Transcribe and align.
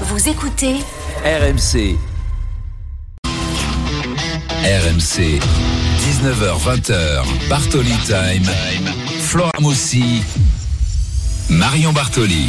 Vous 0.00 0.28
écoutez 0.28 0.74
RMC. 1.24 1.96
RMC. 4.64 5.38
19h20h. 6.00 7.22
Bartoli 7.48 7.94
Time. 8.04 8.50
Flora 9.20 9.52
Moussi. 9.60 10.24
Marion 11.48 11.92
Bartoli. 11.92 12.48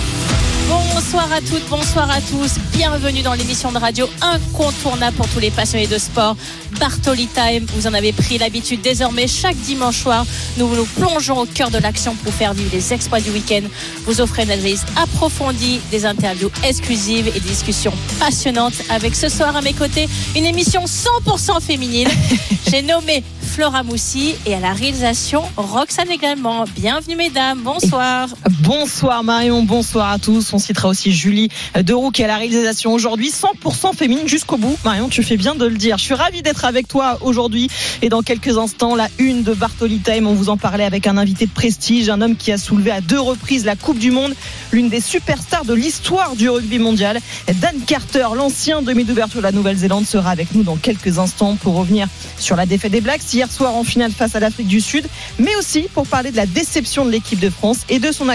Bonsoir 0.67 1.31
à 1.31 1.41
toutes, 1.41 1.67
bonsoir 1.69 2.09
à 2.09 2.19
tous. 2.21 2.55
Bienvenue 2.73 3.21
dans 3.21 3.33
l'émission 3.33 3.71
de 3.71 3.77
radio 3.77 4.07
incontournable 4.21 5.15
pour 5.15 5.27
tous 5.27 5.39
les 5.39 5.51
passionnés 5.51 5.85
de 5.85 5.97
sport. 5.97 6.35
Bartoli 6.79 7.27
Time, 7.27 7.65
vous 7.75 7.85
en 7.87 7.93
avez 7.93 8.11
pris 8.11 8.37
l'habitude 8.37 8.81
désormais. 8.81 9.27
Chaque 9.27 9.55
dimanche 9.57 10.01
soir, 10.01 10.25
nous 10.57 10.67
nous 10.75 10.85
plongeons 10.85 11.39
au 11.41 11.45
cœur 11.45 11.69
de 11.69 11.77
l'action 11.77 12.15
pour 12.15 12.33
faire 12.33 12.53
vivre 12.53 12.71
les 12.73 12.93
exploits 12.93 13.19
du 13.19 13.29
week-end. 13.29 13.61
Vous 14.05 14.21
offrez 14.21 14.43
une 14.43 14.51
analyse 14.51 14.83
approfondie, 14.95 15.79
des 15.91 16.05
interviews 16.05 16.51
exclusives 16.63 17.27
et 17.27 17.31
des 17.31 17.39
discussions 17.39 17.93
passionnantes. 18.19 18.73
Avec 18.89 19.15
ce 19.15 19.29
soir 19.29 19.55
à 19.55 19.61
mes 19.61 19.73
côtés, 19.73 20.09
une 20.35 20.45
émission 20.45 20.85
100% 20.85 21.61
féminine. 21.61 22.09
J'ai 22.71 22.81
nommé 22.81 23.23
Flora 23.55 23.83
Moussi 23.83 24.35
et 24.45 24.55
à 24.55 24.59
la 24.59 24.73
réalisation 24.73 25.43
Roxane 25.55 26.11
également. 26.11 26.65
Bienvenue 26.75 27.15
mesdames, 27.15 27.61
bonsoir. 27.63 28.27
Bonsoir 28.61 29.23
Marion, 29.23 29.63
bonsoir 29.63 30.11
à 30.11 30.19
tous. 30.19 30.51
On 30.55 30.59
citera 30.59 30.87
aussi 30.87 31.11
Julie 31.11 31.49
Deroux 31.75 32.11
qui 32.11 32.21
est 32.21 32.25
à 32.25 32.29
la 32.29 32.37
réalisation 32.37 32.93
aujourd'hui 32.93 33.29
100% 33.29 33.93
féminine 33.93 34.25
jusqu'au 34.25 34.55
bout. 34.55 34.77
Marion, 34.85 35.09
tu 35.09 35.21
fais 35.21 35.35
bien 35.35 35.53
de 35.53 35.65
le 35.65 35.75
dire. 35.75 35.97
Je 35.97 36.03
suis 36.03 36.13
ravie 36.13 36.41
d'être 36.41 36.63
avec 36.63 36.87
toi 36.87 37.17
aujourd'hui 37.19 37.69
et 38.01 38.07
dans 38.07 38.21
quelques 38.21 38.57
instants 38.57 38.95
la 38.95 39.09
une 39.19 39.43
de 39.43 39.53
Bartoli 39.53 39.99
Time. 39.99 40.27
On 40.27 40.33
vous 40.33 40.47
en 40.47 40.55
parlait 40.55 40.85
avec 40.85 41.07
un 41.07 41.17
invité 41.17 41.45
de 41.45 41.51
prestige, 41.51 42.07
un 42.07 42.21
homme 42.21 42.37
qui 42.37 42.53
a 42.53 42.57
soulevé 42.57 42.91
à 42.91 43.01
deux 43.01 43.19
reprises 43.19 43.65
la 43.65 43.75
Coupe 43.75 43.99
du 43.99 44.11
Monde, 44.11 44.33
l'une 44.71 44.87
des 44.87 45.01
superstars 45.01 45.65
de 45.65 45.73
l'histoire 45.73 46.37
du 46.37 46.49
rugby 46.49 46.79
mondial. 46.79 47.19
Dan 47.59 47.75
Carter, 47.85 48.27
l'ancien 48.33 48.81
demi 48.81 49.03
d'ouverture 49.03 49.39
de 49.39 49.43
la 49.43 49.51
Nouvelle-Zélande, 49.51 50.05
sera 50.05 50.29
avec 50.29 50.55
nous 50.55 50.63
dans 50.63 50.77
quelques 50.77 51.19
instants 51.19 51.57
pour 51.57 51.75
revenir 51.75 52.07
sur 52.39 52.55
la 52.55 52.65
défaite 52.65 52.93
des 52.93 53.01
Blacks 53.01 53.33
hier 53.33 53.51
soir 53.51 53.75
en 53.75 53.83
finale 53.83 54.13
face 54.13 54.35
à 54.35 54.39
l'Afrique 54.39 54.67
du 54.67 54.79
Sud, 54.79 55.05
mais 55.37 55.53
aussi 55.57 55.89
pour 55.93 56.07
parler 56.07 56.31
de 56.31 56.37
la 56.37 56.45
déception 56.45 57.03
de 57.03 57.11
l'équipe 57.11 57.39
de 57.39 57.49
France 57.49 57.79
et 57.89 57.99
de 57.99 58.13
son 58.13 58.29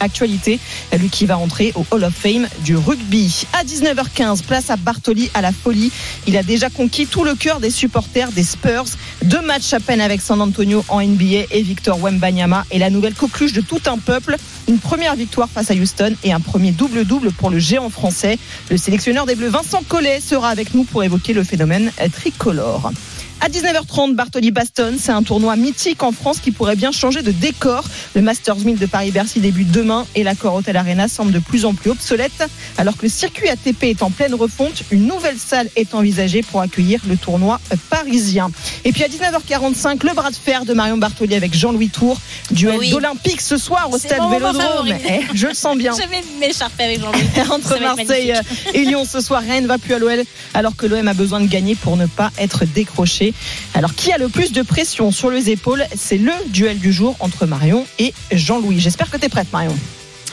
actualité, 0.00 0.58
lui 0.98 1.10
qui 1.10 1.26
va 1.26 1.36
au 1.74 1.84
Hall 1.90 2.04
of 2.04 2.14
Fame 2.14 2.48
du 2.64 2.76
rugby. 2.76 3.46
À 3.52 3.64
19h15, 3.64 4.42
place 4.42 4.70
à 4.70 4.76
Bartoli 4.76 5.30
à 5.34 5.40
la 5.40 5.52
folie. 5.52 5.90
Il 6.26 6.36
a 6.36 6.42
déjà 6.42 6.70
conquis 6.70 7.06
tout 7.06 7.24
le 7.24 7.34
cœur 7.34 7.60
des 7.60 7.70
supporters 7.70 8.30
des 8.32 8.42
Spurs. 8.42 8.86
Deux 9.24 9.40
matchs 9.40 9.72
à 9.72 9.80
peine 9.80 10.00
avec 10.00 10.20
San 10.20 10.40
Antonio 10.40 10.84
en 10.88 11.02
NBA 11.02 11.46
et 11.50 11.62
Victor 11.62 11.98
Wembanyama 12.00 12.64
et 12.70 12.78
la 12.78 12.90
nouvelle 12.90 13.14
coqueluche 13.14 13.52
de 13.52 13.60
tout 13.60 13.80
un 13.86 13.98
peuple. 13.98 14.36
Une 14.68 14.78
première 14.78 15.14
victoire 15.16 15.48
face 15.48 15.70
à 15.70 15.74
Houston 15.74 16.14
et 16.24 16.32
un 16.32 16.40
premier 16.40 16.72
double-double 16.72 17.32
pour 17.32 17.50
le 17.50 17.58
géant 17.58 17.90
français. 17.90 18.38
Le 18.70 18.76
sélectionneur 18.76 19.26
des 19.26 19.34
Bleus 19.34 19.48
Vincent 19.48 19.82
Collet 19.88 20.20
sera 20.20 20.48
avec 20.48 20.74
nous 20.74 20.84
pour 20.84 21.02
évoquer 21.04 21.32
le 21.32 21.44
phénomène 21.44 21.90
tricolore. 22.12 22.90
À 23.42 23.48
19h30, 23.48 24.14
Bartoli 24.14 24.50
Baston, 24.50 24.94
c'est 24.98 25.12
un 25.12 25.22
tournoi 25.22 25.54
mythique 25.56 26.02
en 26.02 26.10
France 26.10 26.40
qui 26.40 26.50
pourrait 26.50 26.74
bien 26.74 26.90
changer 26.90 27.22
de 27.22 27.30
décor. 27.30 27.84
Le 28.14 28.22
Masters 28.22 28.56
1000 28.56 28.78
de 28.78 28.86
Paris-Bercy 28.86 29.40
débute 29.40 29.70
demain 29.70 30.04
et 30.16 30.24
l'accord 30.24 30.54
Hotel 30.54 30.76
Arena 30.76 31.06
semble 31.06 31.30
de 31.32 31.38
plus 31.38 31.64
en 31.64 31.74
plus 31.74 31.90
obsolète. 31.90 32.48
Alors 32.78 32.96
que 32.96 33.02
le 33.02 33.08
circuit 33.08 33.48
ATP 33.48 33.84
est 33.84 34.02
en 34.02 34.10
pleine 34.10 34.34
refonte, 34.34 34.82
une 34.90 35.06
nouvelle 35.06 35.36
salle 35.38 35.68
est 35.76 35.94
envisagée 35.94 36.42
pour 36.42 36.60
accueillir 36.60 37.00
le 37.06 37.16
tournoi 37.16 37.60
parisien. 37.90 38.50
Et 38.84 38.90
puis 38.92 39.04
à 39.04 39.08
19h45, 39.08 40.04
le 40.04 40.14
bras 40.14 40.30
de 40.30 40.36
fer 40.36 40.64
de 40.64 40.72
Marion 40.72 40.96
Bartoli 40.96 41.34
avec 41.36 41.54
Jean-Louis 41.54 41.90
Tour, 41.90 42.18
duel 42.50 42.78
Oui. 42.78 42.90
d'Olympique 42.90 43.42
ce 43.42 43.58
soir 43.58 43.90
au 43.92 43.98
stade 43.98 44.22
Vélodrome. 44.30 44.88
Eh, 44.88 45.20
je 45.34 45.46
le 45.46 45.54
sens 45.54 45.76
bien. 45.76 45.92
Je 46.02 46.08
vais 46.08 46.24
m'écharper 46.40 46.84
avec 46.84 47.00
Jean-Louis. 47.00 47.20
Entre 47.50 47.78
Marseille 47.80 48.32
magnifique. 48.32 48.74
et 48.74 48.84
Lyon 48.86 49.04
ce 49.04 49.20
soir, 49.20 49.42
rien 49.42 49.60
ne 49.60 49.66
va 49.68 49.78
plus 49.78 49.94
à 49.94 49.98
l'OL 49.98 50.24
alors 50.54 50.74
que 50.74 50.86
l'OM 50.86 51.06
a 51.06 51.14
besoin 51.14 51.40
de 51.40 51.46
gagner 51.46 51.74
pour 51.76 51.96
ne 51.96 52.06
pas 52.06 52.30
être 52.38 52.64
décroché. 52.64 53.25
Alors 53.74 53.94
qui 53.94 54.12
a 54.12 54.18
le 54.18 54.28
plus 54.28 54.52
de 54.52 54.62
pression 54.62 55.10
sur 55.12 55.30
les 55.30 55.50
épaules? 55.50 55.84
C'est 55.96 56.18
le 56.18 56.32
duel 56.48 56.78
du 56.78 56.92
jour 56.92 57.16
entre 57.20 57.46
Marion 57.46 57.86
et 57.98 58.12
Jean-Louis. 58.32 58.80
J'espère 58.80 59.10
que 59.10 59.16
tu 59.16 59.26
es 59.26 59.28
prête 59.28 59.52
Marion. 59.52 59.76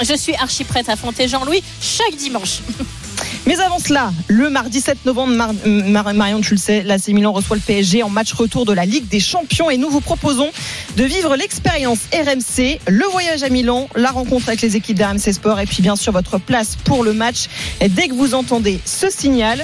Je 0.02 0.16
suis 0.16 0.34
archi 0.36 0.64
prête 0.64 0.90
à 0.90 0.94
affronter 0.94 1.28
Jean-Louis 1.28 1.64
chaque 1.82 2.16
dimanche. 2.16 2.60
Mais 3.46 3.60
avant 3.60 3.78
cela, 3.78 4.12
le 4.28 4.50
mardi 4.50 4.80
7 4.82 5.06
novembre, 5.06 5.34
Mar- 5.34 5.54
Mar- 5.66 6.14
Marion, 6.14 6.42
tu 6.42 6.52
le 6.52 6.58
sais, 6.58 6.82
l'AC 6.82 7.10
Milan 7.10 7.32
reçoit 7.32 7.58
le 7.58 7.62
PSG 7.62 8.02
en 8.02 8.10
match 8.10 8.32
retour 8.34 8.66
de 8.66 8.74
la 8.74 8.86
Ligue 8.86 9.08
des 9.08 9.20
Champions 9.20 9.70
et 9.70 9.78
nous 9.78 9.90
vous 9.90 10.00
proposons 10.02 10.50
de 10.98 11.04
vivre 11.04 11.36
l'expérience 11.36 12.00
RMC, 12.14 12.80
le 12.88 13.06
voyage 13.12 13.44
à 13.44 13.50
Milan, 13.50 13.88
la 13.96 14.12
rencontre 14.12 14.48
avec 14.48 14.62
les 14.62 14.76
équipes 14.78 14.98
d'RMC 14.98 15.34
Sport 15.34 15.60
et 15.60 15.66
puis 15.66 15.84
bien 15.84 15.96
sûr 15.96 16.12
votre 16.14 16.38
place 16.40 16.76
pour 16.86 17.04
le 17.04 17.14
match. 17.14 17.48
Et 17.82 17.90
dès 17.90 18.08
que 18.08 18.14
vous 18.14 18.34
entendez 18.34 18.80
ce 18.86 19.10
signal, 19.10 19.64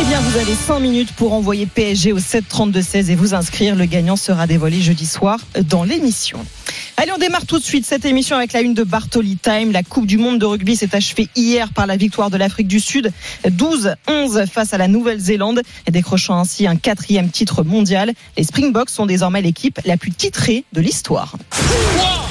eh 0.00 0.04
bien, 0.04 0.20
vous 0.20 0.38
avez 0.38 0.54
5 0.54 0.78
minutes 0.78 1.12
pour 1.12 1.34
envoyer 1.34 1.66
PSG 1.66 2.12
au 2.12 2.18
7 2.18 2.48
32 2.48 2.80
16 2.80 3.10
et 3.10 3.14
vous 3.14 3.34
inscrire. 3.34 3.74
Le 3.74 3.84
gagnant 3.84 4.16
sera 4.16 4.46
dévoilé 4.46 4.80
jeudi 4.80 5.04
soir 5.04 5.38
dans 5.68 5.84
l'émission. 5.84 6.38
Allez, 6.96 7.12
on 7.12 7.18
démarre 7.18 7.44
tout 7.44 7.58
de 7.58 7.64
suite 7.64 7.84
cette 7.84 8.06
émission 8.06 8.36
avec 8.36 8.52
la 8.52 8.62
une 8.62 8.72
de 8.72 8.82
Bartoli 8.82 9.36
Time. 9.36 9.72
La 9.72 9.82
Coupe 9.82 10.06
du 10.06 10.16
Monde 10.16 10.38
de 10.38 10.46
rugby 10.46 10.76
s'est 10.76 10.94
achevée 10.94 11.28
hier 11.36 11.72
par 11.72 11.86
la 11.86 11.96
victoire 11.96 12.30
de 12.30 12.38
l'Afrique 12.38 12.68
du 12.68 12.80
Sud, 12.80 13.12
12-11 13.46 14.46
face 14.46 14.72
à 14.72 14.78
la 14.78 14.88
Nouvelle-Zélande, 14.88 15.60
décrochant 15.90 16.38
ainsi 16.38 16.66
un 16.66 16.76
quatrième 16.76 17.28
titre 17.28 17.62
mondial. 17.62 18.12
Les 18.38 18.44
Springboks 18.44 18.90
sont 18.90 19.06
désormais 19.06 19.42
l'équipe 19.42 19.80
la 19.84 19.98
plus 19.98 20.12
titrée 20.12 20.64
de 20.72 20.80
l'histoire. 20.80 21.36
3, 21.50 22.28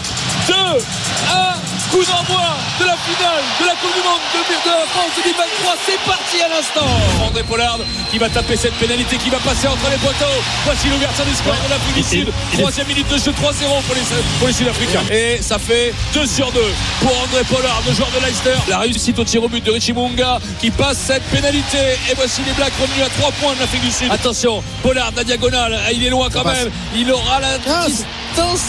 2, 0.47 0.53
1, 0.55 1.58
coup 1.89 2.05
d'envoi 2.05 2.53
de 2.79 2.85
la 2.85 2.97
finale 2.97 3.41
de 3.59 3.65
la 3.65 3.75
Coupe 3.81 3.93
du 3.93 4.03
Monde 4.05 4.21
de, 4.33 4.69
la 4.69 4.85
France 4.93 5.11
2023. 5.17 5.75
C'est 5.85 5.99
parti 6.05 6.41
à 6.41 6.47
l'instant. 6.49 6.87
André 7.25 7.43
Pollard 7.43 7.79
qui 8.11 8.17
va 8.17 8.29
taper 8.29 8.55
cette 8.55 8.75
pénalité, 8.75 9.17
qui 9.17 9.29
va 9.29 9.39
passer 9.39 9.67
entre 9.67 9.89
les 9.89 9.97
poteaux. 9.97 10.39
Voici 10.65 10.87
l'ouverture 10.89 11.25
du 11.25 11.33
score 11.33 11.55
de 11.65 11.69
l'Afrique 11.69 11.95
du 11.95 12.03
Sud. 12.03 12.27
Troisième 12.53 12.87
minute 12.87 13.07
de 13.09 13.17
jeu, 13.17 13.31
3-0 13.31 13.33
pour 13.33 13.95
les, 13.95 14.01
pour 14.39 14.47
les 14.47 14.53
Sud-Africains. 14.53 15.03
Et 15.11 15.41
ça 15.41 15.57
fait 15.57 15.93
2 16.13 16.25
sur 16.25 16.51
2 16.51 16.61
pour 17.01 17.11
André 17.23 17.43
Pollard, 17.49 17.81
le 17.87 17.93
joueur 17.93 18.09
de 18.11 18.25
Leicester. 18.25 18.55
La 18.67 18.79
réussite 18.79 19.17
au 19.19 19.23
tir 19.23 19.43
au 19.43 19.49
but 19.49 19.63
de 19.63 19.71
Richie 19.71 19.93
Munga 19.93 20.39
qui 20.59 20.69
passe 20.71 20.97
cette 20.97 21.23
pénalité. 21.23 21.97
Et 22.09 22.15
voici 22.15 22.41
les 22.45 22.53
Blacks 22.53 22.73
revenus 22.79 23.05
à 23.05 23.09
3 23.19 23.31
points 23.33 23.55
de 23.55 23.59
l'Afrique 23.59 23.81
du 23.81 23.91
Sud. 23.91 24.11
Attention, 24.11 24.63
Pollard, 24.83 25.11
la 25.15 25.23
diagonale, 25.23 25.79
il 25.93 26.05
est 26.05 26.09
loin 26.09 26.29
quand 26.31 26.45
même. 26.45 26.69
Il 26.95 27.11
aura 27.11 27.39
la 27.39 27.57
distance. 27.57 28.05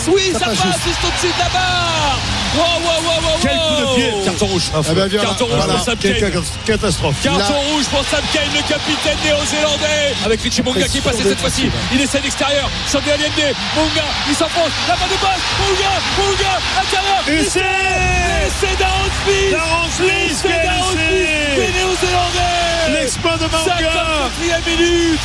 Oui, 0.09 0.33
ça, 0.33 0.47
passe, 0.47 0.57
juste 0.57 1.05
au-dessus 1.05 1.35
de 1.35 1.39
la 1.39 1.49
barre. 1.51 2.40
Wow, 2.57 2.65
wow, 2.83 2.83
wow, 2.83 3.23
wow, 3.23 3.39
Quel 3.41 3.53
coup 3.57 3.77
de 3.81 3.95
pied. 3.95 4.13
Carton 4.25 4.47
rouge. 4.47 4.71
Ah 4.75 4.81
ben, 4.93 5.07
viens, 5.07 5.21
Carton 5.23 5.45
rouge 5.47 5.55
voilà, 5.57 5.75
pour 5.75 5.85
Sam 5.85 5.97
Kane. 5.99 6.19
ca- 6.19 6.31
catastrophe. 6.67 7.17
Carton 7.23 7.39
Là, 7.39 7.47
rouge 7.71 7.85
pour 7.87 8.05
Sam 8.11 8.21
Kane, 8.33 8.51
le 8.55 8.63
capitaine 8.69 9.19
néo-zélandais. 9.25 10.15
Avec 10.25 10.43
Richie 10.43 10.63
Munga 10.63 10.89
qui 10.89 10.99
est 10.99 11.01
passé 11.01 11.23
cette 11.23 11.41
fois-ci. 11.41 11.71
Il 11.93 12.01
essaie 12.01 12.21
l'extérieur. 12.21 12.69
Chanté 12.91 13.13
Allende. 13.13 13.55
Munga, 13.77 14.05
il 14.29 14.35
s'enfonce. 14.35 14.73
La 14.89 14.95
main 14.97 15.07
de 15.07 15.19
basse. 15.23 15.45
Munga, 15.63 15.93
Munga, 16.19 16.55
intérieur. 16.83 17.23
Et 17.29 17.45
c'est 17.49 17.61
Et 17.61 18.51
c'est 18.61 18.79
Darren 18.79 19.11
Smith. 19.25 19.53
Darren 19.53 19.89
Smith 19.97 20.37
C'est 20.43 20.49
Darren. 20.67 20.91
Smith, 20.91 21.57
le 21.57 21.73
néo-zélandais. 21.79 23.01
l'exploit 23.01 23.37
de 23.37 23.47
Manga 23.47 23.77
54e 23.79 24.67
minute. 24.67 25.21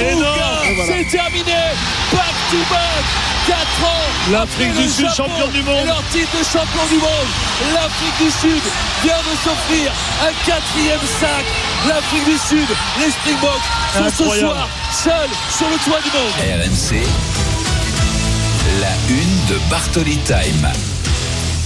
Munga, 0.00 0.34
voilà. 0.76 0.92
c'est 0.92 1.16
terminé. 1.16 1.52
Back 2.12 2.34
to 2.50 2.56
back. 2.70 3.04
4 3.46 3.58
ans. 3.58 4.30
L'Afrique 4.30 4.74
du 4.76 4.88
Sud, 4.88 5.08
champion 5.16 5.48
du 5.48 5.62
monde. 5.62 5.78
et 5.82 5.86
leur 5.86 6.02
titre 6.12 6.28
de 6.38 6.44
champion 6.44 6.59
du 6.66 6.96
monde. 6.96 7.30
L'Afrique 7.72 8.26
du 8.26 8.30
Sud 8.30 8.62
vient 9.02 9.14
de 9.14 9.36
s'offrir 9.42 9.92
un 10.22 10.32
quatrième 10.44 11.00
sac. 11.18 11.44
L'Afrique 11.88 12.24
du 12.24 12.36
Sud, 12.36 12.68
les 13.00 13.10
Springboks 13.10 13.66
sont 13.94 14.24
ce 14.24 14.40
soir 14.40 14.68
seuls 14.92 15.30
sur 15.56 15.68
le 15.68 15.76
toit 15.84 16.00
du 16.02 16.10
monde. 16.10 16.60
RMC. 16.60 17.06
La 18.80 18.92
une 19.08 19.46
de 19.48 19.70
Bartoli 19.70 20.18
Time. 20.18 20.68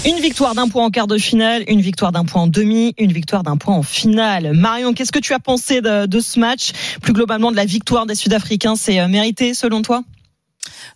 Une 0.06 0.20
victoire 0.20 0.54
d'un 0.54 0.68
point 0.68 0.84
en 0.84 0.90
quart 0.90 1.06
de 1.06 1.18
finale, 1.18 1.64
une 1.66 1.80
victoire 1.80 2.12
d'un 2.12 2.24
point 2.24 2.42
en 2.42 2.46
demi, 2.46 2.94
une 2.98 3.12
victoire 3.12 3.42
d'un 3.42 3.56
point 3.56 3.74
en 3.74 3.82
finale. 3.82 4.52
Marion, 4.52 4.92
qu'est-ce 4.92 5.12
que 5.12 5.18
tu 5.18 5.32
as 5.32 5.40
pensé 5.40 5.80
de, 5.80 6.06
de 6.06 6.20
ce 6.20 6.38
match? 6.38 6.70
Plus 7.00 7.14
globalement 7.14 7.50
de 7.50 7.56
la 7.56 7.64
victoire 7.64 8.06
des 8.06 8.14
Sud-Africains, 8.14 8.76
c'est 8.76 9.00
euh, 9.00 9.08
mérité 9.08 9.54
selon 9.54 9.82
toi? 9.82 10.04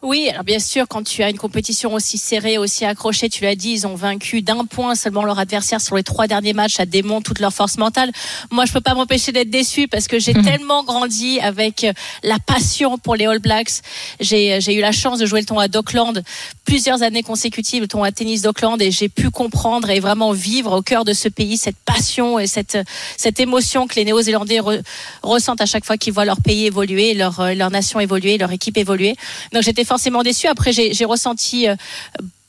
Oui, 0.03 0.29
alors 0.31 0.45
bien 0.45 0.59
sûr, 0.59 0.87
quand 0.89 1.03
tu 1.03 1.23
as 1.23 1.31
une 1.31 1.39
compétition 1.39 1.93
aussi 1.95 2.19
serrée, 2.19 2.59
aussi 2.59 2.85
accrochée, 2.85 3.29
tu 3.29 3.45
l'as 3.45 3.55
dit, 3.57 3.71
ils 3.71 3.87
ont 3.87 3.95
vaincu 3.95 4.43
d'un 4.43 4.65
point 4.65 4.95
seulement 4.95 5.25
leur 5.25 5.39
adversaire 5.39 5.81
sur 5.81 5.97
les 5.97 6.03
trois 6.03 6.27
derniers 6.27 6.53
matchs. 6.53 6.75
Ça 6.75 6.87
démontre 6.87 7.25
toute 7.29 7.41
leur 7.41 7.53
force 7.53 7.79
mentale. 7.79 8.11
Moi, 8.51 8.65
je 8.65 8.73
peux 8.73 8.81
pas 8.81 8.95
m'empêcher 8.95 9.33
d'être 9.33 9.51
déçue 9.51 9.89
parce 9.89 10.07
que 10.09 10.19
j'ai 10.19 10.33
tellement 10.43 10.85
grandi 10.85 11.41
avec 11.41 11.85
euh, 11.85 11.93
la 12.23 12.39
passion 12.39 12.99
pour 12.99 13.17
les 13.17 13.27
All 13.27 13.39
Blacks. 13.41 13.81
J'ai 14.21 14.61
j'ai 14.61 14.75
eu 14.75 14.81
la 14.81 14.93
chance 14.93 15.19
de 15.19 15.27
jouer 15.27 15.41
le 15.41 15.47
tournoi 15.47 15.69
d'Auckland 15.69 16.23
plusieurs 16.65 17.03
années 17.03 17.23
consécutives, 17.23 17.83
le 17.83 17.89
tournoi 17.89 18.11
de 18.11 18.15
tennis 18.15 18.43
d'Auckland, 18.43 18.81
et 18.83 18.91
j'ai 18.91 19.09
pu 19.09 19.31
comprendre 19.31 19.89
et 19.91 20.01
vraiment 20.01 20.33
vivre 20.33 20.77
au 20.77 20.83
cœur 20.83 21.05
de 21.05 21.13
ce 21.13 21.29
pays 21.29 21.57
cette 21.57 21.77
passion 21.85 22.39
et 22.39 22.47
cette 22.47 22.79
cette 23.17 23.41
émotion 23.41 23.87
que 23.87 23.95
les 23.97 24.05
Néo-Zélandais 24.05 24.59
re- 24.61 24.83
ressentent 25.23 25.61
à 25.61 25.67
chaque 25.67 25.85
fois 25.85 25.97
qu'ils 25.97 26.13
voient 26.13 26.25
leur 26.25 26.41
pays 26.41 26.67
évoluer, 26.67 27.15
leur 27.15 27.41
euh, 27.41 27.55
leur 27.55 27.71
nation 27.71 28.01
évoluer, 28.01 28.39
leur 28.39 28.53
équipe 28.53 28.77
évoluer. 28.77 29.17
Donc 29.53 29.63
j'étais 29.63 29.78
forcément 29.85 30.23
déçue. 30.23 30.47
Après, 30.47 30.73
j'ai 30.73 30.93
j'ai 30.93 31.05
ressenti 31.05 31.69
euh, 31.69 31.77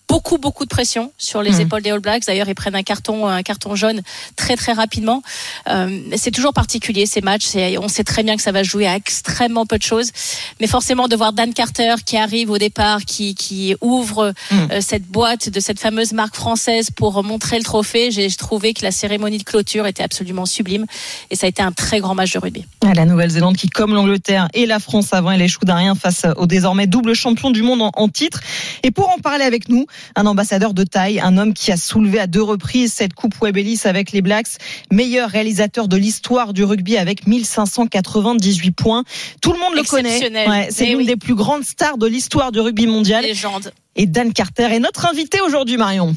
beaucoup 0.10 0.38
beaucoup 0.40 0.64
de 0.66 0.70
pression 0.70 1.12
sur 1.18 1.42
les 1.44 1.52
Mhm. 1.52 1.62
épaules 1.62 1.82
des 1.84 1.92
All 1.92 2.00
Blacks. 2.00 2.26
D'ailleurs, 2.26 2.50
ils 2.50 2.56
prennent 2.56 2.76
un 2.76 2.84
carton 2.84 3.28
un 3.28 3.44
carton 3.44 3.76
jaune 3.76 4.02
très 4.36 4.56
très 4.56 4.74
rapidement. 4.74 5.22
Euh, 5.70 6.00
c'est 6.18 6.32
toujours 6.32 6.54
particulier 6.54 7.06
ces 7.06 7.22
matchs. 7.22 7.48
On 7.80 7.88
sait 7.88 8.04
très 8.04 8.24
bien 8.24 8.36
que 8.36 8.42
ça 8.42 8.52
va 8.52 8.64
jouer 8.64 8.88
à 8.88 8.96
extrêmement 8.96 9.66
peu 9.66 9.78
de 9.78 9.84
choses, 9.84 10.12
mais 10.60 10.68
forcément 10.68 11.08
de 11.08 11.16
voir 11.16 11.32
Dan 11.34 11.54
Carter 11.54 11.96
qui 12.06 12.18
arrive 12.18 12.50
au 12.50 12.58
départ, 12.58 13.06
qui 13.06 13.36
qui 13.36 13.76
ouvre 13.82 14.34
euh, 14.52 14.82
cette 14.82 15.06
boîte 15.08 15.50
de 15.50 15.60
cette 15.60 15.80
fameuse 15.80 16.12
marque 16.14 16.36
française 16.36 16.90
pour 16.92 17.24
montrer 17.24 17.58
le 17.58 17.64
trophée, 17.64 18.10
j'ai 18.12 18.30
trouvé 18.32 18.74
que 18.74 18.84
la 18.84 18.92
cérémonie 18.92 19.38
de 19.38 19.44
clôture 19.44 19.86
était 19.86 20.04
absolument 20.04 20.46
sublime 20.46 20.86
et 21.30 21.36
ça 21.36 21.46
a 21.46 21.50
été 21.50 21.62
un 21.62 21.72
très 21.72 22.00
grand 22.00 22.16
match 22.16 22.34
de 22.34 22.40
rugby. 22.40 22.66
La 22.82 23.06
Nouvelle-Zélande 23.06 23.58
qui, 23.58 23.70
comme 23.70 23.94
l'Angleterre 23.94 24.48
et 24.54 24.66
la 24.66 24.80
France 24.80 25.14
avant, 25.14 25.32
elle 25.32 25.42
échoue 25.42 25.66
d'un 25.66 25.76
rien 25.76 25.96
face 25.96 26.26
au 26.38 26.48
désormais 26.48 26.88
double 26.88 27.14
champion 27.14 27.52
du 27.52 27.62
monde 27.62 27.82
en, 27.82 27.92
en 27.94 28.08
titre. 28.10 28.40
Et 28.84 28.92
pour 28.92 29.10
en 29.10 29.18
parler 29.20 29.44
avec 29.46 29.70
nous, 29.70 29.86
un 30.16 30.26
ambassadeur 30.26 30.74
de 30.74 30.84
taille, 30.84 31.20
un 31.20 31.38
homme 31.38 31.54
qui 31.54 31.72
a 31.72 31.78
soulevé 31.78 32.20
à 32.20 32.28
deux 32.28 32.42
reprises 32.44 32.94
cette 32.94 33.14
Coupe 33.14 33.36
Webb 33.42 33.58
Ellis 33.58 33.82
avec 33.86 34.12
les 34.12 34.22
Blacks, 34.22 34.58
meilleur 34.92 35.30
réalisateur 35.30 35.88
de 35.88 35.98
l'histoire 35.98 36.54
du 36.54 36.64
rugby 36.64 36.98
avec 36.98 37.28
1598 37.28 38.72
points. 38.72 39.04
Tout 39.42 39.54
le 39.54 39.60
monde 39.60 39.76
le 39.76 39.84
connaît. 39.84 40.20
Ouais, 40.48 40.68
c'est 40.72 40.86
Eh 40.86 40.90
l'une 40.90 40.98
oui. 41.00 41.06
des 41.06 41.16
plus 41.16 41.36
grandes 41.36 41.64
stars 41.64 41.98
de 41.98 42.08
l'histoire 42.08 42.52
du 42.52 42.60
rugby 42.60 42.88
mondial. 42.88 43.24
Légende. 43.24 43.72
Et 43.96 44.06
Dan 44.06 44.32
Carter 44.34 44.68
est 44.72 44.80
notre 44.80 45.06
invité 45.08 45.42
aujourd'hui, 45.42 45.78
Marion. 45.78 46.16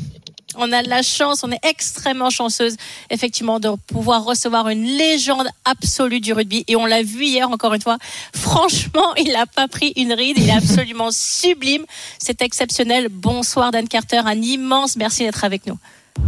On 0.57 0.73
a 0.73 0.83
de 0.83 0.89
la 0.89 1.03
chance, 1.03 1.45
on 1.45 1.51
est 1.51 1.65
extrêmement 1.65 2.31
chanceuse, 2.31 2.77
effectivement, 3.11 3.61
de 3.61 3.71
pouvoir 3.87 4.25
recevoir 4.25 4.69
une 4.69 4.85
légende 4.85 5.49
absolue 5.65 6.21
du 6.21 6.33
rugby. 6.33 6.65
Et 6.69 6.77
on 6.77 6.87
l'a 6.87 7.03
vu 7.03 7.25
hier, 7.25 7.51
encore 7.51 7.75
une 7.75 7.83
fois. 7.83 7.99
Franchement, 8.35 9.15
il 9.17 9.33
n'a 9.33 9.47
pas 9.47 9.69
pris 9.69 9.93
une 9.97 10.13
ride. 10.13 10.39
Il 10.39 10.49
est 10.49 10.53
absolument 10.53 11.09
sublime. 11.11 11.85
C'est 12.19 12.43
exceptionnel. 12.43 13.09
Bonsoir, 13.11 13.71
Dan 13.71 13.89
Carter. 13.89 14.23
Un 14.25 14.41
immense 14.41 14.97
merci 14.97 15.25
d'être 15.25 15.45
avec 15.45 15.67
nous. 15.67 15.79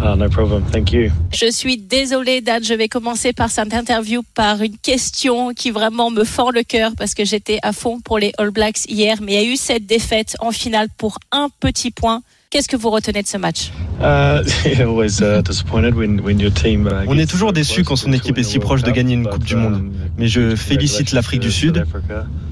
Ah, 0.01 0.17
no 0.17 0.29
problem. 0.29 0.65
Thank 0.73 0.93
you. 0.93 1.11
Je 1.33 1.51
suis 1.51 1.77
désolée, 1.77 2.41
Dan. 2.41 2.65
Je 2.65 2.75
vais 2.75 2.89
commencer 2.89 3.33
par 3.33 3.51
cette 3.51 3.73
interview 3.73 4.23
par 4.35 4.61
une 4.63 4.77
question 4.79 5.53
qui 5.55 5.71
vraiment 5.71 6.11
me 6.11 6.25
fend 6.25 6.51
le 6.51 6.63
cœur 6.63 6.93
parce 6.97 7.15
que 7.15 7.25
j'étais 7.25 7.59
à 7.63 7.73
fond 7.73 8.01
pour 8.01 8.19
les 8.19 8.33
All 8.39 8.51
Blacks 8.51 8.87
hier. 8.87 9.19
Mais 9.23 9.35
il 9.35 9.43
y 9.43 9.47
a 9.47 9.53
eu 9.53 9.57
cette 9.57 9.87
défaite 9.87 10.37
en 10.41 10.51
finale 10.51 10.89
pour 10.97 11.19
un 11.31 11.49
petit 11.61 11.91
point. 11.91 12.23
Qu'est-ce 12.55 12.69
que 12.69 12.77
vous 12.77 12.91
retenez 12.91 13.21
de 13.21 13.27
ce 13.27 13.37
match 13.37 13.73
Uh, 14.01 14.43
always 14.81 15.21
uh, 15.21 15.43
disappointed 15.43 15.97
when, 15.97 16.21
when 16.21 16.39
your 16.39 16.53
team. 16.53 16.87
Uh, 16.87 17.05
On 17.09 17.19
est 17.19 17.27
toujours 17.31 17.53
déçu 17.53 17.83
quand 17.85 17.97
son 17.97 18.13
équipe 18.13 18.39
est 18.39 18.45
si 18.45 18.59
proche 18.61 18.83
de 18.83 18.91
gagner 18.91 19.15
une 19.15 19.27
Coupe 19.27 19.41
but, 19.41 19.49
du 19.49 19.57
Monde. 19.57 19.75
um, 19.75 19.93
Mais 20.19 20.29
je 20.29 20.55
félicite 20.55 21.13
l'Afrique 21.13 21.41
du 21.41 21.51
Sud. 21.51 21.85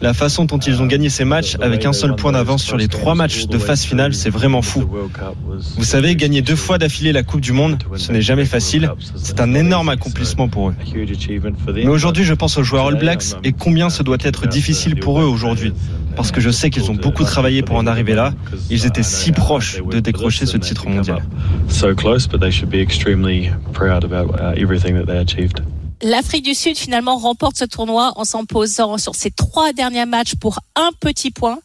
La 0.01 0.15
façon 0.15 0.45
dont 0.45 0.59
ils 0.59 0.83
ont 0.83 0.87
gagné 0.87 1.09
ces 1.09 1.25
matchs 1.25 1.57
avec 1.61 1.85
un 1.85 1.93
seul 1.93 2.17
point 2.17 2.33
d'avance 2.33 2.63
sur 2.65 2.77
les 2.77 2.89
trois 2.89 3.15
matchs 3.15 3.47
de 3.47 3.59
phase 3.59 3.83
finale, 3.85 4.15
c'est 4.15 4.31
vraiment 4.31 4.63
fou. 4.63 4.89
Vous 5.77 5.85
savez, 5.85 6.17
gagner 6.17 6.43
deux 6.43 6.57
fois 6.57 6.79
d'affilée 6.79 7.13
la 7.13 7.23
Coupe 7.23 7.41
du 7.41 7.53
Monde, 7.53 7.79
ce 7.97 8.11
n'est 8.11 8.23
jamais 8.23 8.45
facile. 8.45 8.91
C'est 9.15 9.41
un 9.41 9.55
énorme 9.55 9.89
accomplissement 9.89 10.49
pour 10.49 10.71
eux. 10.71 10.75
Mais 11.75 11.89
aujourd'hui, 11.89 12.25
je 12.25 12.35
pense 12.35 12.57
aux 12.59 12.65
joueurs 12.65 12.87
All 12.87 12.99
Blacks 12.99 13.37
et 13.45 13.53
combien 13.53 13.91
ce 13.91 14.03
doit 14.03 14.19
être 14.21 14.49
difficile 14.49 14.97
pour 14.97 15.21
eux 15.21 15.27
aujourd'hui. 15.27 15.73
Parce 16.17 16.31
que 16.31 16.41
je 16.41 16.51
sais 16.51 16.71
qu'ils 16.71 16.91
ont 16.91 16.95
beaucoup 16.95 17.25
travaillé 17.25 17.63
pour 17.63 17.77
en 17.77 17.87
arriver 17.87 18.15
là. 18.15 18.33
Ils 18.71 18.87
étaient 18.87 19.03
si 19.03 19.33
proches 19.33 19.83
de 19.83 20.01
décrocher 20.01 20.47
ce 20.47 20.57
titre 20.57 20.89
mondial. 20.89 21.23
So 21.69 21.95
close, 21.95 22.27
but 22.27 22.41
they 22.41 22.51
should 22.51 22.71
be 22.71 22.81
extremely 22.81 23.51
proud 23.73 24.05
about 24.05 24.35
everything 24.57 24.95
that 24.95 25.07
they 25.07 25.19
achieved. 25.19 25.63
L'Afrique 26.03 26.45
du 26.45 26.55
Sud 26.55 26.77
finalement 26.77 27.17
remporte 27.17 27.57
ce 27.57 27.65
tournoi 27.65 28.13
en 28.17 28.25
s'imposant 28.25 28.99
sur 28.99 29.15
ses 29.15 29.31
trois 29.31 29.73
derniers 29.73 30.07
matchs 30.07 30.35
pour 30.35 30.59
un 30.75 30.91
petit 30.99 31.31
point. 31.31 31.59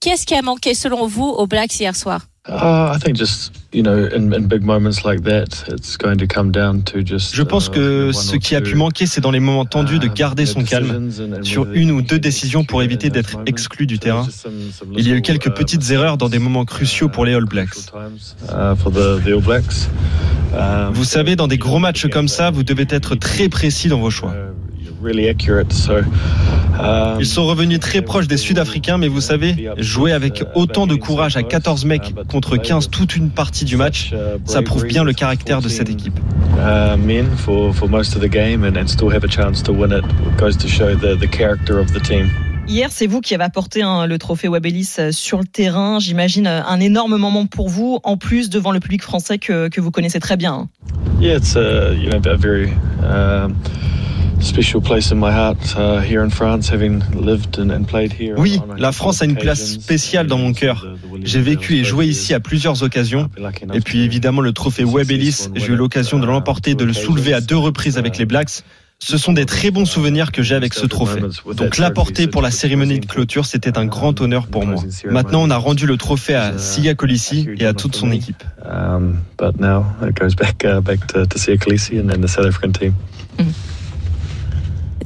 Qu'est-ce 0.00 0.26
qui 0.26 0.34
a 0.34 0.42
manqué 0.42 0.74
selon 0.74 1.06
vous 1.06 1.24
aux 1.26 1.46
Blacks 1.46 1.78
hier 1.78 1.94
soir? 1.94 2.22
Uh, 2.48 2.92
I 2.94 2.98
think 2.98 3.16
just 3.16 3.52
you 3.72 3.82
know, 3.82 4.06
in, 4.06 4.32
in 4.32 4.46
big 4.46 4.62
moments 4.62 5.04
like 5.04 5.22
that, 5.24 5.64
it's 5.68 5.96
going 5.96 6.18
to 6.18 6.26
come 6.26 6.52
down 6.52 6.82
to 6.84 7.02
just. 7.02 7.34
Je 7.34 7.42
pense 7.42 7.68
uh, 7.68 7.72
que 7.72 8.12
ce 8.12 8.36
qui 8.36 8.54
a 8.54 8.60
pu 8.60 8.76
manquer, 8.76 9.06
c'est 9.06 9.20
dans 9.20 9.32
les 9.32 9.40
moments 9.40 9.64
tendus 9.64 9.98
de 9.98 10.06
uh, 10.06 10.14
garder 10.14 10.46
son 10.46 10.62
calme 10.62 11.10
sur 11.42 11.66
une 11.72 11.90
ou 11.90 12.02
deux 12.02 12.18
décisions 12.18 12.64
pour 12.64 12.82
éviter 12.82 13.10
d'être 13.10 13.38
exclu 13.46 13.86
du 13.86 13.98
terrain. 13.98 14.26
Il 14.96 15.06
y 15.06 15.12
a 15.12 15.16
eu 15.16 15.22
quelques 15.22 15.48
uh, 15.48 15.54
petites 15.54 15.90
erreurs 15.90 16.16
dans 16.18 16.28
des 16.28 16.38
moments 16.38 16.64
cruciaux 16.64 17.08
pour 17.08 17.24
les 17.24 17.36
Blacks. 17.40 17.76
Uh, 18.48 18.54
All 18.54 19.40
Blacks. 19.42 19.88
Um, 20.54 20.92
Vous 20.92 21.04
savez, 21.04 21.36
dans 21.36 21.48
des 21.48 21.58
gros 21.58 21.78
matchs 21.78 22.06
comme 22.06 22.28
ça, 22.28 22.50
vous 22.50 22.62
devez 22.62 22.86
être 22.88 23.14
très 23.16 23.48
précis 23.48 23.88
dans 23.88 23.98
vos 23.98 24.10
choix. 24.10 24.34
Really 25.06 25.28
accurate, 25.28 25.72
so, 25.72 25.98
um, 26.78 27.20
Ils 27.20 27.26
sont 27.26 27.46
revenus 27.46 27.78
très 27.78 28.02
proches 28.02 28.26
des 28.26 28.36
Sud-Africains, 28.36 28.98
mais 28.98 29.06
vous 29.06 29.20
savez, 29.20 29.70
jouer 29.78 30.10
avec 30.12 30.42
autant 30.56 30.88
de 30.88 30.96
courage 30.96 31.36
à 31.36 31.44
14 31.44 31.84
mecs 31.84 32.12
contre 32.28 32.56
15 32.56 32.90
toute 32.90 33.14
une 33.14 33.30
partie 33.30 33.64
du 33.64 33.76
match, 33.76 34.12
ça 34.46 34.62
prouve 34.62 34.84
bien 34.84 35.04
le 35.04 35.12
caractère 35.12 35.62
de 35.62 35.68
cette 35.68 35.88
équipe. 35.88 36.18
uh, 36.58 36.96
men 36.96 37.26
for, 37.36 37.72
for 37.74 37.88
most 37.88 38.16
of 38.16 38.22
the 38.22 38.28
game 38.28 38.64
and, 38.64 38.76
and 38.76 38.88
still 38.88 39.10
have 39.10 39.24
a 39.24 39.28
chance 39.28 39.62
to 39.62 39.72
win 39.72 39.92
it 39.92 40.04
goes 40.36 40.56
to 40.56 40.68
show 40.68 40.94
the, 40.94 41.14
the 41.16 41.28
character 41.28 41.78
of 41.78 41.92
the 41.92 42.00
team. 42.00 42.30
Hier, 42.68 42.88
c'est 42.90 43.06
vous 43.06 43.20
qui 43.20 43.32
avez 43.34 43.44
apporté 43.44 43.82
hein, 43.82 44.06
le 44.08 44.18
trophée 44.18 44.48
Webb 44.48 44.66
Ellis 44.66 44.90
euh, 44.98 45.12
sur 45.12 45.38
le 45.38 45.44
terrain. 45.44 46.00
J'imagine 46.00 46.48
euh, 46.48 46.64
un 46.64 46.80
énorme 46.80 47.16
moment 47.16 47.46
pour 47.46 47.68
vous, 47.68 48.00
en 48.02 48.16
plus 48.16 48.50
devant 48.50 48.72
le 48.72 48.80
public 48.80 49.02
français 49.02 49.38
que, 49.38 49.68
que 49.68 49.80
vous 49.80 49.92
connaissez 49.92 50.18
très 50.18 50.36
bien. 50.36 50.52
hein. 50.52 50.68
Yeah, 51.20 51.36
it's 51.36 51.54
a 51.56 51.94
you 51.94 52.10
know 52.10 52.18
a 52.28 52.36
very 52.36 52.70
um, 53.02 53.52
uh, 53.52 53.54
here 56.02 56.22
in 56.22 56.30
France, 56.30 56.68
having 56.70 57.02
lived 57.14 57.58
and, 57.58 57.70
and 57.70 57.84
played 57.84 58.12
here. 58.12 58.34
Oui, 58.38 58.60
la 58.78 58.92
France 58.92 59.22
a 59.22 59.24
une 59.24 59.36
place 59.36 59.60
occasions. 59.60 59.80
spéciale 59.80 60.26
dans 60.26 60.38
mon 60.38 60.52
cœur. 60.52 60.86
J'ai 61.22 61.40
vécu 61.40 61.76
et 61.76 61.84
joué 61.84 62.06
ici 62.06 62.34
à 62.34 62.40
plusieurs 62.40 62.82
occasions. 62.82 63.30
Et 63.72 63.80
puis 63.80 64.02
évidemment 64.02 64.40
le 64.40 64.52
trophée 64.52 64.84
Webb 64.84 65.10
Ellis, 65.10 65.48
j'ai 65.54 65.72
eu 65.72 65.76
l'occasion 65.76 66.18
de 66.18 66.26
l'emporter, 66.26 66.74
de 66.74 66.84
le 66.84 66.92
soulever 66.92 67.32
à 67.32 67.40
deux 67.40 67.56
reprises 67.56 67.98
avec 67.98 68.18
les 68.18 68.26
Blacks. 68.26 68.62
Ce 68.98 69.18
sont 69.18 69.34
des 69.34 69.44
très 69.44 69.70
bons 69.70 69.84
souvenirs 69.84 70.32
que 70.32 70.42
j'ai 70.42 70.54
avec 70.54 70.72
ce 70.72 70.86
trophée. 70.86 71.20
Donc 71.54 71.76
l'apporter 71.76 72.28
pour 72.28 72.40
la 72.40 72.50
cérémonie 72.50 72.98
de 72.98 73.04
clôture, 73.04 73.44
c'était 73.44 73.76
un 73.76 73.84
grand 73.84 74.18
honneur 74.22 74.46
pour 74.46 74.64
moi. 74.64 74.82
Maintenant, 75.04 75.42
on 75.42 75.50
a 75.50 75.56
rendu 75.58 75.86
le 75.86 75.98
trophée 75.98 76.34
à 76.34 76.56
Sia 76.56 76.94
Colissi 76.94 77.46
et 77.58 77.66
à 77.66 77.74
toute 77.74 77.94
son 77.94 78.10
équipe. 78.10 78.42
Um, 78.64 79.18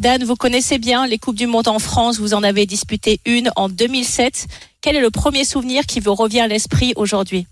Dan, 0.00 0.24
vous 0.24 0.34
connaissez 0.34 0.78
bien 0.78 1.06
les 1.06 1.18
Coupes 1.18 1.36
du 1.36 1.46
Monde 1.46 1.68
en 1.68 1.78
France. 1.78 2.18
Vous 2.18 2.32
en 2.32 2.42
avez 2.42 2.64
disputé 2.64 3.20
une 3.26 3.50
en 3.54 3.68
2007. 3.68 4.46
Quel 4.80 4.96
est 4.96 5.00
le 5.02 5.10
premier 5.10 5.44
souvenir 5.44 5.84
qui 5.84 6.00
vous 6.00 6.14
revient 6.14 6.40
à 6.40 6.48
l'esprit 6.48 6.94
aujourd'hui? 6.96 7.46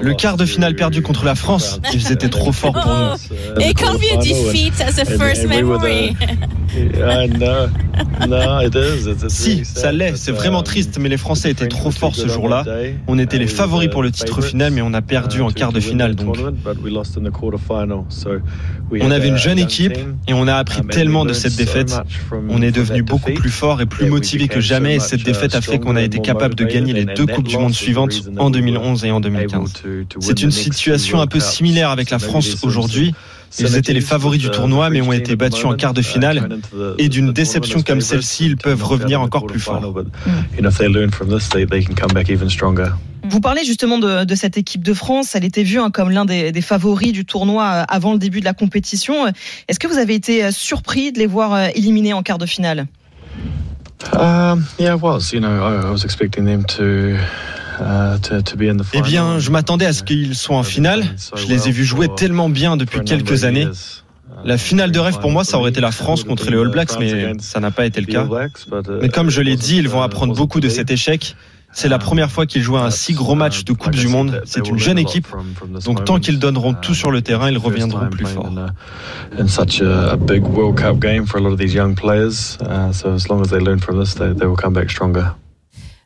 Le 0.00 0.14
quart 0.14 0.36
de 0.36 0.44
finale 0.46 0.74
perdu 0.74 1.02
contre 1.02 1.24
la 1.24 1.34
France, 1.34 1.80
ils 1.92 2.12
étaient 2.12 2.28
trop 2.28 2.52
forts 2.52 2.72
pour 2.72 2.94
nous. 2.94 3.62
It 3.64 3.76
can't 3.76 3.98
be 3.98 4.12
a 4.12 4.16
defeat 4.22 4.74
as 4.80 4.98
a 5.00 5.04
first 5.04 5.44
and 5.44 5.50
we 5.50 5.62
were 5.62 5.78
memory. 5.78 6.16
Si, 9.28 9.50
really 9.50 9.64
ça 9.64 9.80
sad, 9.80 9.94
l'est, 9.94 10.10
but, 10.12 10.16
c'est 10.18 10.32
vraiment 10.32 10.58
um, 10.58 10.64
triste, 10.64 10.98
mais 11.00 11.08
les 11.08 11.16
Français 11.16 11.50
étaient 11.50 11.66
the 11.66 11.70
trop 11.70 11.90
French 11.90 11.98
forts 11.98 12.16
were 12.18 12.28
ce 12.28 12.32
jour-là. 12.34 12.64
that 12.64 12.70
day. 12.82 12.94
On 13.06 13.18
était 13.18 13.36
Uh, 13.36 13.40
les 13.40 13.46
we 13.46 13.54
favoris 13.54 13.86
were 13.88 13.92
pour 13.92 14.02
le 14.02 14.10
titre 14.10 14.40
final, 14.42 14.72
mais 14.72 14.82
on 14.82 14.92
a 14.94 15.02
perdu 15.02 15.38
uh, 15.38 15.42
en 15.42 15.50
quart 15.50 15.72
de 15.72 15.80
finale. 15.80 16.14
the 16.14 16.18
Donc, 16.24 16.34
tournament, 16.36 16.56
but 16.64 16.76
we 16.82 16.90
lost 16.92 17.16
in 17.16 17.22
the 17.22 17.30
quarterfinal. 17.32 18.04
So 18.08 18.30
we 18.90 19.00
on 19.02 19.06
had 19.06 19.12
avait 19.12 19.26
a- 19.26 19.32
une 19.32 19.36
jeune 19.38 19.58
young 19.58 19.66
équipe 19.68 19.92
team, 19.94 20.16
et 20.28 20.34
on 20.34 20.46
a 20.46 20.54
appris 20.54 20.80
um, 20.80 20.84
and 20.84 20.88
we 20.88 20.94
tellement 20.94 21.24
de 21.24 21.30
learned 21.30 21.40
cette 21.42 21.52
so 21.52 21.58
défaite. 21.58 21.90
much 21.90 22.18
from- 22.28 22.50
On 22.50 22.62
est 22.62 22.70
devenu 22.72 23.02
beaucoup 23.02 23.26
defeat. 23.30 23.40
plus 23.40 23.50
fort 23.50 23.80
et 23.80 23.86
plus 23.86 23.98
that 24.00 24.04
we 24.04 24.10
motivé 24.10 24.48
que 24.48 24.60
jamais. 24.60 24.94
Et 24.94 24.98
much, 24.98 25.06
cette 25.06 25.20
uh, 25.22 25.24
défaite 25.24 25.54
a 25.54 25.60
fait 25.60 25.78
qu'on 25.78 25.90
a 25.96 26.00
stronger 26.00 26.04
été 26.04 26.18
and 26.18 26.22
capable 26.22 26.54
de 26.54 26.64
more 26.64 26.72
gagner 26.72 26.92
les 26.92 27.04
deux 27.06 27.26
Coupes 27.26 27.48
du 27.48 27.56
Monde 27.58 27.74
suivantes 27.74 28.22
en 28.38 28.50
we 28.50 28.54
were 28.54 28.62
2011 28.70 29.04
et 29.04 29.10
en 29.10 29.16
able 29.16 29.24
2015. 29.30 29.72
to- 29.72 30.04
to 30.08 30.20
C'est 30.20 30.42
une 30.42 30.50
situation 30.50 31.20
un 31.20 31.26
peu 31.26 31.40
similaire 31.40 31.90
avec 31.90 32.10
la 32.10 32.18
France 32.18 32.56
aujourd'hui. 32.62 33.14
Ils 33.58 33.76
étaient 33.76 33.94
les 33.94 34.02
favoris 34.02 34.38
du 34.40 34.50
tournoi, 34.50 34.90
mais 34.90 35.00
ont 35.00 35.12
été 35.12 35.34
battus 35.34 35.64
en 35.64 35.74
quart 35.74 35.94
de 35.94 36.02
finale. 36.02 36.48
Et 36.98 37.08
d'une 37.08 37.32
déception 37.32 37.82
comme 37.82 38.00
celle-ci, 38.02 38.46
ils 38.46 38.56
peuvent 38.56 38.84
revenir 38.84 39.20
encore 39.22 39.46
plus 39.46 39.60
fort. 39.60 39.80
Vous 43.24 43.40
parlez 43.40 43.64
justement 43.64 43.98
de, 43.98 44.24
de 44.24 44.34
cette 44.34 44.56
équipe 44.56 44.82
de 44.82 44.94
France. 44.94 45.34
Elle 45.34 45.44
était 45.44 45.62
vue 45.62 45.78
hein, 45.78 45.90
comme 45.90 46.10
l'un 46.10 46.24
des, 46.24 46.52
des 46.52 46.60
favoris 46.62 47.12
du 47.12 47.24
tournoi 47.24 47.64
euh, 47.64 47.84
avant 47.88 48.12
le 48.12 48.18
début 48.18 48.40
de 48.40 48.44
la 48.44 48.54
compétition. 48.54 49.26
Est-ce 49.66 49.78
que 49.78 49.86
vous 49.86 49.98
avez 49.98 50.14
été 50.14 50.44
euh, 50.44 50.50
surpris 50.50 51.12
de 51.12 51.18
les 51.18 51.26
voir 51.26 51.52
euh, 51.52 51.66
éliminés 51.74 52.12
en 52.14 52.22
quart 52.22 52.38
de 52.38 52.46
finale? 52.46 52.86
Um, 54.14 54.64
yeah, 54.78 54.92
I 54.94 54.98
was. 55.00 55.32
You 55.32 55.40
know, 55.40 55.48
I, 55.50 55.86
I 55.88 55.90
was 55.90 56.04
expecting 56.04 56.44
them 56.46 56.64
to, 56.76 57.16
uh, 57.80 58.18
the 58.18 58.84
Eh 58.92 59.02
bien, 59.02 59.38
je 59.38 59.50
m'attendais 59.50 59.86
à 59.86 59.92
ce 59.92 60.02
qu'ils 60.02 60.34
soient 60.34 60.56
en 60.56 60.62
finale. 60.62 61.04
Je 61.34 61.46
les 61.46 61.68
ai 61.68 61.70
vus 61.72 61.84
jouer 61.84 62.08
tellement 62.14 62.48
bien 62.48 62.76
depuis 62.76 63.00
quelques 63.00 63.44
années. 63.44 63.68
La 64.44 64.58
finale 64.58 64.92
de 64.92 64.98
rêve 64.98 65.18
pour 65.18 65.30
moi, 65.30 65.44
ça 65.44 65.58
aurait 65.58 65.70
été 65.70 65.80
la 65.80 65.90
France 65.90 66.24
contre 66.24 66.50
les 66.50 66.56
All 66.56 66.70
Blacks, 66.70 66.98
mais 66.98 67.32
ça 67.40 67.60
n'a 67.60 67.70
pas 67.70 67.86
été 67.86 68.00
le 68.00 68.06
cas. 68.06 68.26
Mais 69.00 69.08
comme 69.08 69.30
je 69.30 69.40
l'ai 69.40 69.56
dit, 69.56 69.76
ils 69.76 69.88
vont 69.88 70.02
apprendre 70.02 70.34
beaucoup 70.34 70.60
de 70.60 70.68
cet 70.68 70.90
échec. 70.90 71.36
C'est 71.70 71.88
la 71.88 71.98
première 71.98 72.30
fois 72.30 72.46
qu'ils 72.46 72.62
jouent 72.62 72.78
un 72.78 72.90
si 72.90 73.12
gros 73.12 73.34
match 73.34 73.64
de 73.64 73.72
Coupe 73.72 73.94
du 73.94 74.08
Monde. 74.08 74.42
C'est 74.46 74.66
une 74.68 74.78
jeune 74.78 74.98
équipe. 74.98 75.28
Donc 75.84 76.04
tant 76.04 76.18
qu'ils 76.18 76.38
donneront 76.38 76.74
tout 76.74 76.94
sur 76.94 77.10
le 77.10 77.20
terrain, 77.20 77.50
ils 77.50 77.58
reviendront 77.58 78.08
plus 78.08 78.26
forts. 78.26 78.50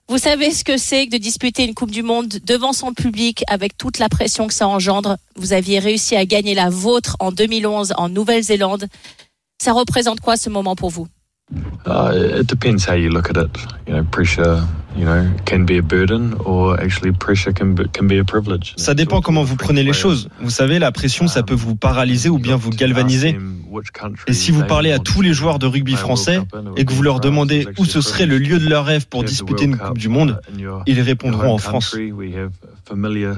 Vous 0.08 0.18
savez 0.18 0.50
ce 0.50 0.64
que 0.64 0.76
c'est 0.76 1.06
que 1.06 1.12
de 1.12 1.16
disputer 1.16 1.64
une 1.64 1.74
Coupe 1.74 1.90
du 1.90 2.02
Monde 2.02 2.38
devant 2.44 2.72
son 2.72 2.92
public 2.92 3.44
avec 3.46 3.78
toute 3.78 3.98
la 3.98 4.08
pression 4.08 4.46
que 4.46 4.54
ça 4.54 4.68
engendre. 4.68 5.16
Vous 5.36 5.52
aviez 5.52 5.78
réussi 5.78 6.16
à 6.16 6.26
gagner 6.26 6.54
la 6.54 6.70
vôtre 6.70 7.16
en 7.20 7.32
2011 7.32 7.94
en 7.96 8.08
Nouvelle-Zélande. 8.08 8.88
Ça 9.62 9.72
représente 9.72 10.20
quoi 10.20 10.36
ce 10.36 10.50
moment 10.50 10.76
pour 10.76 10.90
vous? 10.90 11.06
Uh, 11.86 12.40
it 12.40 12.46
depends 12.46 12.86
how 12.88 12.94
you 12.94 13.10
look 13.10 13.28
at 13.30 13.36
it. 13.36 13.50
You 13.86 13.94
know, 13.94 14.04
pressure, 14.04 14.62
you 14.96 15.04
know, 15.04 15.28
can 15.44 15.64
be 15.64 15.78
a 15.78 15.82
burden, 15.82 16.34
or 16.44 16.80
actually 16.80 17.12
pressure 17.12 17.52
can 17.52 17.74
be, 17.74 17.88
can 17.92 18.06
be 18.06 18.18
a 18.18 18.24
privilege. 18.24 18.74
Ça 18.76 18.94
dépend 18.94 19.20
comment 19.20 19.42
vous 19.42 19.56
prenez 19.56 19.82
les 19.82 19.92
choses. 19.92 20.28
Vous 20.40 20.50
savez, 20.50 20.78
la 20.78 20.92
pression, 20.92 21.28
ça 21.28 21.42
peut 21.42 21.54
vous 21.54 21.74
paralyser 21.74 22.28
ou 22.28 22.38
bien 22.38 22.56
vous 22.56 22.70
galvaniser. 22.70 23.36
Et 24.26 24.34
si 24.34 24.50
vous 24.50 24.64
parlez 24.64 24.92
à 24.92 24.98
tous 24.98 25.22
les 25.22 25.32
joueurs 25.32 25.58
de 25.58 25.66
rugby 25.66 25.94
français 25.94 26.40
et 26.76 26.84
que 26.84 26.92
vous 26.92 27.02
leur 27.02 27.20
demandez 27.20 27.66
où 27.78 27.86
ce 27.86 28.02
serait 28.02 28.26
le 28.26 28.36
lieu 28.38 28.58
de 28.58 28.68
leur 28.68 28.84
rêve 28.84 29.06
pour 29.08 29.24
disputer 29.24 29.64
une 29.64 29.78
Coupe 29.78 29.98
du 29.98 30.08
Monde, 30.08 30.40
ils 30.86 31.00
répondront 31.00 31.52
en 31.52 31.58
France. 31.58 31.96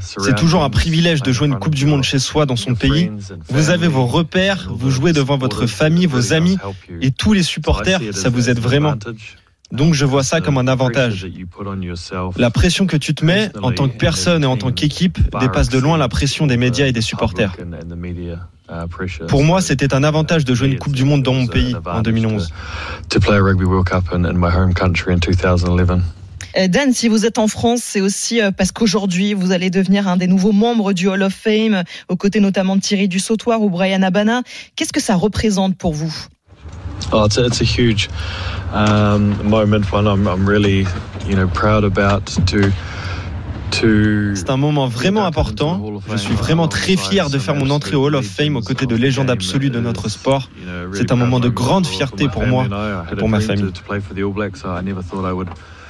C'est 0.01 0.35
toujours 0.35 0.65
un 0.65 0.71
privilège 0.71 1.23
de 1.23 1.31
jouer 1.33 1.47
une 1.47 1.59
Coupe 1.59 1.77
du 1.77 1.87
Monde 1.87 2.03
chez 2.03 2.19
soi, 2.19 2.47
dans 2.47 2.57
son 2.57 2.75
pays. 2.75 3.11
Vous 3.49 3.71
avez 3.71 3.87
vos 3.87 4.07
repères, 4.07 4.69
vous 4.71 4.91
jouez 4.91 5.13
devant 5.13 5.39
votre 5.39 5.67
famille, 5.67 6.07
vos 6.07 6.33
amis 6.33 6.59
et 7.01 7.13
tous 7.13 7.33
les 7.33 7.45
supporters, 7.45 8.01
ça 8.13 8.31
vous 8.31 8.51
aide 8.51 8.59
vraiment. 8.59 8.95
Donc 9.73 9.95
je 9.95 10.05
vois 10.05 10.23
ça 10.23 10.41
comme 10.41 10.59
un 10.59 10.69
avantage. 10.69 11.27
La 12.37 12.51
pression 12.51 12.87
que 12.87 12.97
tu 12.97 13.15
te 13.15 13.25
mets 13.25 13.51
en 13.61 13.73
tant 13.73 13.89
que 13.89 13.97
personne 13.97 14.45
et 14.45 14.47
en 14.47 14.57
tant 14.57 14.73
qu'équipe 14.73 15.19
dépasse 15.41 15.69
de 15.69 15.79
loin 15.79 15.99
la 15.99 16.09
pression 16.09 16.47
des 16.47 16.57
médias 16.57 16.87
et 16.87 16.93
des 16.93 17.01
supporters. 17.01 17.57
Pour 19.29 19.45
moi, 19.45 19.61
c'était 19.61 19.95
un 19.95 20.05
avantage 20.05 20.45
de 20.45 20.55
jouer 20.55 20.69
une 20.69 20.79
Coupe 20.79 20.95
du 20.95 21.05
Monde 21.05 21.23
dans 21.23 21.35
mon 21.35 21.47
pays 21.47 21.75
en 21.87 22.01
2011. 22.01 22.51
Euh, 26.57 26.69
Dan, 26.69 26.93
si 26.93 27.09
vous 27.09 27.27
êtes 27.27 27.39
en 27.39 27.49
France, 27.49 27.81
c'est 27.83 28.01
aussi 28.01 28.41
euh, 28.41 28.53
parce 28.53 28.71
qu'aujourd'hui, 28.71 29.35
vous 29.35 29.51
allez 29.51 29.71
devenir 29.71 30.07
un 30.07 30.17
des 30.17 30.29
nouveaux 30.29 30.53
membres 30.53 30.93
du 30.93 31.09
Hall 31.09 31.23
of 31.23 31.35
Fame, 31.35 31.83
aux 32.09 32.17
côtés 32.17 32.39
notamment 32.39 32.77
de 32.77 32.81
Thierry 32.81 33.09
Dussautoir 33.09 33.61
ou 33.61 33.71
Brian 33.71 34.03
Abana. 34.03 34.43
Qu'est-ce 34.77 34.93
que 34.93 35.01
ça 35.01 35.17
représente 35.17 35.77
pour 35.77 35.93
vous? 35.93 36.15
Oh, 37.13 37.25
it's 37.25 37.39
a, 37.39 37.47
it's 37.47 37.61
a 37.61 37.65
huge 37.65 38.09
um, 38.73 39.49
moment, 39.49 39.93
one 39.93 40.07
I'm, 40.07 40.27
I'm 40.27 40.49
really, 40.49 40.87
you 41.27 41.37
know, 41.37 41.49
proud 41.49 41.85
about 41.85 42.27
to. 42.47 42.73
C'est 44.35 44.51
un 44.51 44.57
moment 44.57 44.87
vraiment 44.87 45.27
important. 45.27 46.01
Je 46.11 46.17
suis 46.17 46.35
vraiment 46.35 46.69
très 46.69 46.97
fier 46.97 47.29
de 47.29 47.39
faire 47.39 47.55
mon 47.55 47.71
entrée 47.71 47.97
au 47.97 48.05
Hall 48.07 48.15
of 48.15 48.25
Fame 48.25 48.57
aux 48.57 48.61
côtés 48.61 48.87
de 48.87 48.95
légendes 48.95 49.31
absolues 49.31 49.71
de 49.71 49.81
notre 49.81 50.09
sport. 50.09 50.49
C'est 50.93 51.13
un 51.13 51.17
moment 51.17 51.41
de 51.41 51.49
grande 51.49 51.87
fierté 51.87 52.29
pour 52.29 52.47
moi 52.47 52.67
et 53.11 53.17
pour 53.17 53.29
ma 53.29 53.41
famille. 53.41 53.73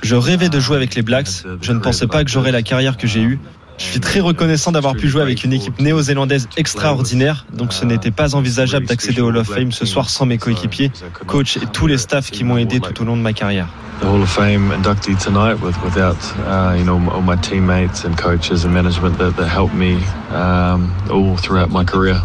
Je 0.03 0.17
rêvais 0.17 0.49
de 0.49 0.61
jouer 0.61 0.77
avec 0.77 0.95
les 0.95 1.03
Blacks. 1.03 1.45
Je 1.61 1.73
ne 1.73 1.79
pensais 1.79 2.07
pas 2.07 2.25
que 2.25 2.31
j'aurais 2.31 2.53
la 2.53 2.63
carrière 2.63 2.97
que 2.97 3.07
j'ai 3.07 3.23
eue. 3.23 3.39
Je 3.77 3.85
suis 3.85 4.01
très 4.01 4.21
reconnaissant 4.21 4.73
d'avoir 4.73 4.95
pu 4.95 5.09
jouer 5.09 5.23
avec 5.23 5.43
une 5.45 5.53
équipe 5.53 5.81
néo-zélandaise 5.81 6.49
extraordinaire, 6.57 7.47
donc 7.53 7.73
ce 7.73 7.85
n'était 7.85 8.13
pas 8.13 8.35
envisageable 8.35 8.87
d'accéder 8.87 9.21
au 9.21 9.29
Hall 9.29 9.37
of 9.37 9.49
Fame 9.49 9.73
ce 9.73 9.85
soir 9.85 10.11
sans 10.11 10.27
mes 10.27 10.39
coéquipiers, 10.39 10.93
coachs 11.27 11.57
et 11.57 11.67
tous 11.73 11.87
les 11.87 11.99
staffs 11.99 12.31
qui 12.31 12.45
m'ont 12.45 12.57
aidé 12.57 12.81
tout 12.81 13.03
au 13.03 13.05
long 13.05 13.17
de 13.17 13.23
ma 13.23 13.33
carrière. 13.33 13.69
The 14.01 14.05
Hall 14.05 14.23
of 14.23 14.29
Fame 14.29 14.73
inductee 14.73 15.17
tonight 15.17 15.61
with, 15.63 15.77
without 15.85 16.17
uh, 16.47 16.77
you 16.77 16.85
know 16.85 17.01
all 17.13 17.23
my 17.23 17.37
teammates 17.37 18.05
and 18.05 18.17
coaches 18.17 18.65
and 18.65 18.71
management 18.71 19.19
that, 19.19 19.37
that 19.37 19.49
helped 19.49 19.75
me 19.75 19.99
um, 20.33 20.93
all 21.11 21.37
throughout 21.37 21.71
my 21.71 21.85
career. 21.85 22.17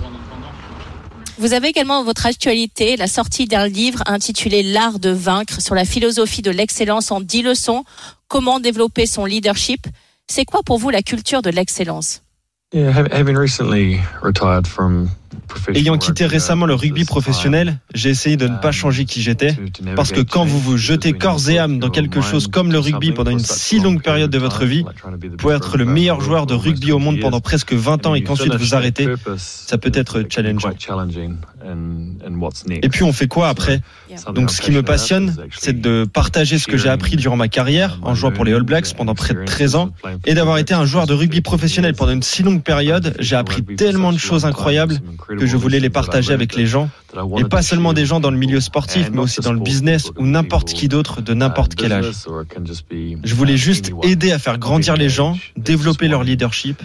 Vous 1.40 1.54
avez 1.54 1.70
également 1.70 2.04
votre 2.04 2.26
actualité 2.26 2.98
la 2.98 3.08
sortie 3.08 3.46
d'un 3.46 3.66
livre 3.66 4.04
intitulé 4.08 4.62
L'art 4.62 5.00
de 5.00 5.10
vaincre 5.10 5.62
sur 5.62 5.74
la 5.74 5.86
philosophie 5.86 6.42
de 6.42 6.52
l'excellence 6.52 7.12
en 7.12 7.22
10 7.22 7.44
leçons, 7.44 7.86
comment 8.28 8.60
développer 8.60 9.06
son 9.06 9.24
leadership? 9.24 9.88
C'est 10.32 10.46
quoi 10.46 10.62
pour 10.64 10.78
vous 10.78 10.92
la 10.92 11.02
culture 11.02 11.42
de 11.42 11.50
l'excellence? 11.50 12.22
Yeah, 12.72 12.92
having 12.92 13.36
recently 13.36 14.00
retired 14.22 14.68
from 14.68 15.10
Ayant 15.74 15.98
quitté 15.98 16.26
récemment 16.26 16.66
le 16.66 16.74
rugby 16.74 17.06
professionnel, 17.06 17.80
j'ai 17.94 18.10
essayé 18.10 18.38
de 18.38 18.48
ne 18.48 18.58
pas 18.58 18.72
changer 18.72 19.06
qui 19.06 19.22
j'étais, 19.22 19.56
parce 19.96 20.12
que 20.12 20.22
quand 20.22 20.46
vous 20.46 20.60
vous 20.60 20.78
jetez 20.78 21.14
corps 21.14 21.50
et 21.50 21.58
âme 21.58 21.80
dans 21.80 21.90
quelque 21.90 22.22
chose 22.22 22.48
comme 22.48 22.72
le 22.72 22.80
rugby 22.80 23.12
pendant 23.12 23.32
une 23.32 23.40
si 23.40 23.80
longue 23.80 24.02
période 24.02 24.32
de 24.32 24.38
votre 24.38 24.66
vie, 24.66 24.86
pour 25.38 25.54
être 25.54 25.78
le 25.78 25.86
meilleur 25.86 26.22
joueur 26.22 26.46
de 26.46 26.54
rugby 26.54 26.92
au 26.92 27.00
monde 27.00 27.20
pendant 27.20 27.42
presque 27.42 27.74
20 27.74 28.06
ans 28.06 28.16
et 28.16 28.24
qu'ensuite 28.24 28.56
vous 28.56 28.76
arrêtez, 28.76 29.08
ça 29.38 29.78
peut 29.78 29.92
être 29.94 30.24
challengeant. 30.30 30.72
Et 32.82 32.90
puis 32.90 33.04
on 33.04 33.14
fait 33.14 33.28
quoi 33.28 33.50
après 33.50 33.82
Donc 34.34 34.52
ce 34.52 34.62
qui 34.62 34.72
me 34.72 34.84
passionne, 34.84 35.36
c'est 35.58 35.80
de 35.80 36.06
partager 36.12 36.58
ce 36.60 36.68
que 36.68 36.78
j'ai 36.78 36.90
appris 36.90 37.16
durant 37.16 37.36
ma 37.36 37.48
carrière 37.48 38.00
en 38.02 38.16
jouant 38.16 38.32
pour 38.32 38.46
les 38.46 38.54
All 38.54 38.64
Blacks 38.64 38.94
pendant 38.96 39.16
près 39.16 39.34
de 39.34 39.44
13 39.46 39.76
ans 39.76 39.92
et 40.26 40.34
d'avoir 40.34 40.58
été 40.58 40.74
un 40.74 40.86
joueur 40.86 41.06
de 41.06 41.14
rugby 41.14 41.42
professionnel 41.42 41.94
pendant 41.94 42.14
une 42.14 42.24
si 42.24 42.44
longue 42.44 42.64
période. 42.64 43.16
J'ai 43.20 43.36
appris 43.36 43.64
tellement 43.64 44.12
de 44.12 44.18
choses 44.18 44.46
incroyables 44.46 45.00
que 45.28 45.46
je 45.46 45.58
voulais 45.58 45.80
les 45.80 45.90
partager 45.90 46.34
avec 46.34 46.56
les 46.56 46.66
gens. 46.66 46.90
Et 47.38 47.44
pas 47.44 47.62
seulement 47.62 47.94
des 47.94 48.06
gens 48.06 48.20
dans 48.20 48.32
le 48.32 48.38
milieu 48.38 48.60
sportif, 48.60 49.10
mais 49.12 49.20
aussi 49.20 49.42
dans 49.42 49.54
le 49.54 49.60
business 49.60 50.12
ou 50.18 50.26
n'importe 50.26 50.74
qui 50.74 50.88
d'autre 50.88 51.22
de 51.22 51.34
n'importe 51.34 51.76
quel 51.76 51.92
âge. 51.92 52.12
Je 53.24 53.36
voulais 53.36 53.58
juste 53.58 53.92
aider 54.04 54.32
à 54.32 54.40
faire 54.40 54.58
grandir 54.58 54.96
les 54.96 55.10
gens, 55.10 55.38
développer 55.58 56.08
leur 56.08 56.24
leadership 56.24 56.82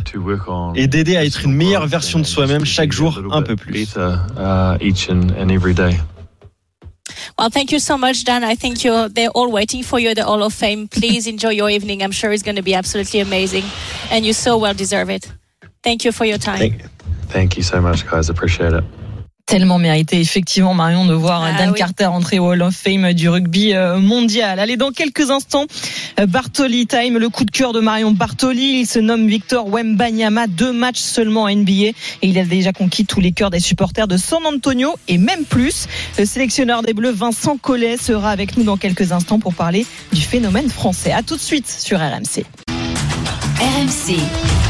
et 0.75 0.87
d'aider 0.87 1.17
à 1.17 1.25
être 1.25 1.45
une 1.45 1.55
meilleure 1.55 1.87
version 1.87 2.19
de 2.19 2.25
soi-même 2.25 2.64
chaque 2.64 2.93
jour 2.93 3.21
un 3.31 3.43
peu 3.43 3.57
plus. 3.57 3.95
Well, 7.38 7.50
thank 7.50 7.73
you 7.73 7.81
so 7.81 7.97
much, 7.99 8.25
Dan. 8.25 8.45
I 8.45 8.55
think 8.55 8.85
you're, 8.85 9.09
they're 9.09 9.31
all 9.31 9.50
waiting 9.50 9.83
for 9.83 9.99
you 9.99 10.11
at 10.11 10.17
the 10.17 10.25
Hall 10.25 10.43
of 10.43 10.53
Fame. 10.53 10.88
Please 10.88 11.26
enjoy 11.26 11.50
your 11.50 11.69
evening. 11.69 12.03
I'm 12.03 12.12
sure 12.12 12.33
it's 12.33 12.43
going 12.43 12.57
to 12.57 12.62
be 12.62 12.75
absolutely 12.75 13.21
amazing. 13.21 13.64
And 14.11 14.25
you 14.25 14.33
so 14.33 14.57
well 14.57 14.75
deserve 14.75 15.11
it. 15.11 15.31
Thank 15.83 16.05
you 16.05 16.12
for 16.12 16.25
your 16.25 16.38
time. 16.38 16.81
Thank, 17.28 17.57
you 17.57 17.62
so 17.62 17.81
much, 17.81 18.04
guys. 18.04 18.31
Appreciate 18.31 18.73
it. 18.73 18.85
Tellement 19.47 19.78
mérité, 19.78 20.21
effectivement, 20.21 20.73
Marion, 20.73 21.04
de 21.04 21.12
voir 21.12 21.43
Ah 21.45 21.52
Dan 21.59 21.71
oui. 21.71 21.78
Carter 21.78 22.07
entrer 22.07 22.38
au 22.38 22.47
Hall 22.50 22.62
of 22.62 22.75
Fame 22.75 23.12
du 23.12 23.28
rugby 23.28 23.75
euh, 23.75 23.99
mondial. 23.99 24.59
Allez, 24.59 24.78
dans 24.78 24.90
quelques 24.90 25.31
instants, 25.31 25.66
euh, 26.19 26.25
Bartoli 26.25 26.87
Time, 26.87 27.19
le 27.19 27.28
coup 27.28 27.45
de 27.45 27.50
cœur 27.50 27.75
de 27.75 27.81
Marion 27.81 28.12
Bartoli. 28.12 28.81
Il 28.81 28.87
se 28.87 28.99
nomme 28.99 29.26
Victor 29.26 29.69
Wembanyama, 29.69 30.47
deux 30.47 30.73
matchs 30.73 31.00
seulement 31.00 31.43
en 31.43 31.54
NBA 31.54 31.73
et 31.73 31.95
il 32.23 32.38
a 32.38 32.45
déjà 32.45 32.73
conquis 32.73 33.04
tous 33.04 33.21
les 33.21 33.33
cœurs 33.33 33.50
des 33.50 33.61
supporters 33.61 34.09
de 34.09 34.16
San 34.16 34.47
Antonio 34.47 34.95
et 35.09 35.19
même 35.19 35.45
plus. 35.45 35.88
Le 36.19 36.25
sélectionneur 36.25 36.81
des 36.81 36.95
Bleus, 36.95 37.12
Vincent 37.12 37.59
Collet, 37.59 37.99
sera 37.99 38.31
avec 38.31 38.57
nous 38.57 38.64
dans 38.64 38.78
quelques 38.78 39.12
instants 39.12 39.40
pour 39.40 39.52
parler 39.52 39.85
du 40.14 40.23
phénomène 40.23 40.71
français. 40.71 41.12
À 41.12 41.23
tout 41.23 41.37
de 41.37 41.43
suite 41.43 41.69
sur 41.69 41.99
RMC. 41.99 42.47
RMC. 43.61 44.63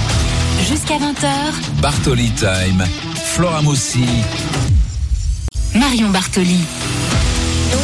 Jusqu'à 0.86 0.98
20h, 1.02 1.80
Bartoli 1.80 2.30
Time, 2.32 2.84
Flora 3.24 3.62
Moussi, 3.62 4.04
Marion 5.74 6.10
Bartoli. 6.10 6.58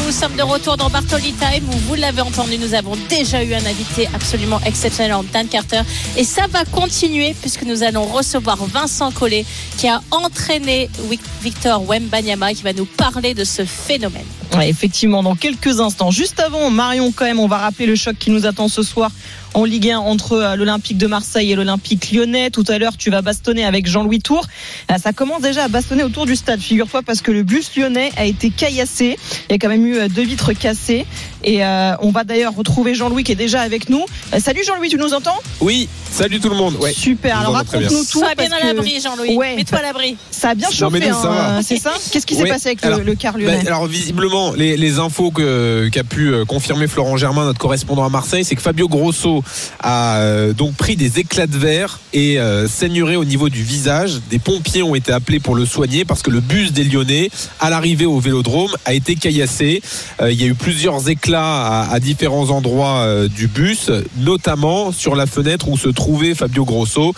Nous 0.07 0.13
sommes 0.13 0.37
de 0.37 0.43
retour 0.43 0.77
dans 0.77 0.91
Bartoli 0.91 1.33
Time 1.33 1.65
où 1.73 1.79
vous 1.89 1.95
l'avez 1.95 2.21
entendu, 2.21 2.59
nous 2.59 2.75
avons 2.75 2.97
déjà 3.09 3.43
eu 3.43 3.55
un 3.55 3.65
invité 3.65 4.07
absolument 4.13 4.61
exceptionnel 4.67 5.15
en 5.15 5.23
Dan 5.23 5.47
Carter 5.49 5.81
et 6.19 6.25
ça 6.25 6.43
va 6.51 6.67
continuer 6.67 7.35
puisque 7.41 7.63
nous 7.63 7.83
allons 7.83 8.05
recevoir 8.05 8.59
Vincent 8.67 9.11
Collet 9.13 9.47
qui 9.79 9.89
a 9.89 10.03
entraîné 10.11 10.91
Vic- 11.11 11.21
Victor 11.43 11.83
Wembanyama 11.89 12.53
qui 12.53 12.65
va 12.65 12.75
nous 12.75 12.85
parler 12.85 13.33
de 13.33 13.45
ce 13.45 13.65
phénomène. 13.65 14.27
Ouais, 14.57 14.69
effectivement, 14.69 15.23
dans 15.23 15.37
quelques 15.37 15.81
instants. 15.81 16.11
Juste 16.11 16.39
avant, 16.41 16.69
Marion, 16.71 17.13
quand 17.17 17.25
même, 17.25 17.41
on 17.41 17.47
va 17.49 17.59
rappeler 17.59 17.87
le 17.87 17.95
choc 17.95 18.17
qui 18.19 18.31
nous 18.31 18.45
attend 18.47 18.69
ce 18.69 18.83
soir 18.83 19.11
en 19.55 19.65
Ligue 19.65 19.91
1 19.91 19.99
entre 19.99 20.33
euh, 20.33 20.57
l'Olympique 20.57 20.99
de 20.99 21.07
Marseille 21.07 21.53
et 21.53 21.57
l'Olympique 21.57 22.13
lyonnais. 22.13 22.51
Tout 22.51 22.65
à 22.69 22.79
l'heure, 22.79 22.97
tu 22.97 23.11
vas 23.11 23.23
bastonner 23.23 23.65
avec 23.65 23.87
Jean-Louis 23.87 24.21
Tour. 24.21 24.47
Euh, 24.91 24.95
Ça 25.03 25.13
commence 25.13 25.43
déjà 25.43 25.65
à 25.65 25.69
bastonner 25.69 26.03
autour 26.05 26.27
du 26.27 26.37
stade, 26.37 26.61
figure-toi, 26.61 27.03
parce 27.03 27.21
que 27.21 27.31
le 27.33 27.43
bus 27.43 27.77
lyonnais 27.77 28.13
a 28.17 28.25
été 28.25 28.51
caillassé. 28.51 29.19
Il 29.49 29.53
y 29.53 29.55
a 29.55 29.59
quand 29.59 29.69
même 29.69 29.87
eu 29.87 29.97
euh, 29.97 30.09
deux 30.09 30.23
vitres 30.23 30.53
cassées. 30.53 31.07
Et 31.43 31.65
euh, 31.65 31.95
on 32.01 32.11
va 32.11 32.25
d'ailleurs 32.25 32.55
retrouver 32.55 32.95
Jean-Louis 32.95 33.25
qui 33.25 33.33
est 33.33 33.37
déjà 33.37 33.61
avec 33.63 33.89
nous. 33.89 34.05
Euh, 34.35 34.39
salut 34.41 34.61
Jean-Louis, 34.65 34.89
tu 34.91 34.99
nous 34.99 35.15
entends? 35.15 35.39
Oui, 35.61 35.89
salut 36.11 36.39
tout 36.39 36.51
le 36.51 36.57
monde. 36.57 36.77
Ouais. 36.77 36.93
Super, 36.93 37.39
alors 37.41 37.53
bien. 37.53 37.59
raconte-nous 37.61 37.89
tout. 37.89 38.05
Sois 38.05 38.35
bien 38.37 38.49
parce 38.51 38.63
à 38.63 38.67
l'abri 38.67 39.01
Jean-Louis, 39.03 39.37
Ouais. 39.37 39.57
mets-toi 39.57 39.79
à 39.79 39.83
l'abri. 39.83 40.17
Ça 40.31 40.51
a 40.51 40.55
bien 40.55 40.71
chauffé, 40.71 41.01
ça 41.01 41.17
hein, 41.25 41.55
va. 41.57 41.63
c'est 41.63 41.79
ça? 41.79 41.93
Qu'est-ce 42.13 42.27
qui 42.27 42.35
s'est 42.35 42.43
Ouais. 42.43 42.49
passé 42.51 42.69
avec 42.69 42.85
Alors, 42.85 42.99
le, 42.99 43.05
le 43.05 43.15
car 43.15 43.35
Ben, 43.35 43.41
lyonnais 43.47 43.67
alors 43.67 43.87
visiblement, 43.87 44.53
les, 44.53 44.77
les 44.77 44.99
infos 44.99 45.31
qu'a 45.31 46.05
pu 46.05 46.33
confirmer 46.47 46.87
Florent 46.87 47.17
Germain, 47.17 47.45
notre 47.47 47.59
correspondant 47.59 48.05
à 48.05 48.09
Marseille, 48.11 48.45
c'est 48.45 48.55
que 48.55 48.63
Fabio 48.63 48.87
Grosso 48.89 49.40
a 49.81 50.19
euh, 50.19 50.53
donc 50.53 50.75
pris 50.75 50.97
des 50.97 51.19
éclats 51.19 51.47
de 51.47 51.57
verre 51.57 52.01
et 52.13 52.39
euh, 52.39 52.69
saignerait 52.69 53.17
au 53.17 53.25
niveau 53.25 53.49
du 53.49 53.63
visage. 53.63 54.21
Des 54.31 54.39
pompiers 54.39 54.83
ont 54.83 54.95
été 54.95 55.13
appelés 55.13 55.41
pour 55.41 55.55
le 55.55 55.65
soigner 55.67 56.05
parce 56.05 56.23
que 56.23 56.31
le 56.31 56.41
bus 56.41 56.73
des 56.73 56.85
Lyonnais, 56.85 57.31
à 57.61 57.71
l'arrivée 57.71 58.07
au 58.07 58.19
Vélodrome, 58.19 58.71
a 58.85 58.95
été 58.95 59.15
caillassé. 59.15 59.83
Euh, 60.21 60.33
il 60.33 60.41
y 60.41 60.45
a 60.45 60.47
eu 60.47 60.55
plusieurs 60.55 61.09
éclats 61.09 61.67
à, 61.67 61.93
à 61.93 62.01
différents 62.01 62.51
endroits 62.51 62.99
euh, 63.01 63.29
du 63.29 63.47
bus, 63.47 63.91
notamment 64.19 64.93
sur 64.93 65.15
la 65.15 65.27
fenêtre 65.27 65.69
où 65.69 65.79
se 65.79 65.89
trouvait 65.89 66.35
Fabio 66.35 66.65
Grosso. 66.65 67.15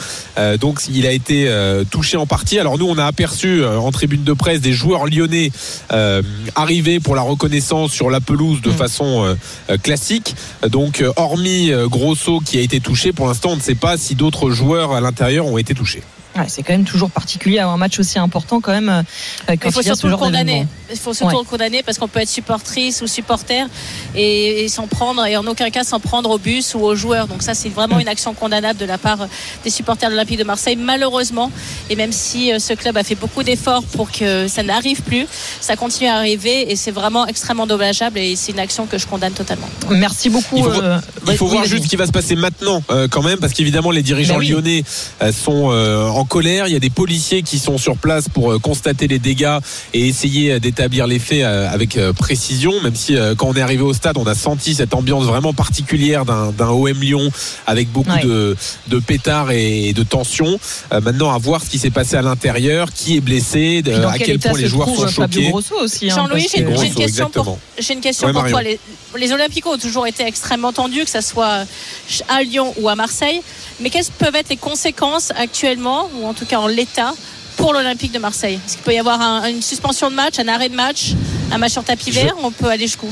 Donc 0.60 0.82
il 0.92 1.06
a 1.06 1.12
été 1.12 1.50
touché 1.90 2.16
en 2.16 2.26
partie. 2.26 2.58
Alors 2.58 2.78
nous, 2.78 2.86
on 2.86 2.98
a 2.98 3.04
aperçu 3.04 3.64
en 3.64 3.90
tribune 3.92 4.24
de 4.24 4.32
presse 4.32 4.60
des 4.60 4.72
joueurs 4.72 5.06
lyonnais 5.06 5.50
arriver 6.54 7.00
pour 7.00 7.14
la 7.14 7.22
reconnaissance 7.22 7.92
sur 7.92 8.10
la 8.10 8.20
pelouse 8.20 8.60
de 8.60 8.70
Mm. 8.70 8.74
façon 8.74 9.36
classique. 9.82 10.34
Donc, 10.68 11.02
hormis 11.16 11.70
euh, 11.70 11.88
Qui 12.45 12.59
a 12.59 12.61
été 12.61 12.81
touché, 12.81 13.12
pour 13.12 13.26
l'instant, 13.26 13.52
on 13.52 13.57
ne 13.57 13.61
sait 13.61 13.75
pas 13.75 13.97
si 13.97 14.14
d'autres 14.14 14.50
joueurs 14.50 14.92
à 14.92 15.00
l'intérieur 15.00 15.47
ont 15.47 15.57
été 15.57 15.75
touchés. 15.75 16.02
Ouais, 16.36 16.44
c'est 16.48 16.62
quand 16.62 16.72
même 16.72 16.84
toujours 16.84 17.10
particulier 17.10 17.58
avoir 17.58 17.74
un 17.74 17.78
match 17.78 17.98
aussi 17.98 18.18
important 18.18 18.60
quand 18.60 18.72
même 18.72 18.88
euh, 18.88 19.02
quand 19.46 19.68
Il 19.68 19.72
faut 19.72 19.80
il 19.82 19.86
y 19.86 19.90
a 19.90 19.94
ce 19.94 20.00
surtout 20.00 20.06
le 20.06 20.10
genre 20.12 20.20
condamner. 20.20 20.66
Il 20.90 20.98
faut 20.98 21.12
surtout 21.14 21.36
Ouais. 21.36 21.42
le 21.42 21.48
condamner 21.48 21.82
parce 21.82 21.98
qu'on 21.98 22.08
peut 22.08 22.20
être 22.20 22.28
supportrice 22.28 23.02
ou 23.02 23.06
supporter 23.06 23.66
et, 24.14 24.64
et 24.64 24.68
s'en 24.68 24.86
prendre 24.86 25.24
et 25.26 25.36
en 25.36 25.46
aucun 25.46 25.68
cas 25.70 25.84
s'en 25.84 26.00
prendre 26.00 26.30
au 26.30 26.38
bus 26.38 26.74
ou 26.74 26.80
aux 26.80 26.94
joueurs. 26.94 27.26
Donc 27.28 27.42
ça 27.42 27.54
c'est 27.54 27.68
vraiment 27.68 27.98
une 27.98 28.08
action 28.08 28.32
condamnable 28.34 28.78
de 28.78 28.84
la 28.86 28.98
part 28.98 29.26
des 29.64 29.70
supporters 29.70 30.08
de 30.08 30.14
l'Olympique 30.14 30.38
de 30.38 30.44
Marseille 30.44 30.76
malheureusement. 30.76 31.50
Et 31.90 31.96
même 31.96 32.12
si 32.12 32.52
euh, 32.52 32.58
ce 32.58 32.72
club 32.72 32.96
a 32.96 33.04
fait 33.04 33.14
beaucoup 33.14 33.42
d'efforts 33.42 33.84
pour 33.84 34.10
que 34.10 34.48
ça 34.48 34.62
n'arrive 34.62 35.02
plus, 35.02 35.26
ça 35.60 35.76
continue 35.76 36.08
à 36.08 36.16
arriver 36.16 36.70
et 36.72 36.76
c'est 36.76 36.90
vraiment 36.90 37.26
extrêmement 37.26 37.66
dommageable 37.66 38.18
et 38.18 38.36
c'est 38.36 38.52
une 38.52 38.58
action 38.60 38.86
que 38.86 38.96
je 38.98 39.06
condamne 39.06 39.32
totalement. 39.34 39.68
Merci 39.90 40.30
beaucoup. 40.30 40.56
Il 40.56 40.64
faut, 40.64 40.70
euh, 40.70 40.98
il 41.28 41.36
faut 41.36 41.44
oui, 41.46 41.50
voir 41.52 41.64
juste 41.64 41.84
ce 41.84 41.88
qui 41.88 41.96
va 41.96 42.06
se 42.06 42.12
passer 42.12 42.36
maintenant 42.36 42.82
euh, 42.90 43.06
quand 43.08 43.22
même 43.22 43.38
parce 43.38 43.52
qu'évidemment 43.52 43.90
les 43.90 44.02
dirigeants 44.02 44.38
oui. 44.38 44.48
lyonnais 44.48 44.84
euh, 45.22 45.30
sont 45.32 45.70
euh, 45.70 46.08
en 46.08 46.21
colère. 46.24 46.66
Il 46.68 46.72
y 46.72 46.76
a 46.76 46.80
des 46.80 46.90
policiers 46.90 47.42
qui 47.42 47.58
sont 47.58 47.78
sur 47.78 47.96
place 47.96 48.28
pour 48.28 48.52
euh, 48.52 48.58
constater 48.58 49.08
les 49.08 49.18
dégâts 49.18 49.58
et 49.94 50.06
essayer 50.08 50.52
euh, 50.52 50.58
d'établir 50.60 51.06
les 51.06 51.18
faits 51.18 51.42
euh, 51.42 51.68
avec 51.70 51.98
précision. 52.18 52.80
Même 52.82 52.94
si 52.96 53.16
quand 53.36 53.48
on 53.48 53.54
est 53.54 53.60
arrivé 53.60 53.82
au 53.82 53.92
stade, 53.92 54.16
on 54.18 54.26
a 54.26 54.34
senti 54.34 54.74
cette 54.74 54.94
ambiance 54.94 55.24
vraiment 55.24 55.52
particulière 55.52 56.24
d'un 56.24 56.68
OM 56.68 57.00
Lyon 57.00 57.30
avec 57.66 57.90
beaucoup 57.90 58.10
Ouais. 58.12 58.22
de, 58.24 58.56
de 58.88 58.98
pétards 58.98 59.50
et 59.52 59.92
de 59.92 60.02
tensions. 60.02 60.58
Euh, 60.92 61.00
maintenant 61.00 61.32
à 61.32 61.38
voir 61.38 61.62
ce 61.62 61.70
qui 61.70 61.78
s'est 61.78 61.90
passé 61.90 62.16
à 62.16 62.22
l'intérieur, 62.22 62.92
qui 62.92 63.16
est 63.16 63.20
blessé, 63.20 63.80
de- 63.82 63.92
à 63.92 64.18
quel 64.18 64.38
point 64.38 64.58
les 64.58 64.66
joueurs 64.66 64.88
sont 64.88 65.08
choqués. 65.08 65.50
Hein, 65.54 65.86
Jean-Louis, 66.08 66.46
j'ai 66.52 66.60
une 66.62 66.74
question 66.74 67.30
pour, 67.30 67.42
exactement. 67.48 67.58
une 67.94 68.00
question 68.00 68.26
Ouais, 68.28 68.32
pour 68.34 68.46
toi. 68.48 68.62
Les, 68.62 68.78
les 69.18 69.32
Olympiques 69.32 69.66
ont 69.66 69.78
toujours 69.78 70.06
été 70.06 70.24
extrêmement 70.26 70.72
tendus, 70.72 71.04
que 71.04 71.10
ce 71.10 71.20
soit 71.20 71.64
à 72.28 72.42
Lyon 72.42 72.74
ou 72.78 72.88
à 72.88 72.94
Marseille. 72.96 73.40
Mais 73.80 73.90
quelles 73.90 74.04
peuvent 74.18 74.34
être 74.36 74.48
les 74.50 74.56
conséquences 74.56 75.32
actuellement, 75.36 76.08
ou 76.16 76.26
en 76.26 76.35
tout 76.35 76.45
cas 76.47 76.59
en 76.59 76.66
l'état, 76.66 77.14
pour 77.57 77.73
l'Olympique 77.75 78.12
de 78.12 78.19
Marseille 78.19 78.59
Est-ce 78.66 78.75
qu'il 78.76 78.83
peut 78.85 78.95
y 78.95 78.99
avoir 78.99 79.21
un- 79.21 79.47
une 79.49 79.62
suspension 79.62 80.11
de 80.11 80.14
match, 80.16 80.38
un 80.38 80.49
arrêt 80.49 80.69
de 80.71 80.75
match, 80.75 81.12
un 81.50 81.59
match 81.59 81.73
sur 81.73 81.85
tapis 81.85 82.11
Je- 82.12 82.21
vert 82.21 82.35
On 82.42 82.50
peut 82.50 82.69
aller 82.69 82.87
jusqu'où? 82.87 83.09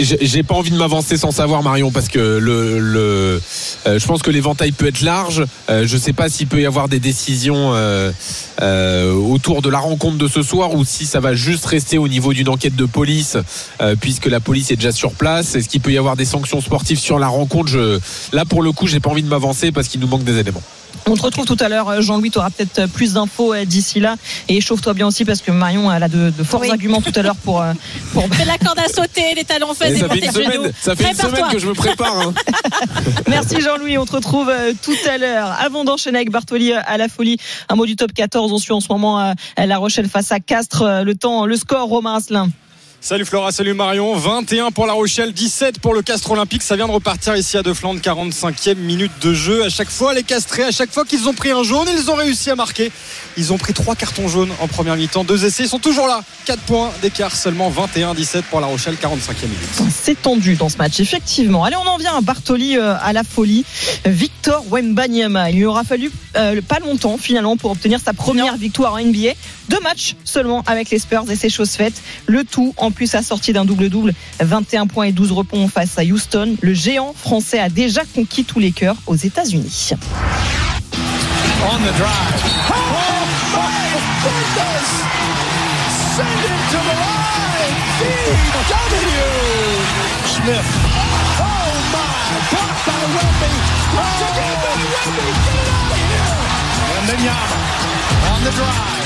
J'ai 0.00 0.18
j'ai 0.22 0.42
pas 0.42 0.56
envie 0.56 0.72
de 0.72 0.76
m'avancer 0.76 1.16
sans 1.16 1.30
savoir 1.30 1.62
Marion 1.62 1.92
parce 1.92 2.08
que 2.08 2.18
le, 2.18 2.80
le 2.80 3.40
euh, 3.86 3.96
je 3.96 4.06
pense 4.08 4.22
que 4.22 4.30
l'éventail 4.32 4.72
peut 4.72 4.88
être 4.88 5.02
large. 5.02 5.44
Euh, 5.70 5.84
je 5.86 5.96
sais 5.96 6.12
pas 6.12 6.28
s'il 6.28 6.48
peut 6.48 6.60
y 6.60 6.66
avoir 6.66 6.88
des 6.88 6.98
décisions 6.98 7.70
euh, 7.74 8.10
euh, 8.60 9.12
autour 9.12 9.62
de 9.62 9.68
la 9.68 9.78
rencontre 9.78 10.18
de 10.18 10.26
ce 10.26 10.42
soir 10.42 10.74
ou 10.74 10.84
si 10.84 11.06
ça 11.06 11.20
va 11.20 11.34
juste 11.34 11.64
rester 11.66 11.96
au 11.96 12.08
niveau 12.08 12.32
d'une 12.32 12.48
enquête 12.48 12.74
de 12.74 12.86
police 12.86 13.36
puisque 14.00 14.26
la 14.26 14.40
police 14.40 14.72
est 14.72 14.76
déjà 14.76 14.90
sur 14.90 15.12
place. 15.12 15.54
Est-ce 15.54 15.68
qu'il 15.68 15.80
peut 15.80 15.92
y 15.92 15.98
avoir 15.98 16.16
des 16.16 16.24
sanctions 16.24 16.60
sportives 16.60 16.98
sur 16.98 17.20
la 17.20 17.28
rencontre? 17.28 17.68
Je 17.70 18.00
là 18.32 18.44
pour 18.44 18.62
le 18.62 18.72
coup 18.72 18.88
j'ai 18.88 18.98
pas 18.98 19.10
envie 19.10 19.22
de 19.22 19.28
m'avancer 19.28 19.70
parce 19.70 19.86
qu'il 19.86 20.00
nous 20.00 20.08
manque 20.08 20.24
des 20.24 20.38
éléments. 20.38 20.62
On 21.06 21.14
te 21.16 21.22
retrouve 21.22 21.44
tout 21.44 21.56
à 21.60 21.68
l'heure, 21.68 21.88
euh, 21.88 22.00
Jean-Louis. 22.00 22.30
Tu 22.30 22.38
auras 22.38 22.50
peut-être 22.50 22.86
plus 22.92 23.14
d'infos 23.14 23.52
euh, 23.54 23.64
d'ici 23.64 24.00
là. 24.00 24.16
Et 24.48 24.60
chauffe-toi 24.60 24.94
bien 24.94 25.06
aussi 25.06 25.24
parce 25.24 25.40
que 25.40 25.50
Marion 25.50 25.92
elle 25.92 26.02
a 26.02 26.08
de, 26.08 26.30
de 26.30 26.42
forts 26.44 26.60
Oui. 26.60 26.70
arguments 26.70 27.00
tout 27.00 27.12
à 27.14 27.22
l'heure 27.22 27.36
pour, 27.36 27.60
euh, 27.62 27.72
pour 28.12 28.22
de 28.28 28.46
la 28.46 28.58
corde 28.58 28.78
à 28.78 28.88
sauter, 28.88 29.34
des 29.34 29.44
talons 29.44 29.72
des 29.72 29.96
ça 29.98 30.08
fait 30.08 30.18
une 30.18 30.32
semaine, 30.32 30.72
ça 30.80 30.96
fait 30.96 31.10
une 31.10 31.14
semaine 31.16 31.44
que 31.50 31.58
je 31.58 31.66
me 31.66 31.74
prépare. 31.74 32.18
hein. 32.20 32.34
Merci 33.28 33.60
Jean-Louis, 33.60 33.98
on 33.98 34.06
te 34.06 34.12
retrouve 34.12 34.48
euh, 34.50 34.72
tout 34.82 34.94
à 35.08 35.18
l'heure. 35.18 35.50
Avant 35.60 35.84
d'enchaîner 35.84 36.18
avec 36.18 36.30
Bartoli 36.30 36.72
euh, 36.72 36.80
à 36.86 36.96
la 36.96 37.08
folie, 37.08 37.36
un 37.68 37.74
mot 37.76 37.86
du 37.86 37.96
top 37.96 38.12
14, 38.12 38.52
on 38.52 38.58
suit 38.58 38.72
en 38.72 38.80
ce 38.80 38.88
moment 38.90 39.20
euh, 39.20 39.32
La 39.58 39.78
Rochelle 39.78 40.08
face 40.08 40.32
à 40.32 40.40
Castres. 40.40 40.82
Euh, 40.82 41.02
Le 41.04 41.14
temps, 41.14 41.46
le 41.46 41.56
score, 41.56 41.88
Romain 41.88 42.16
Asselin. 42.16 42.48
Salut 43.04 43.26
Flora, 43.26 43.52
salut 43.52 43.74
Marion. 43.74 44.16
21 44.16 44.70
pour 44.70 44.86
La 44.86 44.94
Rochelle, 44.94 45.34
17 45.34 45.78
pour 45.78 45.92
le 45.92 46.00
Castre 46.00 46.30
Olympique. 46.30 46.62
Ça 46.62 46.74
vient 46.74 46.86
de 46.86 46.92
repartir 46.92 47.36
ici 47.36 47.58
à 47.58 47.62
De 47.62 47.74
Flandre, 47.74 48.00
45e 48.00 48.76
minute 48.76 49.12
de 49.20 49.34
jeu. 49.34 49.62
À 49.62 49.68
chaque 49.68 49.90
fois, 49.90 50.14
les 50.14 50.22
Castrés, 50.22 50.62
à 50.62 50.70
chaque 50.70 50.90
fois 50.90 51.04
qu'ils 51.04 51.28
ont 51.28 51.34
pris 51.34 51.50
un 51.50 51.62
jaune, 51.64 51.86
ils 51.94 52.10
ont 52.10 52.14
réussi 52.14 52.48
à 52.48 52.56
marquer. 52.56 52.90
Ils 53.36 53.52
ont 53.52 53.58
pris 53.58 53.74
trois 53.74 53.94
cartons 53.94 54.26
jaunes 54.26 54.52
en 54.58 54.68
première 54.68 54.96
mi-temps, 54.96 55.22
deux 55.22 55.44
essais. 55.44 55.64
Ils 55.64 55.68
sont 55.68 55.78
toujours 55.78 56.06
là. 56.06 56.22
4 56.46 56.60
points 56.60 56.90
d'écart, 57.02 57.36
seulement 57.36 57.70
21-17 57.70 58.44
pour 58.44 58.62
La 58.62 58.68
Rochelle, 58.68 58.94
45e 58.94 59.48
minute. 59.48 59.92
C'est 59.94 60.22
tendu 60.22 60.54
dans 60.54 60.70
ce 60.70 60.78
match, 60.78 60.98
effectivement. 60.98 61.62
Allez, 61.64 61.76
on 61.76 61.86
en 61.86 61.98
vient 61.98 62.16
à 62.16 62.22
Bartoli 62.22 62.78
euh, 62.78 62.94
à 63.02 63.12
la 63.12 63.22
folie. 63.22 63.66
Victor 64.06 64.64
Wembanyama. 64.70 65.50
Il 65.50 65.58
lui 65.58 65.66
aura 65.66 65.84
fallu 65.84 66.10
euh, 66.38 66.62
pas 66.66 66.78
longtemps 66.78 67.18
finalement 67.18 67.58
pour 67.58 67.70
obtenir 67.70 68.00
sa 68.02 68.14
première 68.14 68.56
victoire 68.56 68.94
en 68.94 68.98
NBA. 68.98 69.32
Deux 69.68 69.80
matchs 69.80 70.16
seulement 70.24 70.62
avec 70.66 70.90
les 70.90 70.98
Spurs 70.98 71.30
et 71.30 71.36
c'est 71.36 71.48
chose 71.48 71.70
faite. 71.70 71.94
Le 72.26 72.44
tout 72.44 72.74
en 72.76 72.90
plus 72.90 73.14
assorti 73.14 73.52
d'un 73.52 73.64
double-double. 73.64 74.14
21 74.40 74.86
points 74.86 75.06
et 75.06 75.12
12 75.12 75.32
rebonds 75.32 75.68
face 75.68 75.98
à 75.98 76.02
Houston. 76.02 76.56
Le 76.60 76.74
géant 76.74 77.14
français 77.14 77.58
a 77.58 77.68
déjà 77.68 78.02
conquis 78.14 78.44
tous 78.44 78.58
les 78.58 78.72
cœurs 78.72 78.96
aux 79.06 79.16
États-Unis. 79.16 79.90
On 81.66 81.78
the 81.78 81.92
drive. 81.96 82.44
Oh 82.68 82.82
my 83.54 83.88
goodness! 84.22 84.88
Send 86.14 86.28
it 86.28 86.60
to 86.70 86.78
the 86.78 86.96
line. 87.00 87.74
DW. 88.00 89.24
Smith. 90.28 90.70
Oh 91.40 91.72
my! 91.94 92.12
Blocked 92.52 92.82
by 92.84 93.00
Wemby. 93.16 93.52
Blocked 93.92 94.22
again 94.28 94.56
by 94.60 94.74
Wemby. 94.92 95.28
Get 95.44 95.56
it 95.56 95.68
out 95.72 95.90
of 95.90 96.02
here. 96.12 96.32
And 96.98 97.04
then 97.08 97.20
Yama 97.24 97.60
on 98.30 98.40
the 98.44 98.50
drive. 98.50 99.03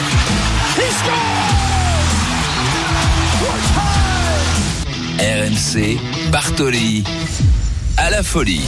He. 0.79 0.89
RMC, 5.19 5.99
Bartoli, 6.31 7.03
à 7.97 8.11
la 8.11 8.23
folie. 8.23 8.63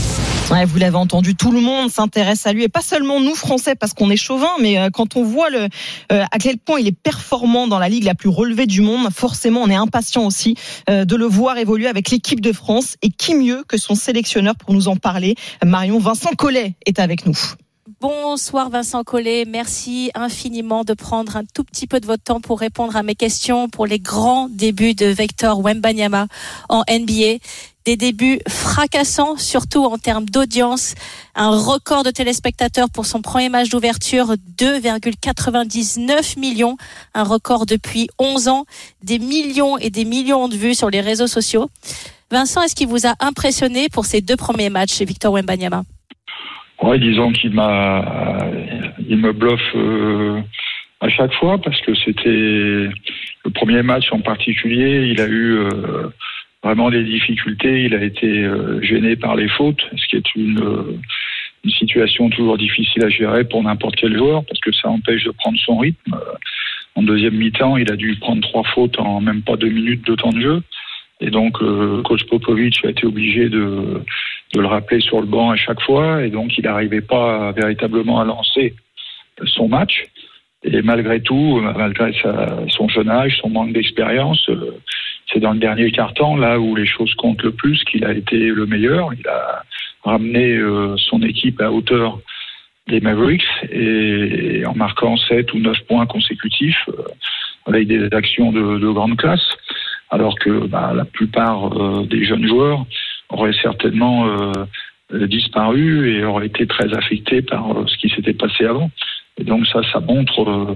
Vous 0.65 0.77
l'avez 0.77 0.97
entendu, 0.97 1.35
tout 1.35 1.51
le 1.51 1.61
monde 1.61 1.89
s'intéresse 1.89 2.45
à 2.45 2.51
lui 2.51 2.63
et 2.63 2.67
pas 2.67 2.81
seulement 2.81 3.21
nous 3.21 3.35
Français 3.35 3.75
parce 3.75 3.93
qu'on 3.93 4.09
est 4.09 4.17
chauvin, 4.17 4.49
mais 4.59 4.77
euh, 4.77 4.89
quand 4.91 5.15
on 5.15 5.23
voit 5.23 5.47
euh, 5.53 5.69
à 6.09 6.37
quel 6.39 6.57
point 6.57 6.81
il 6.81 6.87
est 6.87 6.97
performant 6.97 7.67
dans 7.67 7.79
la 7.79 7.87
ligue 7.87 8.03
la 8.03 8.15
plus 8.15 8.27
relevée 8.27 8.65
du 8.65 8.81
monde, 8.81 9.07
forcément 9.13 9.61
on 9.61 9.69
est 9.69 9.75
impatient 9.75 10.25
aussi 10.25 10.55
euh, 10.89 11.05
de 11.05 11.15
le 11.15 11.25
voir 11.25 11.57
évoluer 11.57 11.87
avec 11.87 12.11
l'équipe 12.11 12.41
de 12.41 12.51
France. 12.51 12.97
Et 13.01 13.09
qui 13.09 13.35
mieux 13.35 13.63
que 13.65 13.77
son 13.77 13.95
sélectionneur 13.95 14.55
pour 14.57 14.73
nous 14.73 14.89
en 14.89 14.97
parler? 14.97 15.35
Marion 15.65 15.99
Vincent 15.99 16.31
Collet 16.37 16.75
est 16.85 16.99
avec 16.99 17.25
nous. 17.25 17.37
Bonsoir 18.01 18.71
Vincent 18.71 19.03
Collet, 19.03 19.45
merci 19.47 20.09
infiniment 20.15 20.83
de 20.83 20.95
prendre 20.95 21.37
un 21.37 21.43
tout 21.45 21.63
petit 21.63 21.85
peu 21.85 21.99
de 21.99 22.07
votre 22.07 22.23
temps 22.23 22.41
pour 22.41 22.59
répondre 22.59 22.95
à 22.95 23.03
mes 23.03 23.13
questions 23.13 23.69
pour 23.69 23.85
les 23.85 23.99
grands 23.99 24.49
débuts 24.49 24.95
de 24.95 25.05
Vector 25.05 25.63
Wembanyama 25.63 26.25
en 26.67 26.81
NBA. 26.89 27.37
Des 27.85 27.97
débuts 27.97 28.39
fracassants, 28.47 29.37
surtout 29.37 29.85
en 29.85 29.99
termes 29.99 30.25
d'audience. 30.25 30.95
Un 31.35 31.55
record 31.55 32.01
de 32.03 32.09
téléspectateurs 32.09 32.89
pour 32.89 33.05
son 33.05 33.21
premier 33.21 33.49
match 33.49 33.69
d'ouverture, 33.69 34.33
2,99 34.57 36.39
millions. 36.39 36.77
Un 37.13 37.23
record 37.23 37.67
depuis 37.67 38.09
11 38.17 38.47
ans. 38.47 38.65
Des 39.03 39.19
millions 39.19 39.77
et 39.77 39.91
des 39.91 40.05
millions 40.05 40.47
de 40.47 40.55
vues 40.55 40.73
sur 40.73 40.89
les 40.89 41.01
réseaux 41.01 41.27
sociaux. 41.27 41.69
Vincent, 42.31 42.63
est-ce 42.63 42.73
qu'il 42.73 42.87
vous 42.87 43.05
a 43.05 43.13
impressionné 43.19 43.89
pour 43.89 44.07
ces 44.07 44.21
deux 44.21 44.37
premiers 44.37 44.71
matchs 44.71 44.95
chez 44.95 45.05
Victor 45.05 45.33
Wembanyama? 45.33 45.83
Ouais, 46.81 46.97
disons 46.97 47.31
qu'il 47.31 47.51
m'a, 47.51 48.47
il 49.07 49.17
me 49.17 49.31
bluffe 49.33 49.75
euh, 49.75 50.41
à 50.99 51.09
chaque 51.09 51.33
fois 51.33 51.59
parce 51.59 51.79
que 51.81 51.93
c'était 51.93 52.89
le 53.45 53.49
premier 53.53 53.83
match 53.83 54.11
en 54.11 54.19
particulier. 54.19 55.07
Il 55.11 55.21
a 55.21 55.27
eu 55.27 55.57
euh, 55.57 56.09
vraiment 56.63 56.89
des 56.89 57.03
difficultés. 57.03 57.83
Il 57.83 57.93
a 57.93 58.03
été 58.03 58.27
euh, 58.27 58.81
gêné 58.81 59.15
par 59.15 59.35
les 59.35 59.47
fautes, 59.49 59.81
ce 59.95 60.07
qui 60.07 60.15
est 60.15 60.35
une, 60.35 60.59
euh, 60.59 60.97
une 61.63 61.71
situation 61.71 62.29
toujours 62.29 62.57
difficile 62.57 63.03
à 63.03 63.09
gérer 63.09 63.43
pour 63.43 63.61
n'importe 63.61 63.95
quel 63.95 64.17
joueur 64.17 64.43
parce 64.45 64.59
que 64.59 64.71
ça 64.71 64.89
empêche 64.89 65.23
de 65.23 65.31
prendre 65.31 65.59
son 65.59 65.77
rythme. 65.77 66.15
En 66.95 67.03
deuxième 67.03 67.35
mi-temps, 67.35 67.77
il 67.77 67.91
a 67.91 67.95
dû 67.95 68.15
prendre 68.15 68.41
trois 68.41 68.63
fautes 68.63 68.99
en 68.99 69.21
même 69.21 69.41
pas 69.43 69.55
deux 69.55 69.69
minutes 69.69 70.05
de 70.05 70.15
temps 70.15 70.31
de 70.31 70.41
jeu. 70.41 70.63
Et 71.21 71.29
donc, 71.29 71.61
euh, 71.61 72.01
coach 72.01 72.23
Popovic 72.25 72.83
a 72.83 72.89
été 72.89 73.05
obligé 73.05 73.47
de, 73.47 74.01
de 74.53 74.59
le 74.59 74.67
rappeler 74.67 74.99
sur 75.01 75.21
le 75.21 75.27
banc 75.27 75.51
à 75.51 75.55
chaque 75.55 75.81
fois. 75.81 76.23
Et 76.25 76.29
donc, 76.29 76.57
il 76.57 76.63
n'arrivait 76.63 77.01
pas 77.01 77.51
véritablement 77.51 78.19
à 78.19 78.25
lancer 78.25 78.73
son 79.45 79.67
match. 79.67 80.05
Et 80.63 80.81
malgré 80.81 81.21
tout, 81.21 81.59
malgré 81.61 82.11
sa- 82.21 82.57
son 82.69 82.87
jeune 82.89 83.09
âge, 83.09 83.37
son 83.41 83.49
manque 83.49 83.73
d'expérience, 83.73 84.47
euh, 84.49 84.77
c'est 85.31 85.39
dans 85.39 85.53
le 85.53 85.59
dernier 85.59 85.91
quart-temps, 85.91 86.35
là 86.35 86.59
où 86.59 86.75
les 86.75 86.85
choses 86.85 87.13
comptent 87.15 87.41
le 87.43 87.51
plus, 87.51 87.83
qu'il 87.85 88.03
a 88.05 88.13
été 88.13 88.37
le 88.37 88.65
meilleur. 88.65 89.13
Il 89.13 89.27
a 89.27 89.63
ramené 90.03 90.55
euh, 90.57 90.95
son 90.97 91.21
équipe 91.21 91.61
à 91.61 91.71
hauteur 91.71 92.19
des 92.87 92.99
Mavericks 92.99 93.45
et 93.71 94.63
en 94.65 94.75
marquant 94.75 95.15
7 95.17 95.53
ou 95.53 95.59
9 95.59 95.77
points 95.87 96.05
consécutifs 96.07 96.83
euh, 96.89 97.03
avec 97.67 97.87
des 97.87 98.07
actions 98.11 98.51
de, 98.51 98.79
de 98.79 98.89
grande 98.89 99.17
classe 99.17 99.47
alors 100.11 100.37
que 100.37 100.67
bah, 100.67 100.91
la 100.93 101.05
plupart 101.05 101.73
euh, 101.73 102.05
des 102.05 102.23
jeunes 102.25 102.45
joueurs 102.45 102.85
auraient 103.29 103.53
certainement 103.53 104.27
euh, 104.27 105.27
disparu 105.27 106.13
et 106.13 106.23
auraient 106.23 106.47
été 106.47 106.67
très 106.67 106.93
affectés 106.93 107.41
par 107.41 107.71
euh, 107.71 107.85
ce 107.87 107.97
qui 107.97 108.09
s'était 108.09 108.33
passé 108.33 108.65
avant. 108.65 108.91
Et 109.37 109.45
donc 109.45 109.65
ça, 109.67 109.81
ça 109.91 110.01
montre 110.01 110.75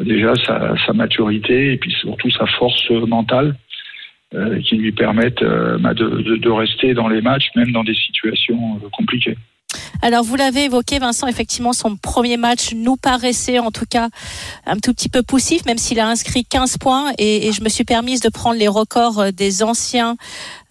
déjà 0.00 0.32
sa, 0.36 0.92
maturité 0.94 1.72
et 1.72 1.76
puis 1.76 1.90
surtout 1.90 2.30
sa 2.30 2.46
force 2.46 2.88
mentale 2.90 3.56
qui 4.64 4.76
lui 4.76 4.92
permettent 4.92 5.44
bah, 5.80 5.94
de, 5.94 6.48
rester 6.48 6.94
dans 6.94 7.08
les 7.08 7.20
matchs, 7.20 7.48
même 7.56 7.72
dans 7.72 7.82
des 7.82 7.94
situations 7.94 8.78
compliquées. 8.92 9.36
Alors 10.00 10.22
vous 10.22 10.36
l'avez 10.36 10.64
évoqué, 10.64 10.98
Vincent, 10.98 11.26
effectivement, 11.26 11.72
son 11.72 11.96
premier 11.96 12.36
match 12.36 12.72
nous 12.72 12.96
paraissait 12.96 13.58
en 13.58 13.70
tout 13.70 13.84
cas 13.84 14.08
un 14.64 14.78
tout 14.78 14.94
petit 14.94 15.08
peu 15.08 15.22
poussif, 15.22 15.64
même 15.66 15.78
s'il 15.78 15.98
a 15.98 16.08
inscrit 16.08 16.44
15 16.44 16.78
points. 16.78 17.12
Et, 17.18 17.50
je 17.52 17.62
me 17.62 17.68
suis 17.68 17.84
permise 17.84 18.20
de 18.20 18.28
prendre 18.28 18.58
les 18.58 18.68
records 18.68 19.18
euh, 19.18 19.30
des 19.32 19.62
anciens 19.62 20.16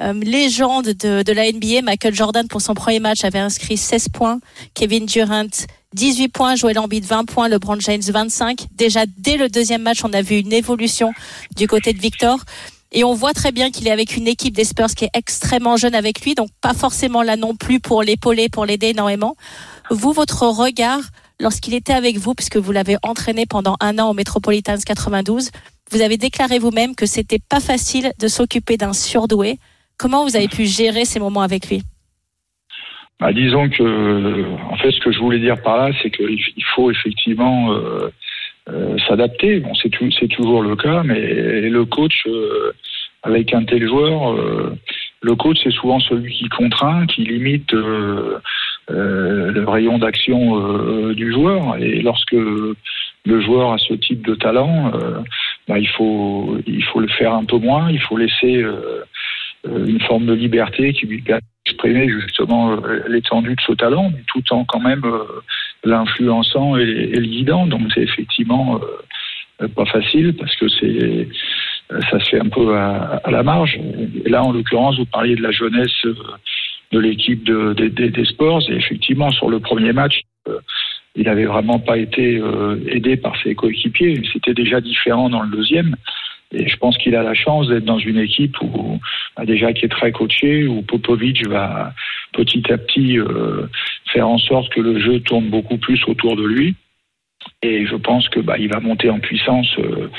euh, 0.01 0.13
légendes 0.13 0.87
de, 0.87 1.23
de, 1.23 1.31
la 1.33 1.51
NBA. 1.51 1.81
Michael 1.83 2.15
Jordan, 2.15 2.47
pour 2.47 2.61
son 2.61 2.73
premier 2.73 2.99
match, 2.99 3.25
avait 3.25 3.39
inscrit 3.39 3.77
16 3.77 4.09
points. 4.09 4.39
Kevin 4.73 5.05
Durant, 5.05 5.67
18 5.93 6.29
points. 6.29 6.55
Joel 6.55 6.79
Embiid, 6.79 7.03
20 7.03 7.25
points. 7.25 7.49
LeBron 7.49 7.79
James, 7.79 8.01
25. 8.01 8.67
Déjà, 8.75 9.05
dès 9.17 9.35
le 9.35 9.49
deuxième 9.49 9.81
match, 9.81 10.03
on 10.03 10.13
a 10.13 10.21
vu 10.21 10.37
une 10.37 10.53
évolution 10.53 11.11
du 11.55 11.67
côté 11.67 11.93
de 11.93 11.99
Victor. 11.99 12.39
Et 12.91 13.03
on 13.03 13.13
voit 13.13 13.33
très 13.33 13.51
bien 13.51 13.69
qu'il 13.69 13.87
est 13.87 13.91
avec 13.91 14.15
une 14.15 14.27
équipe 14.27 14.55
des 14.55 14.63
Spurs 14.63 14.93
qui 14.95 15.05
est 15.05 15.11
extrêmement 15.13 15.77
jeune 15.77 15.95
avec 15.95 16.21
lui, 16.21 16.35
donc 16.35 16.49
pas 16.61 16.73
forcément 16.73 17.21
là 17.21 17.35
non 17.35 17.55
plus 17.55 17.79
pour 17.79 18.01
l'épauler, 18.01 18.47
pour 18.49 18.65
l'aider 18.65 18.87
énormément. 18.87 19.35
Vous, 19.89 20.13
votre 20.13 20.43
regard, 20.43 21.01
lorsqu'il 21.39 21.73
était 21.73 21.93
avec 21.93 22.17
vous, 22.17 22.33
puisque 22.33 22.57
vous 22.57 22.71
l'avez 22.71 22.97
entraîné 23.03 23.45
pendant 23.45 23.75
un 23.81 23.99
an 23.99 24.09
au 24.09 24.13
Metropolitans 24.13 24.77
92, 24.85 25.51
vous 25.91 26.01
avez 26.01 26.17
déclaré 26.17 26.59
vous-même 26.59 26.95
que 26.95 27.05
c'était 27.05 27.39
pas 27.39 27.59
facile 27.59 28.11
de 28.19 28.27
s'occuper 28.27 28.77
d'un 28.77 28.93
surdoué. 28.93 29.59
Comment 29.97 30.23
vous 30.23 30.35
avez 30.35 30.47
pu 30.47 30.65
gérer 30.65 31.05
ces 31.05 31.19
moments 31.19 31.41
avec 31.41 31.69
lui? 31.69 31.83
Bah, 33.19 33.33
Disons 33.33 33.69
que, 33.69 34.55
en 34.71 34.77
fait, 34.77 34.91
ce 34.91 34.99
que 34.99 35.11
je 35.11 35.19
voulais 35.19 35.39
dire 35.39 35.61
par 35.61 35.77
là, 35.77 35.91
c'est 36.01 36.11
qu'il 36.11 36.63
faut 36.75 36.91
effectivement 36.91 37.73
euh, 37.73 38.11
euh, 38.69 38.97
s'adapter. 39.07 39.59
Bon, 39.59 39.73
c'est 39.75 39.89
c'est 40.19 40.27
toujours 40.27 40.61
le 40.61 40.75
cas, 40.75 41.03
mais 41.03 41.19
le 41.69 41.85
coach 41.85 42.23
euh, 42.27 42.73
avec 43.23 43.53
un 43.53 43.63
tel 43.63 43.87
joueur, 43.87 44.33
euh, 44.33 44.75
le 45.21 45.35
coach 45.35 45.57
c'est 45.63 45.71
souvent 45.71 45.99
celui 45.99 46.33
qui 46.33 46.49
contraint, 46.49 47.05
qui 47.07 47.23
limite 47.23 47.73
euh, 47.73 48.39
le 48.89 49.63
rayon 49.65 49.97
d'action 49.99 51.13
du 51.13 51.31
joueur. 51.31 51.77
Et 51.77 52.01
lorsque 52.01 52.33
le 52.33 53.41
joueur 53.41 53.73
a 53.73 53.77
ce 53.77 53.93
type 53.93 54.25
de 54.25 54.35
talent, 54.35 54.91
bah, 55.67 55.79
il 55.79 55.89
faut 55.89 56.57
il 56.65 56.83
faut 56.83 56.99
le 56.99 57.09
faire 57.09 57.33
un 57.33 57.43
peu 57.43 57.57
moins. 57.57 57.89
Il 57.91 57.99
faut 57.99 58.17
laisser 58.17 58.65
une 59.65 59.99
forme 60.01 60.25
de 60.25 60.33
liberté 60.33 60.93
qui 60.93 61.05
lui 61.05 61.21
permet 61.21 61.41
d'exprimer 61.65 62.09
justement 62.09 62.77
l'étendue 63.07 63.55
de 63.55 63.61
ce 63.61 63.73
talent, 63.73 64.11
mais 64.13 64.23
tout 64.27 64.43
en 64.53 64.63
quand 64.63 64.79
même 64.79 65.03
l'influençant 65.83 66.77
et, 66.77 66.85
le 66.85 67.27
guidant. 67.27 67.67
Donc 67.67 67.81
c'est 67.93 68.01
effectivement 68.01 68.79
euh, 69.61 69.67
pas 69.67 69.85
facile 69.85 70.35
parce 70.35 70.55
que 70.55 70.67
c'est 70.67 71.27
ça 71.89 72.19
se 72.19 72.29
fait 72.31 72.41
un 72.41 72.49
peu 72.49 72.75
à, 72.75 73.21
à, 73.23 73.31
la 73.31 73.43
marge. 73.43 73.79
Là, 74.25 74.43
en 74.43 74.51
l'occurrence, 74.51 74.97
vous 74.97 75.05
parliez 75.05 75.35
de 75.37 75.41
la 75.41 75.51
jeunesse 75.51 76.05
de 76.91 76.99
l'équipe 76.99 77.43
de, 77.43 77.73
de, 77.73 77.87
de, 77.87 78.07
des 78.07 78.25
sports. 78.25 78.61
Et 78.69 78.75
effectivement, 78.75 79.31
sur 79.31 79.49
le 79.49 79.59
premier 79.59 79.93
match, 79.93 80.21
euh, 80.47 80.59
il 81.15 81.25
n'avait 81.25 81.45
vraiment 81.45 81.79
pas 81.79 81.97
été 81.97 82.37
euh, 82.37 82.79
aidé 82.87 83.17
par 83.17 83.35
ses 83.41 83.55
coéquipiers. 83.55 84.21
C'était 84.31 84.53
déjà 84.53 84.81
différent 84.81 85.29
dans 85.29 85.41
le 85.41 85.49
deuxième. 85.49 85.95
Et 86.53 86.67
je 86.67 86.77
pense 86.77 86.97
qu'il 86.97 87.15
a 87.15 87.23
la 87.23 87.33
chance 87.33 87.67
d'être 87.67 87.85
dans 87.85 87.99
une 87.99 88.19
équipe 88.19 88.55
où, 88.61 88.99
bah, 89.35 89.45
déjà 89.45 89.73
qui 89.73 89.85
est 89.85 89.89
très 89.89 90.11
coachée, 90.11 90.65
où 90.65 90.81
Popovic 90.81 91.45
va 91.47 91.93
petit 92.33 92.71
à 92.71 92.77
petit 92.77 93.19
euh, 93.19 93.67
faire 94.11 94.27
en 94.27 94.37
sorte 94.37 94.69
que 94.69 94.79
le 94.79 94.99
jeu 94.99 95.19
tourne 95.19 95.49
beaucoup 95.49 95.77
plus 95.77 96.01
autour 96.07 96.35
de 96.35 96.45
lui. 96.45 96.75
Et 97.61 97.85
je 97.85 97.95
pense 97.95 98.27
que 98.29 98.39
bah, 98.39 98.55
il 98.57 98.69
va 98.69 98.79
monter 98.79 99.09
en 99.09 99.19
puissance 99.19 99.73
euh, 99.79 100.09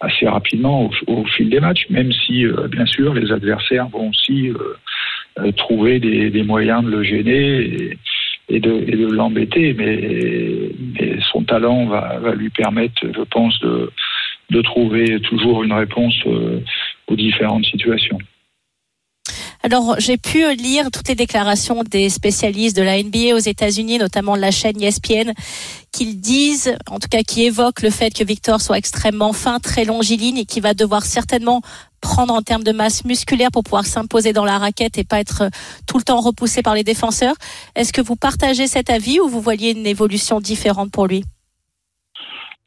assez 0.00 0.26
rapidement 0.26 0.84
au, 0.84 1.12
au, 1.12 1.24
fil 1.24 1.48
des 1.48 1.60
matchs, 1.60 1.86
même 1.90 2.12
si 2.12 2.46
euh, 2.46 2.68
bien 2.68 2.86
sûr 2.86 3.14
les 3.14 3.32
adversaires 3.32 3.88
vont 3.88 4.10
aussi 4.10 4.50
euh, 5.38 5.52
trouver 5.52 5.98
des, 5.98 6.30
des, 6.30 6.42
moyens 6.42 6.84
de 6.84 6.90
le 6.90 7.02
gêner 7.02 7.60
et, 7.60 7.98
et 8.48 8.60
de, 8.60 8.80
de 8.80 9.12
l'embêter. 9.12 9.74
Mais, 9.74 10.70
mais, 11.00 11.18
son 11.32 11.44
talent 11.44 11.86
va, 11.86 12.18
va, 12.18 12.34
lui 12.34 12.50
permettre, 12.50 13.00
je 13.02 13.22
pense, 13.22 13.58
de, 13.60 13.90
de 14.52 14.62
trouver 14.62 15.20
toujours 15.22 15.62
une 15.64 15.72
réponse 15.72 16.14
aux 17.08 17.16
différentes 17.16 17.64
situations. 17.64 18.18
Alors, 19.64 19.94
j'ai 19.98 20.16
pu 20.16 20.42
lire 20.56 20.90
toutes 20.90 21.06
les 21.06 21.14
déclarations 21.14 21.84
des 21.84 22.08
spécialistes 22.08 22.76
de 22.76 22.82
la 22.82 23.00
NBA 23.00 23.36
aux 23.36 23.38
États-Unis, 23.38 23.98
notamment 23.98 24.34
la 24.34 24.50
chaîne 24.50 24.82
ESPN, 24.82 25.32
qu'ils 25.92 26.20
disent, 26.20 26.74
en 26.90 26.98
tout 26.98 27.06
cas 27.08 27.22
qui 27.22 27.44
évoquent 27.44 27.82
le 27.82 27.90
fait 27.90 28.12
que 28.12 28.24
Victor 28.24 28.60
soit 28.60 28.76
extrêmement 28.76 29.32
fin, 29.32 29.60
très 29.60 29.84
longiligne 29.84 30.38
et 30.38 30.46
qu'il 30.46 30.64
va 30.64 30.74
devoir 30.74 31.04
certainement 31.04 31.60
prendre 32.00 32.34
en 32.34 32.42
termes 32.42 32.64
de 32.64 32.72
masse 32.72 33.04
musculaire 33.04 33.52
pour 33.52 33.62
pouvoir 33.62 33.86
s'imposer 33.86 34.32
dans 34.32 34.44
la 34.44 34.58
raquette 34.58 34.98
et 34.98 35.04
pas 35.04 35.20
être 35.20 35.44
tout 35.86 35.96
le 35.96 36.02
temps 36.02 36.20
repoussé 36.20 36.62
par 36.62 36.74
les 36.74 36.82
défenseurs. 36.82 37.36
Est-ce 37.76 37.92
que 37.92 38.00
vous 38.00 38.16
partagez 38.16 38.66
cet 38.66 38.90
avis 38.90 39.20
ou 39.20 39.28
vous 39.28 39.40
voyez 39.40 39.70
une 39.70 39.86
évolution 39.86 40.40
différente 40.40 40.90
pour 40.90 41.06
lui? 41.06 41.22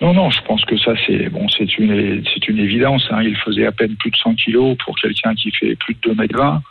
Non, 0.01 0.13
non, 0.13 0.29
je 0.29 0.41
pense 0.41 0.65
que 0.65 0.77
ça 0.77 0.93
c'est 1.07 1.29
bon, 1.29 1.47
c'est 1.47 1.77
une 1.77 2.23
c'est 2.33 2.47
une 2.49 2.59
évidence. 2.59 3.07
Hein. 3.11 3.21
Il 3.23 3.35
faisait 3.37 3.65
à 3.65 3.71
peine 3.71 3.95
plus 3.95 4.11
de 4.11 4.17
100 4.17 4.35
kilos 4.35 4.77
pour 4.83 4.97
quelqu'un 4.97 5.33
qui 5.35 5.51
fait 5.51 5.75
plus 5.75 5.93
de 5.93 5.99
2 6.01 6.15
mètres 6.15 6.37
20. 6.37 6.61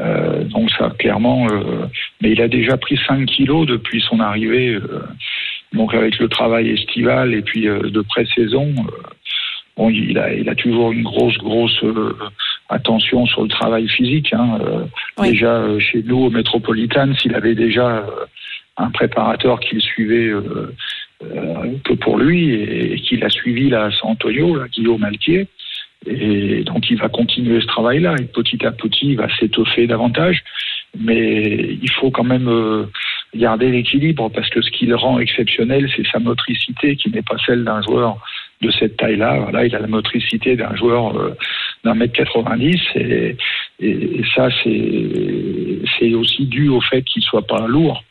Euh, 0.00 0.44
donc 0.44 0.70
ça 0.70 0.90
clairement, 0.98 1.46
euh, 1.50 1.86
mais 2.22 2.32
il 2.32 2.40
a 2.40 2.48
déjà 2.48 2.76
pris 2.78 2.98
5 3.06 3.26
kilos 3.26 3.66
depuis 3.66 4.00
son 4.00 4.18
arrivée. 4.20 4.70
Euh, 4.70 5.02
donc 5.74 5.92
avec 5.92 6.18
le 6.18 6.28
travail 6.28 6.70
estival 6.70 7.34
et 7.34 7.42
puis 7.42 7.68
euh, 7.68 7.90
de 7.90 8.00
pré-saison, 8.00 8.72
euh, 8.78 8.90
bon, 9.76 9.90
il 9.90 10.18
a 10.18 10.32
il 10.32 10.48
a 10.48 10.54
toujours 10.54 10.92
une 10.92 11.02
grosse 11.02 11.36
grosse 11.36 11.84
attention 12.70 13.26
sur 13.26 13.42
le 13.42 13.48
travail 13.48 13.88
physique. 13.88 14.32
Hein. 14.32 14.58
Oui. 15.18 15.32
Déjà 15.32 15.78
chez 15.80 16.02
nous 16.02 16.16
au 16.16 16.30
Metropolitan, 16.30 17.14
s'il 17.14 17.34
avait 17.34 17.54
déjà 17.54 18.06
un 18.78 18.90
préparateur 18.90 19.60
qui 19.60 19.74
le 19.74 19.80
suivait 19.82 20.30
que 21.84 21.94
pour 21.94 22.18
lui 22.18 22.50
et, 22.50 22.94
et 22.94 23.00
qui 23.00 23.16
l'a 23.16 23.30
suivi 23.30 23.70
là 23.70 23.84
à 23.86 23.90
San 23.90 24.10
Antonio, 24.10 24.56
là, 24.56 24.66
Guillaume 24.68 25.04
Altier. 25.04 25.48
Et 26.06 26.64
donc 26.64 26.90
il 26.90 26.98
va 26.98 27.08
continuer 27.08 27.60
ce 27.60 27.66
travail-là 27.66 28.16
et 28.20 28.24
petit 28.24 28.64
à 28.66 28.72
petit 28.72 29.10
il 29.10 29.16
va 29.16 29.28
s'étoffer 29.36 29.86
davantage. 29.86 30.42
Mais 30.98 31.76
il 31.82 31.90
faut 31.90 32.10
quand 32.10 32.24
même 32.24 32.48
euh, 32.48 32.84
garder 33.34 33.70
l'équilibre 33.70 34.30
parce 34.30 34.48
que 34.50 34.62
ce 34.62 34.70
qui 34.70 34.86
le 34.86 34.96
rend 34.96 35.18
exceptionnel, 35.18 35.90
c'est 35.96 36.06
sa 36.06 36.18
motricité 36.18 36.96
qui 36.96 37.10
n'est 37.10 37.22
pas 37.22 37.36
celle 37.44 37.64
d'un 37.64 37.82
joueur 37.82 38.18
de 38.60 38.70
cette 38.70 38.96
taille-là. 38.96 39.38
Voilà, 39.40 39.66
il 39.66 39.74
a 39.74 39.80
la 39.80 39.86
motricité 39.88 40.56
d'un 40.56 40.76
joueur 40.76 41.18
euh, 41.18 41.34
d'un 41.84 41.94
mètre 41.94 42.14
90 42.14 42.80
et, 42.94 43.36
et, 43.80 43.88
et 43.88 44.24
ça 44.34 44.48
c'est 44.62 46.14
aussi 46.14 46.46
dû 46.46 46.68
au 46.68 46.80
fait 46.80 47.02
qu'il 47.02 47.22
soit 47.22 47.46
pas 47.46 47.66
lourd. 47.66 48.04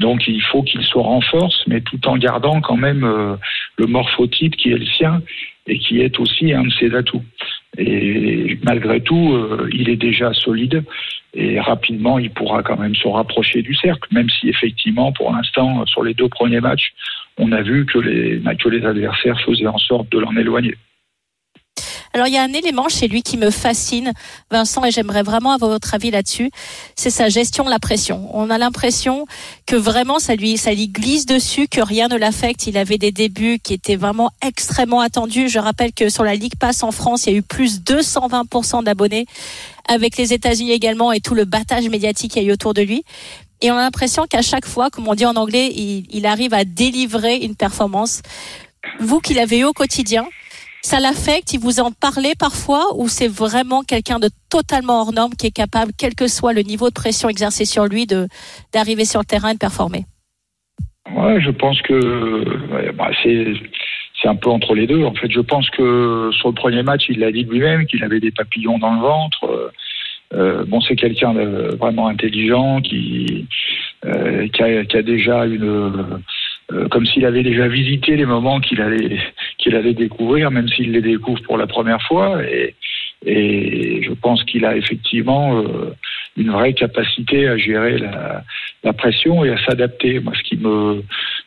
Donc 0.00 0.26
il 0.26 0.42
faut 0.42 0.62
qu'il 0.62 0.82
se 0.82 0.98
renforce, 0.98 1.62
mais 1.66 1.80
tout 1.80 2.06
en 2.08 2.16
gardant 2.16 2.60
quand 2.60 2.76
même 2.76 3.04
euh, 3.04 3.36
le 3.76 3.86
morphotype 3.86 4.56
qui 4.56 4.70
est 4.70 4.78
le 4.78 4.86
sien 4.86 5.22
et 5.66 5.78
qui 5.78 6.00
est 6.00 6.18
aussi 6.18 6.52
un 6.52 6.64
de 6.64 6.72
ses 6.72 6.94
atouts. 6.94 7.24
Et 7.78 8.58
malgré 8.62 9.00
tout, 9.00 9.32
euh, 9.32 9.68
il 9.72 9.88
est 9.88 9.96
déjà 9.96 10.32
solide 10.32 10.84
et 11.34 11.58
rapidement, 11.60 12.18
il 12.18 12.30
pourra 12.30 12.62
quand 12.62 12.78
même 12.78 12.94
se 12.94 13.08
rapprocher 13.08 13.62
du 13.62 13.74
cercle, 13.74 14.08
même 14.12 14.30
si 14.30 14.48
effectivement, 14.48 15.12
pour 15.12 15.32
l'instant, 15.32 15.84
sur 15.86 16.04
les 16.04 16.14
deux 16.14 16.28
premiers 16.28 16.60
matchs, 16.60 16.92
on 17.38 17.50
a 17.50 17.62
vu 17.62 17.86
que 17.86 17.98
les, 17.98 18.40
que 18.56 18.68
les 18.68 18.84
adversaires 18.84 19.40
faisaient 19.40 19.66
en 19.66 19.78
sorte 19.78 20.10
de 20.12 20.18
l'en 20.18 20.36
éloigner. 20.36 20.76
Alors 22.14 22.28
il 22.28 22.32
y 22.32 22.38
a 22.38 22.44
un 22.44 22.52
élément 22.52 22.88
chez 22.88 23.08
lui 23.08 23.24
qui 23.24 23.36
me 23.36 23.50
fascine, 23.50 24.12
Vincent, 24.48 24.84
et 24.84 24.92
j'aimerais 24.92 25.24
vraiment 25.24 25.50
avoir 25.50 25.72
votre 25.72 25.94
avis 25.94 26.12
là-dessus. 26.12 26.52
C'est 26.94 27.10
sa 27.10 27.28
gestion 27.28 27.64
de 27.64 27.70
la 27.70 27.80
pression. 27.80 28.30
On 28.32 28.50
a 28.50 28.58
l'impression 28.58 29.26
que 29.66 29.74
vraiment 29.74 30.20
ça 30.20 30.36
lui, 30.36 30.56
ça 30.56 30.72
lui 30.72 30.86
glisse 30.86 31.26
dessus, 31.26 31.66
que 31.66 31.80
rien 31.80 32.06
ne 32.06 32.16
l'affecte. 32.16 32.68
Il 32.68 32.78
avait 32.78 32.98
des 32.98 33.10
débuts 33.10 33.58
qui 33.58 33.74
étaient 33.74 33.96
vraiment 33.96 34.30
extrêmement 34.46 35.00
attendus. 35.00 35.48
Je 35.48 35.58
rappelle 35.58 35.92
que 35.92 36.08
sur 36.08 36.22
la 36.22 36.36
Ligue 36.36 36.54
Pass 36.56 36.84
en 36.84 36.92
France, 36.92 37.26
il 37.26 37.32
y 37.32 37.34
a 37.34 37.38
eu 37.38 37.42
plus 37.42 37.80
220% 37.80 38.84
d'abonnés, 38.84 39.26
avec 39.88 40.16
les 40.16 40.32
États-Unis 40.32 40.70
également 40.70 41.10
et 41.10 41.18
tout 41.18 41.34
le 41.34 41.44
battage 41.44 41.88
médiatique 41.88 42.34
qu'il 42.34 42.44
y 42.44 42.46
a 42.46 42.48
eu 42.48 42.52
autour 42.52 42.74
de 42.74 42.82
lui. 42.82 43.02
Et 43.60 43.72
on 43.72 43.76
a 43.76 43.80
l'impression 43.80 44.26
qu'à 44.30 44.42
chaque 44.42 44.66
fois, 44.66 44.88
comme 44.88 45.08
on 45.08 45.16
dit 45.16 45.26
en 45.26 45.34
anglais, 45.34 45.72
il, 45.74 46.06
il 46.10 46.26
arrive 46.26 46.54
à 46.54 46.64
délivrer 46.64 47.38
une 47.38 47.56
performance. 47.56 48.22
Vous 49.00 49.18
qui 49.18 49.34
l'avez 49.34 49.58
eu 49.58 49.64
au 49.64 49.72
quotidien, 49.72 50.28
ça 50.84 51.00
l'affecte 51.00 51.54
Il 51.54 51.60
vous 51.60 51.80
en 51.80 51.90
parlait 51.92 52.34
parfois 52.38 52.84
ou 52.96 53.08
c'est 53.08 53.28
vraiment 53.28 53.82
quelqu'un 53.82 54.18
de 54.18 54.28
totalement 54.50 55.00
hors 55.00 55.12
norme 55.12 55.32
qui 55.32 55.46
est 55.46 55.56
capable, 55.56 55.92
quel 55.98 56.14
que 56.14 56.28
soit 56.28 56.52
le 56.52 56.60
niveau 56.60 56.88
de 56.88 56.94
pression 56.94 57.28
exercé 57.28 57.64
sur 57.64 57.86
lui, 57.86 58.06
de 58.06 58.28
d'arriver 58.72 59.04
sur 59.04 59.20
le 59.20 59.24
terrain 59.24 59.50
et 59.50 59.54
de 59.54 59.58
performer? 59.58 60.04
Ouais, 61.10 61.40
je 61.40 61.50
pense 61.50 61.80
que 61.82 62.92
bah, 62.92 63.10
c'est 63.22 64.28
un 64.28 64.36
peu 64.36 64.50
entre 64.50 64.74
les 64.74 64.86
deux. 64.86 65.04
En 65.04 65.14
fait, 65.14 65.30
je 65.30 65.40
pense 65.40 65.68
que 65.70 66.30
sur 66.32 66.48
le 66.48 66.54
premier 66.54 66.82
match, 66.82 67.06
il 67.08 67.18
l'a 67.18 67.32
dit 67.32 67.44
lui-même 67.44 67.86
qu'il 67.86 68.02
avait 68.04 68.20
des 68.20 68.30
papillons 68.30 68.78
dans 68.78 68.94
le 68.94 69.00
ventre. 69.00 69.72
Euh, 70.34 70.64
bon, 70.66 70.80
c'est 70.80 70.96
quelqu'un 70.96 71.34
de 71.34 71.76
vraiment 71.78 72.08
intelligent 72.08 72.80
qui 72.80 73.46
euh, 74.04 74.48
a, 74.58 75.02
déjà 75.02 75.46
une 75.46 76.20
euh, 76.74 76.88
comme 76.88 77.06
s'il 77.06 77.24
avait 77.24 77.42
déjà 77.42 77.68
visité 77.68 78.16
les 78.16 78.26
moments 78.26 78.60
qu'il 78.60 78.80
allait 78.80 79.18
qu'il 79.58 79.76
allait 79.76 79.94
découvrir, 79.94 80.50
même 80.50 80.68
s'il 80.68 80.92
les 80.92 81.02
découvre 81.02 81.42
pour 81.42 81.56
la 81.56 81.66
première 81.66 82.02
fois. 82.02 82.42
Et, 82.44 82.74
je 83.26 84.12
pense 84.12 84.44
qu'il 84.44 84.66
a 84.66 84.76
effectivement 84.76 85.58
euh, 85.58 85.94
une 86.36 86.50
vraie 86.50 86.74
capacité 86.74 87.48
à 87.48 87.56
gérer 87.56 87.96
la, 87.96 88.44
la 88.82 88.92
pression 88.92 89.44
et 89.46 89.50
à 89.50 89.56
s'adapter. 89.64 90.20
Moi, 90.20 90.34
ce 90.36 90.42
qui 90.42 90.58
me 90.58 91.02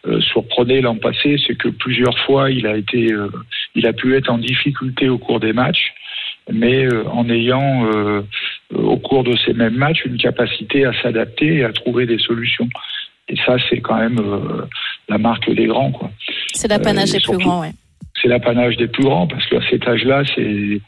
euh, 0.07 0.21
surprenait 0.21 0.81
l'an 0.81 0.95
passé, 0.95 1.37
c'est 1.45 1.55
que 1.55 1.67
plusieurs 1.67 2.17
fois, 2.25 2.49
il 2.49 2.65
a 2.65 2.75
été, 2.75 3.13
il 3.75 3.85
a 3.85 3.93
pu 3.93 4.15
être 4.15 4.31
en 4.31 4.39
difficulté 4.39 5.07
au 5.07 5.19
cours 5.19 5.39
des 5.39 5.53
matchs, 5.53 5.93
mais 6.51 6.87
en 7.05 7.29
ayant 7.29 7.85
au 8.73 8.97
cours 8.97 9.23
de 9.23 9.35
ces 9.35 9.53
mêmes 9.53 9.75
matchs 9.75 10.03
une 10.05 10.17
capacité 10.17 10.85
à 10.85 10.93
s'adapter 11.03 11.57
et 11.57 11.63
à 11.63 11.73
trouver 11.73 12.07
des 12.07 12.17
solutions. 12.17 12.69
Et 13.29 13.35
ça, 13.45 13.57
c'est 13.69 13.81
quand 13.81 13.97
même 13.97 14.19
euh, 14.19 14.65
la 15.09 15.17
marque 15.17 15.49
des 15.53 15.65
grands, 15.65 15.91
quoi. 15.91 16.09
C'est 16.53 16.67
l'apanage 16.69 17.09
Euh, 17.09 17.13
des 17.13 17.19
plus 17.19 17.37
grands, 17.37 17.61
ouais. 17.61 17.71
c'est 18.21 18.27
l'apanage 18.29 18.77
des 18.77 18.87
plus 18.87 19.03
grands 19.03 19.27
parce 19.27 19.45
qu'à 19.47 19.59
cet 19.69 19.87
âge-là, 19.87 20.23
c'est 20.33 20.79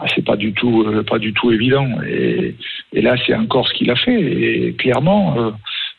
ah, 0.00 0.06
c'est 0.14 0.24
pas 0.24 0.36
du 0.36 0.52
tout 0.54 0.82
euh, 0.86 1.02
pas 1.02 1.18
du 1.18 1.32
tout 1.34 1.52
évident. 1.52 1.86
Et, 2.06 2.54
et 2.94 3.02
là, 3.02 3.14
c'est 3.26 3.34
encore 3.34 3.68
ce 3.68 3.74
qu'il 3.74 3.90
a 3.90 3.96
fait. 3.96 4.20
Et 4.20 4.72
clairement, 4.74 5.52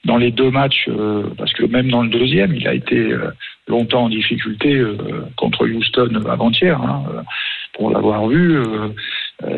dans 0.06 0.18
les 0.18 0.32
deux 0.32 0.50
matchs, 0.50 0.90
parce 1.38 1.54
que 1.54 1.66
même 1.66 1.90
dans 1.90 2.02
le 2.04 2.10
deuxième, 2.10 2.56
il 2.56 2.68
a 2.68 2.74
été 2.74 3.16
longtemps 3.68 4.06
en 4.06 4.10
difficulté 4.10 4.84
contre 5.38 5.66
Houston 5.68 6.22
avant-hier. 6.28 6.82
hein, 6.82 7.04
pour 7.74 7.90
l'avoir 7.92 8.28
vu, 8.28 8.60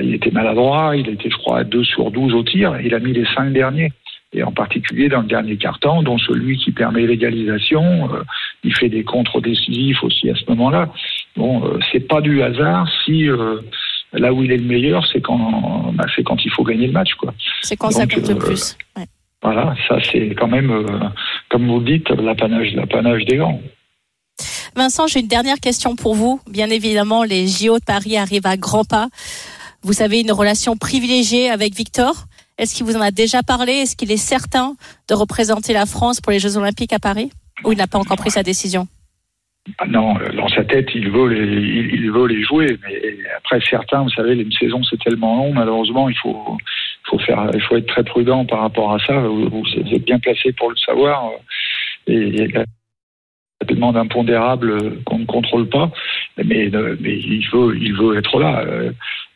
il 0.02 0.14
était 0.14 0.32
maladroit. 0.32 0.96
Il 0.96 1.10
était, 1.10 1.30
je 1.30 1.38
crois, 1.38 1.60
à 1.60 1.64
2 1.64 1.84
sur 1.84 2.12
12 2.12 2.34
au 2.34 2.44
tir. 2.44 2.80
Il 2.82 2.94
a 2.94 3.00
mis 3.00 3.14
les 3.14 3.26
cinq 3.36 3.52
derniers. 3.54 3.92
Et 4.36 4.44
en 4.44 4.52
particulier 4.52 5.10
dans 5.10 5.22
le 5.22 5.28
dernier 5.28 5.58
quart-temps, 5.58 6.04
dont 6.04 6.18
celui 6.18 6.58
qui 6.58 6.72
permet 6.72 7.08
l'égalisation. 7.08 8.14
euh, 8.14 8.22
il 8.66 8.76
fait 8.76 8.90
des 8.90 9.04
contres 9.04 9.42
décisifs 9.42 10.04
aussi 10.04 10.30
à 10.30 10.36
ce 10.36 10.44
moment-là. 10.50 10.92
Bon, 11.38 11.64
euh, 11.66 11.80
c'est 11.92 12.00
pas 12.00 12.20
du 12.20 12.42
hasard 12.42 12.88
si 13.06 13.30
euh, 13.30 13.62
là 14.12 14.34
où 14.34 14.44
il 14.44 14.52
est 14.52 14.58
le 14.58 14.64
meilleur, 14.64 15.06
c'est 15.12 15.22
quand, 15.22 15.94
bah, 15.94 16.06
c'est 16.16 16.24
quand 16.24 16.44
il 16.44 16.52
faut 16.52 16.64
gagner 16.64 16.88
le 16.88 16.94
match, 16.94 17.14
quoi. 17.14 17.34
C'est 17.62 17.78
quand 17.78 17.92
ça 17.92 18.08
compte 18.08 18.28
le 18.28 18.36
euh, 18.36 18.40
plus. 18.40 18.78
Ouais. 18.98 19.06
Voilà, 19.44 19.76
ça 19.88 19.98
c'est 20.12 20.30
quand 20.30 20.48
même, 20.48 20.86
comme 21.50 21.68
vous 21.68 21.80
le 21.80 21.86
dites, 21.86 22.10
l'apanage, 22.10 22.74
l'apanage 22.74 23.26
des 23.26 23.38
grands. 23.38 23.62
Vincent, 24.76 25.06
j'ai 25.06 25.20
une 25.20 25.28
dernière 25.28 25.60
question 25.60 25.96
pour 25.96 26.16
vous. 26.16 26.42
Bien 26.50 26.70
évidemment, 26.72 27.24
les 27.24 27.48
JO 27.48 27.78
de 27.78 27.84
Paris 27.86 28.18
arrivent 28.18 28.48
à 28.48 28.58
grands 28.58 28.84
pas. 28.84 29.10
Vous 29.84 30.02
avez 30.02 30.22
une 30.22 30.32
relation 30.32 30.76
privilégiée 30.76 31.52
avec 31.52 31.76
Victor? 31.76 32.26
Est-ce 32.58 32.76
qu'il 32.76 32.86
vous 32.86 32.96
en 32.96 33.02
a 33.02 33.12
déjà 33.12 33.44
parlé? 33.44 33.74
Est-ce 33.74 33.96
qu'il 33.96 34.12
est 34.12 34.18
certain 34.18 34.76
de 35.10 35.14
représenter 35.14 35.74
la 35.74 35.86
France 35.86 36.22
pour 36.22 36.32
les 36.32 36.40
Jeux 36.40 36.58
Olympiques 36.58 36.94
à 36.94 37.00
Paris? 37.00 37.32
Ou 37.64 37.72
il 37.72 37.78
n'a 37.78 37.88
pas 37.88 37.98
encore 38.00 38.18
pris 38.18 38.32
sa 38.32 38.44
décision? 38.44 38.88
Ah 39.80 39.88
non, 39.88 40.18
euh, 40.20 40.32
dans 40.34 40.48
sa 40.48 40.64
tête, 40.64 40.90
il 40.94 41.10
veut 41.10 41.28
les, 41.28 41.96
il, 41.96 42.12
veut 42.12 42.28
les 42.28 42.44
jouer. 42.44 42.78
Mais 42.84 43.18
après, 43.38 43.60
certains, 43.68 44.04
vous 44.04 44.10
savez, 44.12 44.36
les 44.36 44.48
saisons 44.60 44.84
c'est 44.84 45.00
tellement 45.00 45.38
long. 45.38 45.54
Malheureusement, 45.54 46.08
il 46.08 46.16
faut, 46.18 46.58
il 47.14 47.62
faut 47.62 47.78
être 47.78 47.88
très 47.88 48.04
prudent 48.04 48.46
par 48.46 48.60
rapport 48.62 48.94
à 48.94 49.00
ça. 49.00 49.18
Vous, 49.20 49.64
êtes 49.92 50.06
bien 50.06 50.20
placé 50.20 50.54
pour 50.54 50.70
le 50.70 50.78
savoir. 50.78 51.26
euh, 51.28 51.38
Et, 52.08 52.14
et 52.14 52.44
il 52.44 52.52
y 52.52 52.58
a 52.58 52.64
tellement 53.66 53.94
d'impondérables 53.94 54.72
euh, 54.72 55.02
qu'on 55.06 55.20
ne 55.20 55.26
contrôle 55.26 55.68
pas. 55.68 55.92
Mais, 56.44 56.70
euh, 56.76 56.96
mais 57.00 57.18
il 57.18 57.50
veut, 57.52 57.76
il 57.76 57.94
veut 57.96 58.18
être 58.18 58.40
là. 58.40 58.64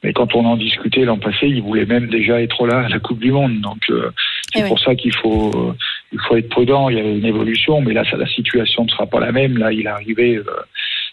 Mais 0.03 0.13
quand 0.13 0.33
on 0.35 0.45
en 0.45 0.55
discutait 0.57 1.03
l'an 1.05 1.17
passé, 1.17 1.47
il 1.47 1.61
voulait 1.61 1.85
même 1.85 2.07
déjà 2.07 2.41
être 2.41 2.65
là 2.65 2.85
à 2.85 2.89
la 2.89 2.99
Coupe 2.99 3.19
du 3.19 3.31
Monde. 3.31 3.59
Donc 3.61 3.79
euh, 3.89 4.11
c'est 4.53 4.59
Eh 4.61 4.63
oui. 4.63 4.69
pour 4.69 4.79
ça 4.79 4.95
qu'il 4.95 5.13
faut, 5.13 5.51
euh, 5.53 5.75
il 6.13 6.19
faut 6.21 6.37
être 6.37 6.49
prudent. 6.49 6.89
Il 6.89 6.97
y 6.97 7.01
a 7.01 7.03
une 7.03 7.25
évolution, 7.25 7.81
mais 7.81 7.93
là, 7.93 8.03
ça, 8.09 8.15
la 8.17 8.27
situation 8.27 8.85
ne 8.85 8.89
sera 8.89 9.05
pas 9.07 9.19
la 9.19 9.31
même. 9.31 9.57
Là, 9.57 9.71
il 9.73 9.81
est 9.81 9.87
arrivé. 9.87 10.37
euh, 10.37 10.43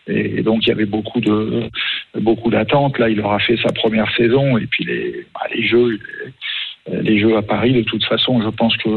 et 0.08 0.42
donc 0.42 0.64
il 0.64 0.68
y 0.68 0.72
avait 0.72 0.86
beaucoup 0.86 1.20
de 1.20 1.64
beaucoup 2.20 2.48
d'attentes. 2.50 2.96
Là, 2.98 3.08
il 3.10 3.20
aura 3.20 3.40
fait 3.40 3.56
sa 3.56 3.72
première 3.72 4.08
saison 4.16 4.56
et 4.56 4.66
puis 4.66 4.84
les, 4.84 5.26
bah, 5.34 5.40
les 5.52 5.66
jeux, 5.66 5.98
les, 6.88 7.02
les 7.02 7.18
jeux 7.18 7.36
à 7.36 7.42
Paris. 7.42 7.72
De 7.72 7.82
toute 7.82 8.04
façon, 8.04 8.40
je 8.40 8.48
pense 8.50 8.76
que 8.76 8.88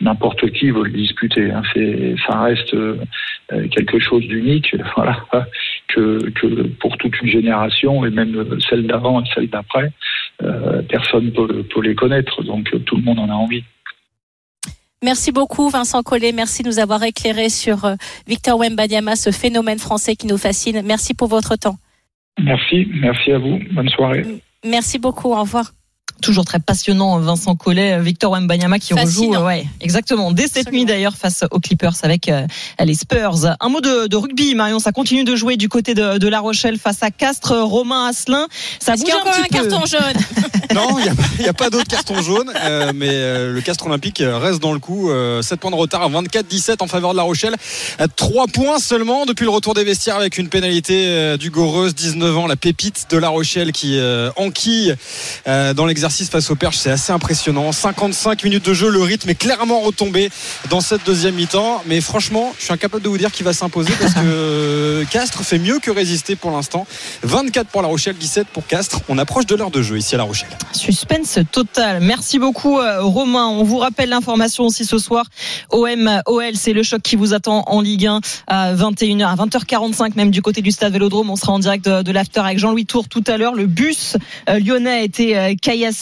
n'importe 0.00 0.48
qui 0.52 0.70
veut 0.70 0.84
le 0.84 0.90
disputer. 0.92 1.50
hein. 1.50 1.62
C'est, 1.74 2.14
ça 2.28 2.42
reste 2.42 2.74
euh, 2.74 2.96
quelque 3.72 3.98
chose 3.98 4.24
d'unique, 4.28 4.76
voilà, 4.96 5.16
que, 5.88 6.30
que 6.30 6.62
pour 6.80 6.96
toute 6.98 7.20
une 7.20 7.28
génération 7.28 8.04
et 8.04 8.10
même 8.10 8.58
celle 8.68 8.86
d'avant 8.86 9.20
et 9.20 9.24
celle 9.34 9.48
d'après, 9.48 9.92
euh, 10.42 10.82
personne 10.82 11.32
peut, 11.32 11.62
peut 11.62 11.82
les 11.82 11.94
connaître. 11.94 12.42
Donc 12.42 12.70
tout 12.84 12.96
le 12.96 13.02
monde 13.02 13.18
en 13.18 13.28
a 13.28 13.34
envie. 13.34 13.64
Merci 15.02 15.30
beaucoup 15.30 15.68
Vincent 15.68 16.02
Collet, 16.02 16.32
merci 16.32 16.62
de 16.62 16.68
nous 16.68 16.78
avoir 16.78 17.02
éclairé 17.02 17.48
sur 17.48 17.84
euh, 17.84 17.94
Victor 18.26 18.58
Wembanyama, 18.58 19.14
ce 19.14 19.30
phénomène 19.30 19.78
français 19.78 20.16
qui 20.16 20.26
nous 20.26 20.38
fascine. 20.38 20.82
Merci 20.84 21.14
pour 21.14 21.28
votre 21.28 21.56
temps. 21.56 21.76
Merci, 22.42 22.88
merci 22.94 23.32
à 23.32 23.38
vous. 23.38 23.60
Bonne 23.72 23.88
soirée. 23.88 24.24
Merci 24.64 24.98
beaucoup, 24.98 25.32
au 25.32 25.40
revoir. 25.40 25.75
Toujours 26.22 26.44
très 26.46 26.58
passionnant, 26.60 27.18
Vincent 27.18 27.54
Collet, 27.56 28.00
Victor 28.00 28.32
Wembanyama 28.32 28.78
qui 28.78 28.94
rejoue, 28.94 29.06
Fascinant. 29.06 29.42
euh, 29.42 29.46
ouais, 29.46 29.66
exactement, 29.82 30.32
dès 30.32 30.44
cette 30.44 30.56
Absolument. 30.68 30.78
nuit 30.78 30.84
d'ailleurs 30.86 31.14
face 31.16 31.44
aux 31.50 31.60
Clippers 31.60 31.92
avec 32.02 32.28
euh, 32.30 32.46
les 32.82 32.94
Spurs. 32.94 33.54
Un 33.60 33.68
mot 33.68 33.80
de, 33.82 34.06
de 34.06 34.16
rugby, 34.16 34.54
Marion, 34.54 34.78
ça 34.78 34.92
continue 34.92 35.24
de 35.24 35.36
jouer 35.36 35.56
du 35.58 35.68
côté 35.68 35.94
de, 35.94 36.16
de 36.16 36.28
La 36.28 36.40
Rochelle 36.40 36.78
face 36.78 37.02
à 37.02 37.10
Castres, 37.10 37.52
Romain 37.54 38.06
Asselin. 38.06 38.46
Ça 38.80 38.96
bouge 38.96 39.04
un 39.12 39.18
encore 39.20 39.34
un 39.38 39.42
petit 39.42 39.48
peu. 39.50 39.68
carton 39.68 39.84
jaune? 39.86 40.00
Non, 40.74 40.98
il 40.98 41.04
n'y 41.04 41.08
a, 41.08 41.14
pas- 41.14 41.22
il 41.38 41.44
y 41.44 41.48
a 41.48 41.52
pas 41.54 41.70
d'autre 41.70 41.86
carton 41.86 42.20
jaune, 42.20 42.52
euh, 42.64 42.92
mais 42.94 43.08
euh, 43.10 43.52
le 43.52 43.60
Castre 43.60 43.86
Olympique 43.86 44.20
reste 44.24 44.60
dans 44.60 44.72
le 44.72 44.78
coup. 44.78 45.10
Euh, 45.10 45.40
7 45.40 45.60
points 45.60 45.70
de 45.70 45.76
retard, 45.76 46.10
24-17 46.10 46.82
en 46.82 46.86
faveur 46.86 47.12
de 47.12 47.16
La 47.16 47.22
Rochelle. 47.22 47.54
3 48.16 48.46
points 48.48 48.78
seulement 48.78 49.26
depuis 49.26 49.44
le 49.44 49.50
retour 49.50 49.74
des 49.74 49.84
vestiaires 49.84 50.16
avec 50.16 50.38
une 50.38 50.48
pénalité 50.48 51.04
euh, 51.06 51.36
du 51.36 51.50
Goreuse, 51.50 51.94
19 51.94 52.36
ans, 52.38 52.46
la 52.46 52.56
pépite 52.56 53.06
de 53.10 53.16
La 53.16 53.28
Rochelle 53.28 53.72
qui 53.72 53.98
euh, 53.98 54.30
enquille 54.36 54.94
euh, 55.46 55.72
dans 55.72 55.86
l'exercice 55.86 56.05
face 56.08 56.50
au 56.50 56.54
Perche. 56.54 56.76
C'est 56.76 56.90
assez 56.90 57.12
impressionnant. 57.12 57.72
55 57.72 58.44
minutes 58.44 58.64
de 58.64 58.74
jeu, 58.74 58.90
le 58.90 59.00
rythme 59.00 59.30
est 59.30 59.34
clairement 59.34 59.80
retombé 59.80 60.30
dans 60.70 60.80
cette 60.80 61.04
deuxième 61.04 61.34
mi-temps. 61.34 61.82
Mais 61.86 62.00
franchement, 62.00 62.54
je 62.58 62.64
suis 62.64 62.72
incapable 62.72 63.02
de 63.02 63.08
vous 63.08 63.18
dire 63.18 63.32
qui 63.32 63.42
va 63.42 63.52
s'imposer 63.52 63.92
parce 64.00 64.14
que 64.14 65.04
Castres 65.10 65.42
fait 65.42 65.58
mieux 65.58 65.78
que 65.78 65.90
résister 65.90 66.36
pour 66.36 66.50
l'instant. 66.50 66.86
24 67.22 67.68
pour 67.68 67.82
La 67.82 67.88
Rochelle, 67.88 68.16
17 68.16 68.46
pour 68.48 68.66
Castres. 68.66 69.00
On 69.08 69.18
approche 69.18 69.46
de 69.46 69.54
l'heure 69.54 69.70
de 69.70 69.82
jeu 69.82 69.98
ici 69.98 70.14
à 70.14 70.18
La 70.18 70.24
Rochelle. 70.24 70.48
Suspense 70.72 71.38
total. 71.50 72.00
Merci 72.00 72.38
beaucoup 72.38 72.78
euh, 72.78 73.02
Romain. 73.02 73.46
On 73.46 73.64
vous 73.64 73.78
rappelle 73.78 74.08
l'information 74.08 74.64
aussi 74.64 74.84
ce 74.84 74.98
soir. 74.98 75.26
OM 75.70 76.22
OL, 76.26 76.54
c'est 76.54 76.72
le 76.72 76.82
choc 76.82 77.02
qui 77.02 77.16
vous 77.16 77.34
attend 77.34 77.64
en 77.66 77.80
Ligue 77.80 78.06
1 78.06 78.20
à 78.46 78.74
21h 78.74 79.26
à 79.26 79.36
20h45 79.36 80.12
même 80.16 80.30
du 80.30 80.42
côté 80.42 80.62
du 80.62 80.70
stade 80.70 80.92
Vélodrome. 80.92 81.30
On 81.30 81.36
sera 81.36 81.52
en 81.52 81.58
direct 81.58 81.84
de, 81.84 82.02
de 82.02 82.12
l'after 82.12 82.40
avec 82.40 82.58
Jean-Louis 82.58 82.86
Tour 82.86 83.08
tout 83.08 83.24
à 83.26 83.36
l'heure. 83.36 83.54
Le 83.54 83.66
bus 83.66 84.16
euh, 84.48 84.58
lyonnais 84.58 84.90
a 84.90 85.02
été 85.02 85.36
euh, 85.36 85.54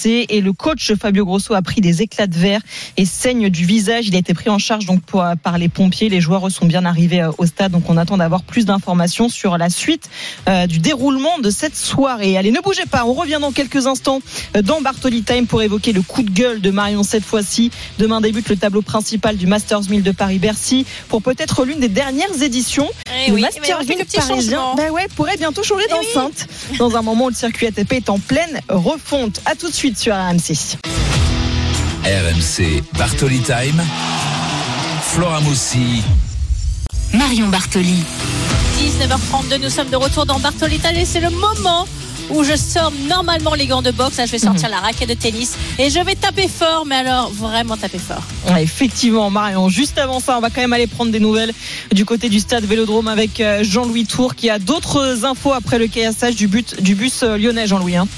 et 0.05 0.41
le 0.41 0.53
coach 0.53 0.93
Fabio 0.95 1.25
Grosso 1.25 1.55
a 1.55 1.63
pris 1.63 1.81
des 1.81 2.03
éclats 2.03 2.27
de 2.27 2.37
verre 2.37 2.61
et 2.97 3.05
saigne 3.05 3.49
du 3.49 3.65
visage. 3.65 4.09
Il 4.09 4.15
a 4.15 4.19
été 4.19 4.35
pris 4.35 4.51
en 4.51 4.59
charge 4.59 4.87
donc 4.87 5.01
par 5.43 5.59
les 5.59 5.69
pompiers. 5.69 6.09
Les 6.09 6.21
joueurs 6.21 6.51
sont 6.51 6.67
bien 6.67 6.85
arrivés 6.85 7.23
euh, 7.23 7.31
au 7.39 7.47
stade 7.47 7.73
donc 7.73 7.89
on 7.91 7.97
attend 7.97 8.17
d'avoir 8.17 8.43
plus 8.43 8.65
d'informations 8.67 9.29
sur 9.29 9.59
la 9.59 9.69
suite 9.69 10.09
euh, 10.49 10.67
du 10.67 10.79
déroulement 10.79 11.39
de 11.39 11.51
cette 11.51 11.77
soirée. 11.77 12.37
Allez, 12.37 12.51
ne 12.53 12.61
bougez 12.61 12.87
pas. 12.87 13.05
On 13.05 13.13
revient 13.13 13.39
dans 13.41 13.53
quelques 13.53 13.87
instants 13.87 14.21
euh, 14.57 14.63
dans 14.63 14.81
Bartoli 14.81 15.23
Time 15.23 15.47
pour 15.47 15.63
évoquer 15.63 15.93
le 15.93 16.03
coup 16.03 16.23
de 16.23 16.31
gueule 16.31 16.61
de 16.61 16.71
Marion 16.71 17.03
cette 17.03 17.25
fois-ci. 17.25 17.71
Demain 17.99 18.21
débute 18.21 18.49
le 18.49 18.57
tableau 18.57 18.83
principal 18.83 19.37
du 19.37 19.47
Masters 19.47 19.89
1000 19.91 20.03
de 20.03 20.11
Paris-Bercy 20.13 20.87
pour 21.09 21.23
peut-être 21.23 21.65
l'une 21.65 21.81
des 21.81 21.89
dernières 21.89 22.43
éditions. 22.43 22.89
Eh 23.27 23.29
le 23.29 23.35
oui, 23.35 23.41
Masters 23.43 23.65
avoir 23.65 23.81
1000 23.81 23.89
quelques 23.89 24.07
petits 24.09 24.17
parisien 24.29 24.61
ben 24.77 24.91
ouais, 24.91 25.07
pourrait 25.17 25.37
bientôt 25.37 25.63
changer 25.63 25.85
Eh 25.89 25.93
oui. 25.93 26.07
d'enceinte. 26.15 26.47
Dans 26.79 26.97
un 26.97 27.03
moment 27.03 27.27
où 27.27 27.31
le 27.31 27.35
circuit 27.35 27.67
ATP 27.67 27.93
est 27.95 28.09
en 28.09 28.19
pleine 28.19 28.61
refonte. 28.69 29.41
À 29.47 29.55
tout 29.55 29.69
de 29.69 29.75
suite 29.75 29.84
sur 29.93 30.15
RMC. 30.15 30.79
RMC 32.05 32.83
Bartoli 32.97 33.41
Time. 33.41 33.83
Flora 35.03 35.41
Moussi. 35.41 36.03
Marion 37.13 37.49
Bartoli. 37.49 38.03
19h32, 38.81 39.63
nous 39.63 39.69
sommes 39.69 39.91
de 39.91 39.97
retour 39.97 40.25
dans 40.25 40.41
Bartolita 40.41 40.91
et 40.95 41.05
c'est 41.05 41.21
le 41.21 41.29
moment 41.29 41.87
où 42.31 42.43
je 42.45 42.57
sors 42.57 42.91
normalement 43.09 43.55
les 43.55 43.67
gants 43.67 43.83
de 43.83 43.91
boxe. 43.91 44.17
Là, 44.17 44.25
je 44.25 44.33
vais 44.33 44.39
sortir 44.39 44.71
la 44.71 44.79
raquette 44.79 45.11
de 45.11 45.15
tennis 45.15 45.55
et 45.79 45.91
je 45.91 46.01
vais 46.01 46.15
taper 46.15 46.49
fort, 46.49 46.87
mais 46.87 46.97
alors 46.97 47.31
vraiment 47.31 47.77
taper 47.77 47.99
fort. 47.99 48.23
Ouais, 48.51 48.63
effectivement, 48.63 49.29
Marion. 49.29 49.69
Juste 49.69 49.99
avant 49.99 50.19
ça, 50.19 50.39
on 50.39 50.41
va 50.41 50.49
quand 50.49 50.63
même 50.63 50.73
aller 50.73 50.87
prendre 50.87 51.13
des 51.13 51.21
nouvelles 51.21 51.53
du 51.93 52.07
côté 52.07 52.31
du 52.31 52.41
stade 52.41 52.65
Vélodrome 52.65 53.09
avec 53.09 53.39
euh, 53.41 53.63
Jean-Louis 53.63 54.07
Tour 54.07 54.35
qui 54.35 54.49
a 54.49 54.59
d'autres 54.59 55.27
infos 55.27 55.53
après 55.53 55.79
le 55.79 55.89
caillassage 55.89 56.37
du, 56.37 56.49
but, 56.49 56.81
du 56.83 56.95
bus 56.95 57.23
euh, 57.23 57.37
lyonnais, 57.37 57.67
Jean-Louis. 57.67 57.97
hein. 57.97 58.09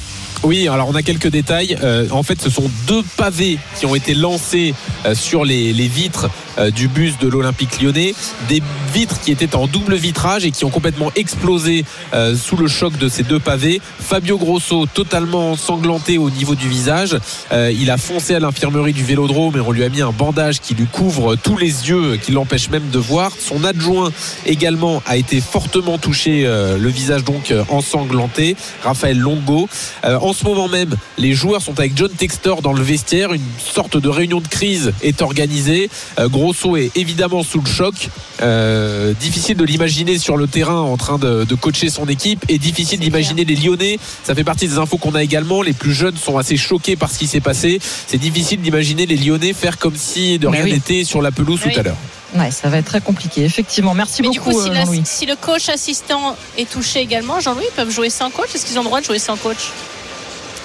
Oui, 0.42 0.68
alors 0.68 0.88
on 0.88 0.94
a 0.94 1.02
quelques 1.02 1.28
détails. 1.28 1.76
Euh, 1.82 2.08
en 2.10 2.22
fait, 2.22 2.40
ce 2.40 2.50
sont 2.50 2.70
deux 2.86 3.02
pavés 3.16 3.58
qui 3.78 3.86
ont 3.86 3.94
été 3.94 4.14
lancés 4.14 4.74
euh, 5.04 5.14
sur 5.14 5.44
les, 5.44 5.72
les 5.72 5.88
vitres 5.88 6.28
du 6.74 6.88
bus 6.88 7.18
de 7.18 7.28
l'Olympique 7.28 7.80
lyonnais. 7.80 8.14
Des 8.48 8.62
vitres 8.92 9.20
qui 9.20 9.30
étaient 9.30 9.54
en 9.54 9.66
double 9.66 9.94
vitrage 9.94 10.44
et 10.44 10.50
qui 10.50 10.64
ont 10.64 10.70
complètement 10.70 11.10
explosé 11.16 11.84
euh, 12.14 12.34
sous 12.34 12.56
le 12.56 12.66
choc 12.66 12.96
de 12.98 13.08
ces 13.08 13.22
deux 13.22 13.38
pavés. 13.38 13.80
Fabio 14.00 14.38
Grosso 14.38 14.86
totalement 14.86 15.56
sanglanté 15.56 16.18
au 16.18 16.30
niveau 16.30 16.54
du 16.54 16.68
visage. 16.68 17.16
Euh, 17.52 17.72
il 17.72 17.90
a 17.90 17.98
foncé 17.98 18.34
à 18.34 18.40
l'infirmerie 18.40 18.92
du 18.92 19.04
Vélodrome 19.04 19.56
et 19.56 19.60
on 19.60 19.72
lui 19.72 19.84
a 19.84 19.88
mis 19.88 20.00
un 20.00 20.12
bandage 20.12 20.60
qui 20.60 20.74
lui 20.74 20.86
couvre 20.86 21.36
tous 21.36 21.56
les 21.56 21.88
yeux, 21.88 22.16
qui 22.16 22.32
l'empêche 22.32 22.70
même 22.70 22.88
de 22.90 22.98
voir. 22.98 23.32
Son 23.38 23.64
adjoint 23.64 24.10
également 24.46 25.02
a 25.06 25.16
été 25.16 25.40
fortement 25.40 25.98
touché, 25.98 26.44
euh, 26.46 26.78
le 26.78 26.88
visage 26.88 27.24
donc 27.24 27.50
euh, 27.50 27.64
ensanglanté. 27.68 28.56
Raphaël 28.82 29.18
Longo. 29.18 29.68
Euh, 30.04 30.18
en 30.18 30.32
ce 30.32 30.44
moment 30.44 30.68
même, 30.68 30.94
les 31.18 31.32
joueurs 31.32 31.62
sont 31.62 31.78
avec 31.78 31.96
John 31.96 32.10
Textor 32.10 32.62
dans 32.62 32.72
le 32.72 32.82
vestiaire. 32.82 33.32
Une 33.32 33.42
sorte 33.58 33.96
de 33.96 34.08
réunion 34.08 34.40
de 34.40 34.48
crise 34.48 34.92
est 35.02 35.22
organisée. 35.22 35.90
Euh, 36.18 36.28
Grosso 36.46 36.76
est 36.76 36.92
évidemment 36.96 37.42
sous 37.42 37.60
le 37.60 37.66
choc. 37.68 38.08
Euh, 38.40 39.12
difficile 39.18 39.56
de 39.56 39.64
l'imaginer 39.64 40.16
sur 40.16 40.36
le 40.36 40.46
terrain 40.46 40.78
en 40.80 40.96
train 40.96 41.18
de, 41.18 41.42
de 41.42 41.54
coacher 41.56 41.90
son 41.90 42.06
équipe 42.06 42.44
et 42.48 42.58
difficile 42.58 43.00
d'imaginer 43.00 43.44
les 43.44 43.56
Lyonnais. 43.56 43.98
Ça 44.22 44.32
fait 44.36 44.44
partie 44.44 44.68
des 44.68 44.78
infos 44.78 44.96
qu'on 44.96 45.16
a 45.16 45.24
également. 45.24 45.60
Les 45.62 45.72
plus 45.72 45.92
jeunes 45.92 46.16
sont 46.16 46.38
assez 46.38 46.56
choqués 46.56 46.94
par 46.94 47.10
ce 47.10 47.18
qui 47.18 47.26
s'est 47.26 47.40
passé. 47.40 47.80
C'est 48.06 48.18
difficile 48.18 48.60
d'imaginer 48.60 49.06
les 49.06 49.16
Lyonnais 49.16 49.54
faire 49.54 49.76
comme 49.76 49.96
si 49.96 50.38
de 50.38 50.46
Mais 50.46 50.58
rien 50.58 50.64
oui. 50.66 50.72
n'était 50.74 51.02
sur 51.02 51.20
la 51.20 51.32
pelouse 51.32 51.58
Oui. 51.66 51.72
tout 51.72 51.80
à 51.80 51.82
l'heure. 51.82 51.96
Ouais, 52.36 52.52
ça 52.52 52.68
va 52.68 52.78
être 52.78 52.86
très 52.86 53.00
compliqué, 53.00 53.44
effectivement. 53.44 53.94
Merci 53.94 54.22
Mais 54.22 54.28
du 54.30 54.38
beaucoup, 54.38 54.52
coup, 54.52 54.62
si, 54.62 54.70
euh, 54.70 54.72
la- 54.74 54.86
si 55.04 55.26
le 55.26 55.34
coach 55.34 55.68
assistant 55.68 56.36
est 56.56 56.70
touché 56.70 57.00
également, 57.00 57.40
Jean-Louis, 57.40 57.64
ils 57.68 57.74
peuvent 57.74 57.90
jouer 57.90 58.10
sans 58.10 58.30
coach? 58.30 58.50
Est-ce 58.54 58.66
qu'ils 58.66 58.78
ont 58.78 58.82
le 58.82 58.86
droit 58.88 59.00
de 59.00 59.06
jouer 59.06 59.18
sans 59.18 59.36
coach? 59.36 59.72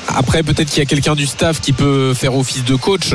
Après, 0.07 0.43
peut-être 0.43 0.69
qu'il 0.69 0.79
y 0.79 0.81
a 0.81 0.85
quelqu'un 0.85 1.15
du 1.15 1.25
staff 1.25 1.59
qui 1.59 1.73
peut 1.73 2.13
faire 2.13 2.35
office 2.35 2.65
de 2.65 2.75
coach. 2.75 3.13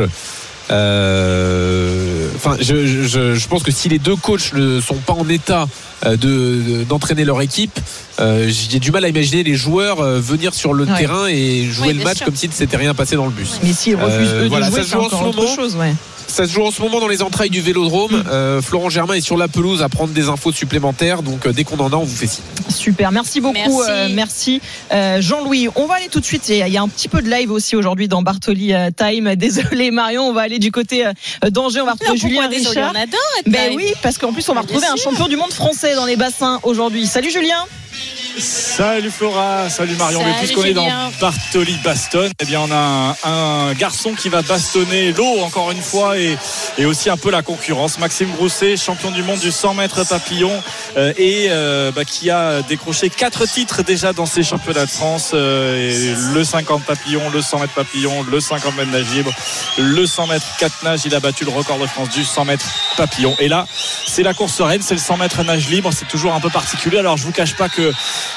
Euh, 0.71 2.29
Enfin, 2.37 2.57
je, 2.61 2.87
je- 2.87 3.35
je 3.35 3.49
pense 3.49 3.63
que 3.63 3.73
si 3.73 3.89
les 3.89 3.99
deux 3.99 4.15
coachs 4.15 4.53
ne 4.53 4.81
sont 4.81 4.97
pas 4.97 5.15
en 5.15 5.27
état 5.29 5.67
euh, 6.05 6.17
de- 6.17 6.85
d'entraîner 6.85 7.25
leur 7.25 7.41
équipe, 7.41 7.81
euh, 8.21 8.47
j'ai 8.49 8.79
du 8.79 8.91
mal 8.93 9.05
à 9.05 9.09
imaginer 9.09 9.43
les 9.43 9.55
joueurs 9.55 10.03
venir 10.21 10.53
sur 10.55 10.75
le 10.75 10.85
Ouais. 10.85 10.99
terrain 10.99 11.27
et 11.29 11.65
jouer 11.65 11.95
le 11.95 12.05
match 12.05 12.19
sûr. 12.19 12.27
comme 12.27 12.37
s'il 12.37 12.51
ne 12.51 12.55
s'était 12.55 12.77
rien 12.77 12.93
passé 12.95 13.17
dans 13.17 13.25
le 13.25 13.33
bus. 13.33 13.59
Mais 13.63 13.73
s'ils 13.73 13.97
refusent 13.97 14.29
Euh, 14.33 14.41
eux 14.41 14.45
de 14.45 14.49
voilà, 14.49 14.69
jouer, 14.71 14.83
ça 14.83 14.89
joue 14.99 15.01
en 15.05 15.09
ce 15.09 15.15
moment. 15.17 15.55
chose, 15.57 15.77
ouais. 15.77 15.95
Ça 16.29 16.47
se 16.47 16.53
joue 16.53 16.63
en 16.65 16.71
ce 16.71 16.83
moment 16.83 17.01
dans 17.01 17.09
les 17.09 17.23
entrailles 17.23 17.51
du 17.51 17.61
Vélodrome. 17.61 18.25
Euh, 18.29 18.61
Florent 18.61 18.91
Germain 18.91 19.15
est 19.15 19.21
sur 19.21 19.37
la 19.37 19.49
pelouse 19.49 19.83
à 19.83 19.89
prendre 19.89 20.13
des 20.13 20.29
infos 20.29 20.53
supplémentaires. 20.53 21.23
Donc 21.23 21.47
euh, 21.47 21.53
dès 21.53 21.65
qu'on 21.65 21.79
en 21.79 21.91
a, 21.93 21.97
on 21.97 22.05
vous 22.05 22.15
fait 22.17 22.27
signe. 22.27 22.45
Super, 22.69 23.11
merci 23.13 23.41
beaucoup, 23.41 23.55
Merci. 23.55 23.91
euh, 23.91 24.09
merci 24.13 24.61
euh, 24.93 25.21
Jean-Louis. 25.21 25.69
On 25.77 25.87
va 25.87 25.95
aller 25.95 26.09
tout 26.09 26.21
de 26.21 26.25
suite. 26.25 26.49
Il 26.49 26.57
y 26.57 26.63
a- 26.63 26.69
il 26.69 26.75
y 26.75 26.77
a 26.77 26.83
un 26.83 26.89
petit 26.89 27.09
peu 27.09 27.23
de 27.23 27.31
live 27.31 27.51
aussi 27.51 27.77
aujourd'hui 27.77 28.09
dans 28.09 28.23
Bartoli 28.23 28.73
Time. 28.97 29.35
Désolé 29.37 29.91
Marion, 29.91 30.25
on 30.29 30.33
va 30.33 30.43
aller 30.43 30.59
du 30.59 30.71
côté 30.73 31.05
d'Angers. 31.51 31.81
On 31.81 31.87
va 31.87 31.93
retrouver 31.93 32.11
Non, 32.11 32.17
Julien 32.29 32.49
désolé, 32.49 32.69
Richard. 32.81 32.93
on 32.95 32.99
adore 33.01 33.21
Ben 33.47 33.71
live. 33.71 33.77
oui, 33.77 33.93
parce 34.03 34.19
qu'en 34.19 34.33
plus 34.33 34.47
on 34.49 34.55
va 34.55 34.61
retrouver 34.63 34.87
un 34.87 34.97
champion 34.97 35.29
du 35.29 35.37
monde 35.37 35.53
français 35.53 35.95
dans 35.95 36.07
les 36.07 36.17
bassins 36.17 36.61
aujourd'hui. 36.65 37.07
Salut 37.07 37.31
Julien. 37.31 37.65
Salut 38.39 39.11
Flora, 39.11 39.71
salut 39.71 39.95
Marion. 39.97 40.23
Mais 40.23 40.35
puisqu'on 40.39 40.65
est 40.65 40.75
dans. 40.75 40.87
Bartoli 41.21 41.79
Baston, 41.83 42.31
eh 42.39 42.45
bien 42.45 42.61
on 42.61 42.71
a 42.71 42.77
un, 43.25 43.69
un 43.69 43.73
garçon 43.73 44.13
qui 44.13 44.29
va 44.29 44.43
bastonner 44.43 45.13
l'eau 45.13 45.41
encore 45.41 45.71
une 45.71 45.81
fois 45.81 46.19
et, 46.19 46.37
et 46.77 46.85
aussi 46.85 47.09
un 47.09 47.17
peu 47.17 47.31
la 47.31 47.41
concurrence. 47.43 47.99
Maxime 47.99 48.31
Grousset, 48.33 48.77
champion 48.77 49.11
du 49.11 49.23
monde 49.23 49.39
du 49.39 49.51
100 49.51 49.75
mètres 49.75 50.07
papillon 50.07 50.53
euh, 50.99 51.15
et 51.17 51.47
euh, 51.49 51.91
bah, 51.93 52.05
qui 52.05 52.29
a 52.29 52.61
décroché 52.63 53.09
quatre 53.09 53.47
titres 53.47 53.83
déjà 53.83 54.13
dans 54.13 54.27
ces 54.27 54.43
championnats 54.43 54.85
de 54.85 54.91
France. 54.91 55.31
euh, 55.33 55.91
et 55.91 56.35
le 56.35 56.45
50 56.45 56.85
papillon, 56.85 57.31
le 57.31 57.41
100 57.41 57.61
mètres 57.61 57.75
papillon, 57.75 58.23
le 58.31 58.41
50 58.41 58.77
mètres 58.77 58.91
nage 58.93 59.11
libre, 59.15 59.33
le 59.79 60.05
100 60.07 60.27
mètres 60.27 60.47
4 60.59 60.83
nages. 60.85 61.01
Il 61.07 61.15
a 61.15 61.21
battu 61.21 61.45
le 61.45 61.51
record 61.51 61.79
de 61.79 61.87
France 61.87 62.11
du 62.11 62.25
100 62.25 62.45
mètres 62.45 62.67
papillon. 62.99 63.35
Et 63.39 63.49
là, 63.49 63.67
c'est 64.07 64.23
la 64.23 64.35
course 64.35 64.61
reine, 64.61 64.83
c'est 64.83 64.95
le 64.95 65.01
100 65.01 65.17
mètres 65.17 65.43
nage 65.43 65.69
libre. 65.71 65.91
C'est 65.97 66.09
toujours 66.09 66.35
un 66.35 66.41
peu 66.41 66.51
particulier. 66.51 66.99
Alors 66.99 67.17
je 67.17 67.25
vous 67.25 67.33
cache 67.33 67.57
pas 67.57 67.71
que 67.71 67.93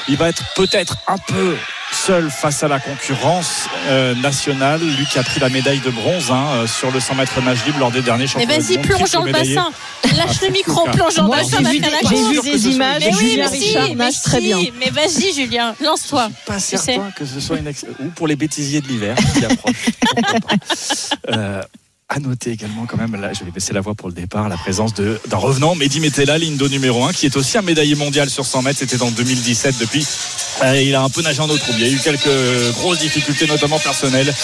il 0.08 0.16
va 0.16 0.28
être 0.28 0.44
peut-être 0.54 0.96
un 1.06 1.18
peu 1.18 1.56
seul 1.92 2.30
face 2.30 2.62
à 2.62 2.68
la 2.68 2.78
concurrence 2.78 3.68
euh, 3.88 4.14
nationale. 4.16 4.80
Lui 4.80 5.06
qui 5.06 5.18
a 5.18 5.22
pris 5.22 5.40
la 5.40 5.48
médaille 5.48 5.80
de 5.80 5.90
bronze 5.90 6.30
hein, 6.30 6.46
euh, 6.52 6.66
sur 6.66 6.90
le 6.90 7.00
100 7.00 7.14
mètres 7.16 7.40
nage 7.42 7.64
libre 7.66 7.78
lors 7.78 7.90
des 7.90 8.02
derniers 8.02 8.24
Mais 8.36 8.44
championnats 8.44 8.58
du 8.58 8.62
vas-y, 8.62 8.76
monde, 8.76 8.86
plonge 8.86 9.10
dans 9.10 9.24
le 9.24 9.32
bassin. 9.32 9.70
Lâche 10.16 10.40
le 10.42 10.48
micro, 10.50 10.84
plonge 10.90 11.14
dans 11.14 11.24
le 11.24 11.30
bassin, 11.30 11.58
j'ai 11.58 12.42
vu, 12.42 12.50
des, 12.50 12.68
images. 12.68 13.02
Mais 13.04 13.14
oui, 13.14 13.30
Julien 13.30 13.48
mais 13.50 13.58
si, 13.58 13.94
mais 13.96 14.10
très 14.12 14.40
bien. 14.40 14.58
Mais 14.78 14.90
vas-y, 14.90 15.32
Julien, 15.34 15.74
lance-toi. 15.80 16.30
Pas 16.46 16.58
certain 16.58 17.10
que 17.16 17.24
ce 17.24 17.40
soit 17.40 17.58
une 17.58 17.66
ex- 17.66 17.86
ou 17.98 18.08
pour 18.08 18.26
les 18.26 18.36
bêtisiers 18.36 18.80
de 18.80 18.88
l'hiver 18.88 19.16
qui 19.34 19.44
approchent. 19.44 19.74
Euh, 21.28 21.62
à 22.12 22.18
noter 22.18 22.50
également 22.50 22.86
quand 22.86 22.96
même, 22.96 23.14
là 23.14 23.32
je 23.32 23.44
vais 23.44 23.52
baisser 23.52 23.72
la 23.72 23.80
voix 23.80 23.94
pour 23.94 24.08
le 24.08 24.14
départ, 24.14 24.48
la 24.48 24.56
présence 24.56 24.92
d'un 24.94 25.36
revenant, 25.36 25.76
Mehdi 25.76 26.00
Metella, 26.00 26.38
d'eau 26.40 26.68
numéro 26.68 27.04
1, 27.04 27.12
qui 27.12 27.26
est 27.26 27.36
aussi 27.36 27.56
un 27.56 27.62
médaillé 27.62 27.94
mondial 27.94 28.28
sur 28.28 28.44
100 28.44 28.62
mètres, 28.62 28.80
c'était 28.80 29.00
en 29.00 29.12
2017 29.12 29.78
depuis. 29.78 30.04
euh, 30.64 30.82
il 30.82 30.92
a 30.96 31.02
un 31.02 31.08
peu 31.08 31.22
nagé 31.22 31.40
en 31.40 31.48
eau 31.48 31.56
trouble, 31.56 31.78
il 31.80 31.86
y 31.86 31.90
a 31.90 31.92
eu 31.92 31.98
quelques 31.98 32.72
grosses 32.72 32.98
difficultés, 32.98 33.46
notamment 33.46 33.78
personnelles. 33.78 34.34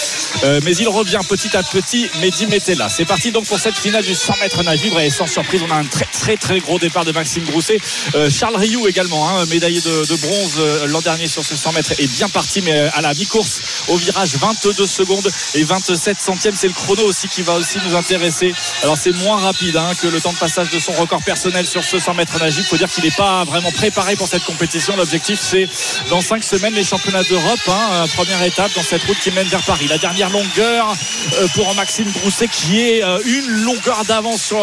Euh, 0.44 0.60
mais 0.64 0.76
il 0.76 0.88
revient 0.88 1.18
petit 1.28 1.56
à 1.56 1.62
petit, 1.64 2.08
Mehdi 2.20 2.46
Metella. 2.46 2.88
C'est 2.88 3.04
parti 3.04 3.32
donc 3.32 3.46
pour 3.46 3.58
cette 3.58 3.76
finale 3.76 4.04
du 4.04 4.14
100 4.14 4.34
mètres 4.40 4.62
nage 4.62 4.82
libre 4.82 5.00
et 5.00 5.10
sans 5.10 5.26
surprise, 5.26 5.60
on 5.66 5.70
a 5.72 5.76
un 5.76 5.84
très 5.84 6.04
très 6.04 6.36
très 6.36 6.60
gros 6.60 6.78
départ 6.78 7.04
de 7.04 7.10
Maxime 7.10 7.44
Grousset. 7.44 7.78
Euh, 8.14 8.30
Charles 8.30 8.56
Rioux 8.56 8.86
également, 8.86 9.28
hein, 9.28 9.44
médaillé 9.46 9.80
de, 9.80 10.06
de 10.06 10.16
bronze 10.16 10.60
l'an 10.86 11.00
dernier 11.00 11.26
sur 11.26 11.44
ce 11.44 11.56
100 11.56 11.72
mètres, 11.72 11.92
est 11.98 12.06
bien 12.06 12.28
parti, 12.28 12.62
mais 12.62 12.78
à 12.94 13.00
la 13.00 13.12
mi-course, 13.12 13.60
au 13.88 13.96
virage, 13.96 14.36
22 14.36 14.86
secondes 14.86 15.28
et 15.54 15.64
27 15.64 16.20
centièmes. 16.20 16.54
C'est 16.56 16.68
le 16.68 16.74
chrono 16.74 17.02
aussi 17.02 17.26
qui 17.28 17.42
va 17.42 17.55
aussi 17.56 17.78
nous 17.86 17.94
intéresser. 17.94 18.54
Alors 18.82 18.96
c'est 18.96 19.12
moins 19.12 19.38
rapide 19.38 19.76
hein, 19.76 19.90
que 20.00 20.06
le 20.06 20.20
temps 20.20 20.32
de 20.32 20.38
passage 20.38 20.70
de 20.70 20.78
son 20.78 20.92
record 20.92 21.22
personnel 21.22 21.66
sur 21.66 21.84
ce 21.84 21.98
100 21.98 22.14
mètres 22.14 22.38
nage. 22.38 22.54
Il 22.58 22.64
faut 22.64 22.76
dire 22.76 22.90
qu'il 22.90 23.04
n'est 23.04 23.10
pas 23.10 23.44
vraiment 23.44 23.70
préparé 23.70 24.16
pour 24.16 24.28
cette 24.28 24.44
compétition. 24.44 24.96
L'objectif 24.96 25.40
c'est 25.40 25.68
dans 26.10 26.20
5 26.20 26.42
semaines 26.44 26.74
les 26.74 26.84
championnats 26.84 27.22
d'Europe. 27.24 27.60
Hein, 27.68 27.88
euh, 27.92 28.06
première 28.14 28.42
étape 28.42 28.72
dans 28.74 28.82
cette 28.82 29.02
route 29.04 29.18
qui 29.18 29.30
mène 29.30 29.46
vers 29.46 29.62
Paris. 29.62 29.86
La 29.88 29.98
dernière 29.98 30.30
longueur 30.30 30.94
euh, 31.34 31.46
pour 31.54 31.74
Maxime 31.74 32.10
Grousset 32.10 32.48
qui 32.48 32.80
est 32.80 33.02
euh, 33.02 33.18
une 33.24 33.46
longueur 33.64 34.04
d'avance 34.04 34.42
sur, 34.42 34.58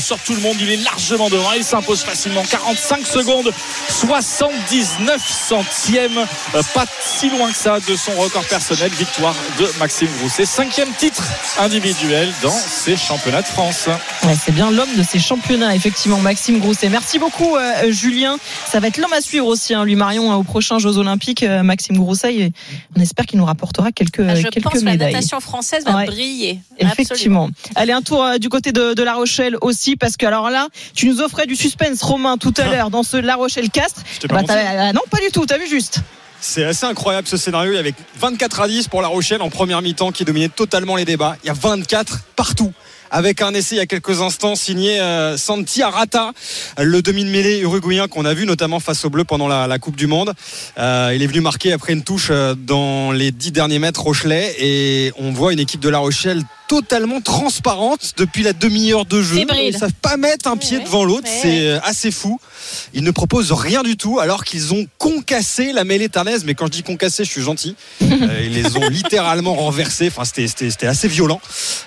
sur 0.00 0.18
tout 0.18 0.34
le 0.34 0.40
monde. 0.40 0.56
Il 0.60 0.70
est 0.70 0.76
largement 0.84 1.28
devant. 1.28 1.52
Il 1.52 1.64
s'impose 1.64 2.02
facilement. 2.02 2.42
45 2.42 3.06
secondes, 3.06 3.52
79 3.88 5.22
centièmes. 5.28 6.26
Pas 6.74 6.86
si 7.00 7.30
loin 7.30 7.50
que 7.50 7.56
ça 7.56 7.78
de 7.80 7.96
son 7.96 8.12
record 8.12 8.44
personnel. 8.44 8.90
Victoire 8.92 9.34
de 9.58 9.70
Maxime 9.78 10.08
Grousset. 10.18 10.44
Cinquième 10.44 10.92
titre 10.92 11.22
individuel 11.58 12.33
dans 12.42 12.50
ces 12.50 12.96
championnats 12.96 13.42
de 13.42 13.46
France. 13.46 13.88
Ouais, 14.24 14.34
c'est 14.42 14.52
bien 14.52 14.70
l'homme 14.70 14.94
de 14.96 15.02
ces 15.02 15.18
championnats, 15.18 15.74
effectivement, 15.74 16.18
Maxime 16.18 16.58
Grousset. 16.58 16.88
Merci 16.88 17.18
beaucoup, 17.18 17.56
euh, 17.56 17.90
Julien. 17.90 18.36
Ça 18.70 18.80
va 18.80 18.88
être 18.88 18.98
l'homme 18.98 19.12
à 19.12 19.20
suivre 19.20 19.46
aussi, 19.46 19.74
hein, 19.74 19.84
lui, 19.84 19.94
Marion, 19.96 20.30
hein, 20.32 20.36
aux 20.36 20.42
prochains 20.42 20.78
Jeux 20.78 20.98
Olympiques, 20.98 21.42
euh, 21.42 21.62
Maxime 21.62 21.96
Grousset. 21.96 22.34
Et 22.34 22.52
on 22.96 23.00
espère 23.00 23.26
qu'il 23.26 23.38
nous 23.38 23.44
rapportera 23.44 23.92
quelques, 23.92 24.20
Ah, 24.20 24.34
Je 24.34 24.48
quelques 24.48 24.62
pense 24.64 24.80
que 24.80 24.84
la 24.84 24.92
médailles. 24.92 25.12
natation 25.12 25.40
française 25.40 25.84
va 25.84 25.96
Ouais. 25.96 26.06
briller. 26.06 26.60
Absolument. 26.80 26.92
Effectivement. 26.92 27.50
Allez, 27.74 27.92
un 27.92 28.02
tour 28.02 28.22
euh, 28.24 28.38
du 28.38 28.48
côté 28.48 28.72
de, 28.72 28.94
de 28.94 29.02
La 29.02 29.14
Rochelle 29.14 29.56
aussi, 29.60 29.96
parce 29.96 30.16
que 30.16 30.26
alors 30.26 30.50
là, 30.50 30.68
tu 30.94 31.06
nous 31.08 31.20
offrais 31.20 31.46
du 31.46 31.56
suspense, 31.56 32.02
Romain, 32.02 32.36
tout 32.38 32.54
à 32.58 32.64
l'heure, 32.66 32.90
dans 32.90 33.02
ce 33.02 33.16
La 33.16 33.36
Rochelle-Castres. 33.36 34.02
pas 34.28 34.42
Bah, 34.42 34.54
ah, 34.78 34.92
non, 34.92 35.02
pas 35.10 35.18
du 35.18 35.30
tout, 35.32 35.46
t'as 35.46 35.58
vu 35.58 35.68
juste. 35.68 36.00
C'est 36.46 36.64
assez 36.64 36.84
incroyable 36.84 37.26
ce 37.26 37.38
scénario. 37.38 37.72
Il 37.72 37.76
y 37.76 37.78
avait 37.78 37.94
24 38.18 38.60
à 38.60 38.68
10 38.68 38.88
pour 38.88 39.00
La 39.00 39.08
Rochelle 39.08 39.40
en 39.40 39.48
première 39.48 39.80
mi-temps 39.80 40.12
qui 40.12 40.26
dominait 40.26 40.50
totalement 40.50 40.94
les 40.94 41.06
débats. 41.06 41.38
Il 41.42 41.46
y 41.46 41.50
a 41.50 41.54
24 41.54 42.20
partout. 42.36 42.70
Avec 43.10 43.40
un 43.40 43.54
essai 43.54 43.76
il 43.76 43.78
y 43.78 43.80
a 43.80 43.86
quelques 43.86 44.20
instants 44.20 44.54
signé 44.54 45.00
euh, 45.00 45.38
Santi 45.38 45.80
Arata, 45.80 46.32
le 46.78 47.00
demi 47.00 47.24
de 47.24 47.30
mêlée 47.30 47.60
uruguayen 47.60 48.08
qu'on 48.08 48.26
a 48.26 48.34
vu 48.34 48.44
notamment 48.44 48.78
face 48.78 49.06
au 49.06 49.10
bleu 49.10 49.24
pendant 49.24 49.48
la, 49.48 49.78
Coupe 49.78 49.96
du 49.96 50.06
Monde. 50.06 50.34
Euh, 50.78 51.12
il 51.14 51.22
est 51.22 51.26
venu 51.26 51.40
marquer 51.40 51.72
après 51.72 51.94
une 51.94 52.04
touche 52.04 52.28
euh, 52.30 52.54
dans 52.54 53.10
les 53.10 53.30
10 53.30 53.52
derniers 53.52 53.78
mètres 53.78 54.02
Rochelais 54.02 54.54
et 54.58 55.12
on 55.16 55.32
voit 55.32 55.54
une 55.54 55.60
équipe 55.60 55.80
de 55.80 55.88
La 55.88 55.98
Rochelle 55.98 56.42
totalement 56.80 57.20
transparente 57.20 58.14
depuis 58.16 58.42
la 58.42 58.52
demi-heure 58.52 59.04
de 59.04 59.22
jeu. 59.22 59.44
Ils 59.62 59.76
savent 59.78 59.92
pas 60.02 60.16
mettre 60.16 60.48
un 60.48 60.56
pied 60.56 60.78
Ouais, 60.78 60.84
devant 60.84 61.04
l'autre. 61.04 61.28
ouais, 61.28 61.38
C'est 61.40 61.60
euh, 61.68 61.78
assez 61.84 62.10
fou. 62.10 62.40
Ils 62.94 63.04
ne 63.04 63.12
proposent 63.12 63.52
rien 63.52 63.82
du 63.84 63.96
tout 63.96 64.18
alors 64.18 64.42
qu'ils 64.42 64.74
ont 64.74 64.84
concassé 64.98 65.72
la 65.72 65.84
mêlée 65.84 66.08
tarnaise. 66.08 66.42
Mais 66.44 66.54
quand 66.54 66.66
je 66.66 66.72
dis 66.72 66.82
concassé, 66.82 67.24
je 67.24 67.30
suis 67.30 67.42
gentil. 67.42 67.76
Euh, 68.14 68.42
ils 68.44 68.52
les 68.54 68.76
ont 68.76 68.88
littéralement 68.88 69.54
renversés. 69.54 70.06
Enfin, 70.08 70.24
c'était- 70.24 70.46
c'était 70.46 70.70
c'était 70.70 70.86
assez 70.86 71.08
violent. 71.08 71.40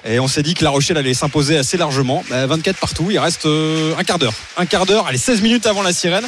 Et 0.06 0.19
on 0.19 0.28
s'est 0.28 0.43
dit 0.43 0.54
que 0.56 0.63
La 0.63 0.69
Rochelle 0.69 0.97
allait 0.97 1.13
s'imposer 1.13 1.58
assez 1.58 1.78
largement. 1.78 2.23
Bah, 2.30 2.45
24 2.45 2.78
partout. 2.78 3.08
Il 3.10 3.17
reste 3.17 3.45
euh, 3.45 3.95
un 3.97 4.04
quart 4.04 4.19
d'heure. 4.19 4.34
Un 4.58 4.65
quart 4.65 4.86
d'heure. 4.86 5.08
Allez, 5.08 5.17
16 5.17 5.41
minutes 5.41 5.65
avant 5.65 5.82
la 5.84 5.93
sirène. 5.93 6.26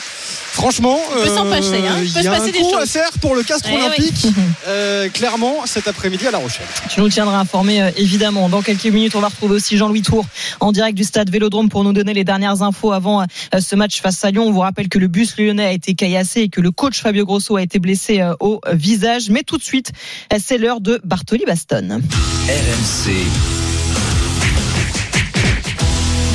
Franchement, 0.52 1.00
Il 1.24 1.30
hein. 1.30 1.60
Il 2.02 2.06
il 2.08 2.14
peut 2.14 2.20
y 2.20 2.24
se 2.24 2.28
a 2.28 2.32
passer 2.32 2.50
un 2.50 2.52
des 2.52 2.60
coup 2.60 2.76
à 2.76 2.80
choses. 2.82 2.90
faire 2.90 3.10
pour 3.22 3.36
le 3.36 3.44
Castre 3.44 3.68
Eh 3.72 3.76
oui. 3.76 3.82
Olympique. 3.86 4.26
euh, 4.68 5.10
clairement, 5.10 5.58
cet 5.66 5.88
après-midi 5.88 6.26
à 6.28 6.32
La 6.32 6.38
Rochelle. 6.40 6.66
Tu 6.90 7.00
nous 7.02 7.10
tiendras 7.10 7.38
informé 7.38 7.82
euh, 7.82 7.92
évidemment. 7.98 8.49
Dans 8.50 8.62
quelques 8.62 8.86
minutes, 8.86 9.16
on 9.16 9.20
va 9.20 9.28
retrouver 9.28 9.56
aussi 9.56 9.78
Jean-Louis 9.78 10.02
Tour 10.02 10.26
en 10.60 10.72
direct 10.72 10.98
du 10.98 11.04
stade 11.04 11.30
Vélodrome 11.30 11.70
pour 11.70 11.84
nous 11.84 11.94
donner 11.94 12.14
les 12.14 12.24
dernières 12.24 12.64
infos 12.64 12.92
avant 12.92 13.22
euh, 13.22 13.60
ce 13.60 13.76
match 13.76 14.02
face 14.02 14.24
à 14.24 14.32
Lyon. 14.32 14.46
On 14.48 14.52
vous 14.52 14.62
rappelle 14.62 14.90
que 14.90 14.98
le 14.98 15.08
bus 15.08 15.38
lyonnais 15.38 15.66
a 15.66 15.72
été 15.72 15.94
caillassé 15.94 16.42
et 16.42 16.50
que 16.50 16.62
le 16.62 16.72
coach 16.72 17.02
Fabio 17.02 17.26
Grosso 17.26 17.56
a 17.56 17.62
été 17.62 17.80
blessé 17.80 18.22
euh, 18.22 18.34
au 18.40 18.60
visage. 18.72 19.30
Mais 19.30 19.44
tout 19.44 19.58
de 19.58 19.64
suite, 19.64 19.92
c'est 20.40 20.58
l'heure 20.58 20.82
de 20.82 21.00
Bartoli 21.04 21.46
Baston. 21.46 22.02
RMC. 22.48 23.14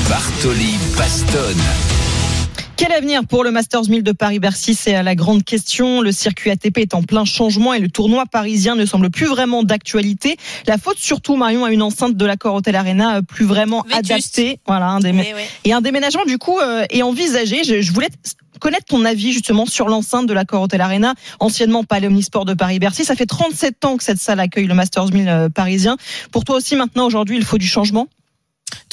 Bartoli 0.09 0.75
Bastonne. 0.97 1.94
Quel 2.77 2.91
avenir 2.91 3.25
pour 3.25 3.45
le 3.45 3.53
Masters 3.53 3.89
1000 3.89 4.03
de 4.03 4.11
Paris-Bercy 4.11 4.75
C'est 4.75 5.01
la 5.01 5.15
grande 5.15 5.45
question. 5.45 6.01
Le 6.01 6.11
circuit 6.11 6.51
ATP 6.51 6.79
est 6.79 6.95
en 6.95 7.03
plein 7.05 7.25
changement 7.25 7.73
et 7.73 7.79
le 7.79 7.89
tournoi 7.89 8.25
parisien 8.27 8.75
ne 8.75 8.85
semble 8.85 9.11
plus 9.11 9.27
vraiment 9.27 9.63
d'actualité. 9.63 10.37
La 10.67 10.77
faute 10.77 10.99
surtout, 10.99 11.37
Marion, 11.37 11.65
à 11.65 11.71
une 11.71 11.83
enceinte 11.83 12.17
de 12.17 12.27
l'accord 12.27 12.57
Hotel 12.57 12.75
Arena 12.75 13.19
euh, 13.19 13.23
plus 13.23 13.45
vraiment 13.45 13.83
Vétuste. 13.83 14.11
adaptée. 14.11 14.61
Voilà, 14.67 14.89
un 14.89 15.01
ouais. 15.01 15.49
Et 15.65 15.73
un 15.73 15.81
déménagement, 15.81 16.25
du 16.25 16.37
coup, 16.37 16.59
euh, 16.59 16.85
est 16.91 17.03
envisagé. 17.03 17.63
Je, 17.63 17.81
je 17.81 17.93
voulais 17.93 18.09
connaître 18.59 18.87
ton 18.87 19.05
avis 19.05 19.33
justement 19.33 19.67
sur 19.67 19.89
l'enceinte 19.89 20.27
de 20.27 20.33
l'accord 20.33 20.63
Hotel 20.63 20.81
Arena, 20.81 21.15
anciennement 21.39 21.85
Palais 21.85 22.09
Omnisport 22.09 22.45
de 22.45 22.55
Paris-Bercy. 22.55 23.05
Ça 23.05 23.15
fait 23.15 23.27
37 23.27 23.85
ans 23.85 23.97
que 23.97 24.03
cette 24.03 24.19
salle 24.19 24.41
accueille 24.41 24.67
le 24.67 24.75
Masters 24.75 25.13
1000 25.13 25.29
euh, 25.29 25.49
parisien. 25.49 25.97
Pour 26.33 26.43
toi 26.45 26.57
aussi, 26.57 26.75
maintenant, 26.75 27.07
aujourd'hui, 27.07 27.37
il 27.37 27.45
faut 27.45 27.59
du 27.59 27.69
changement? 27.69 28.09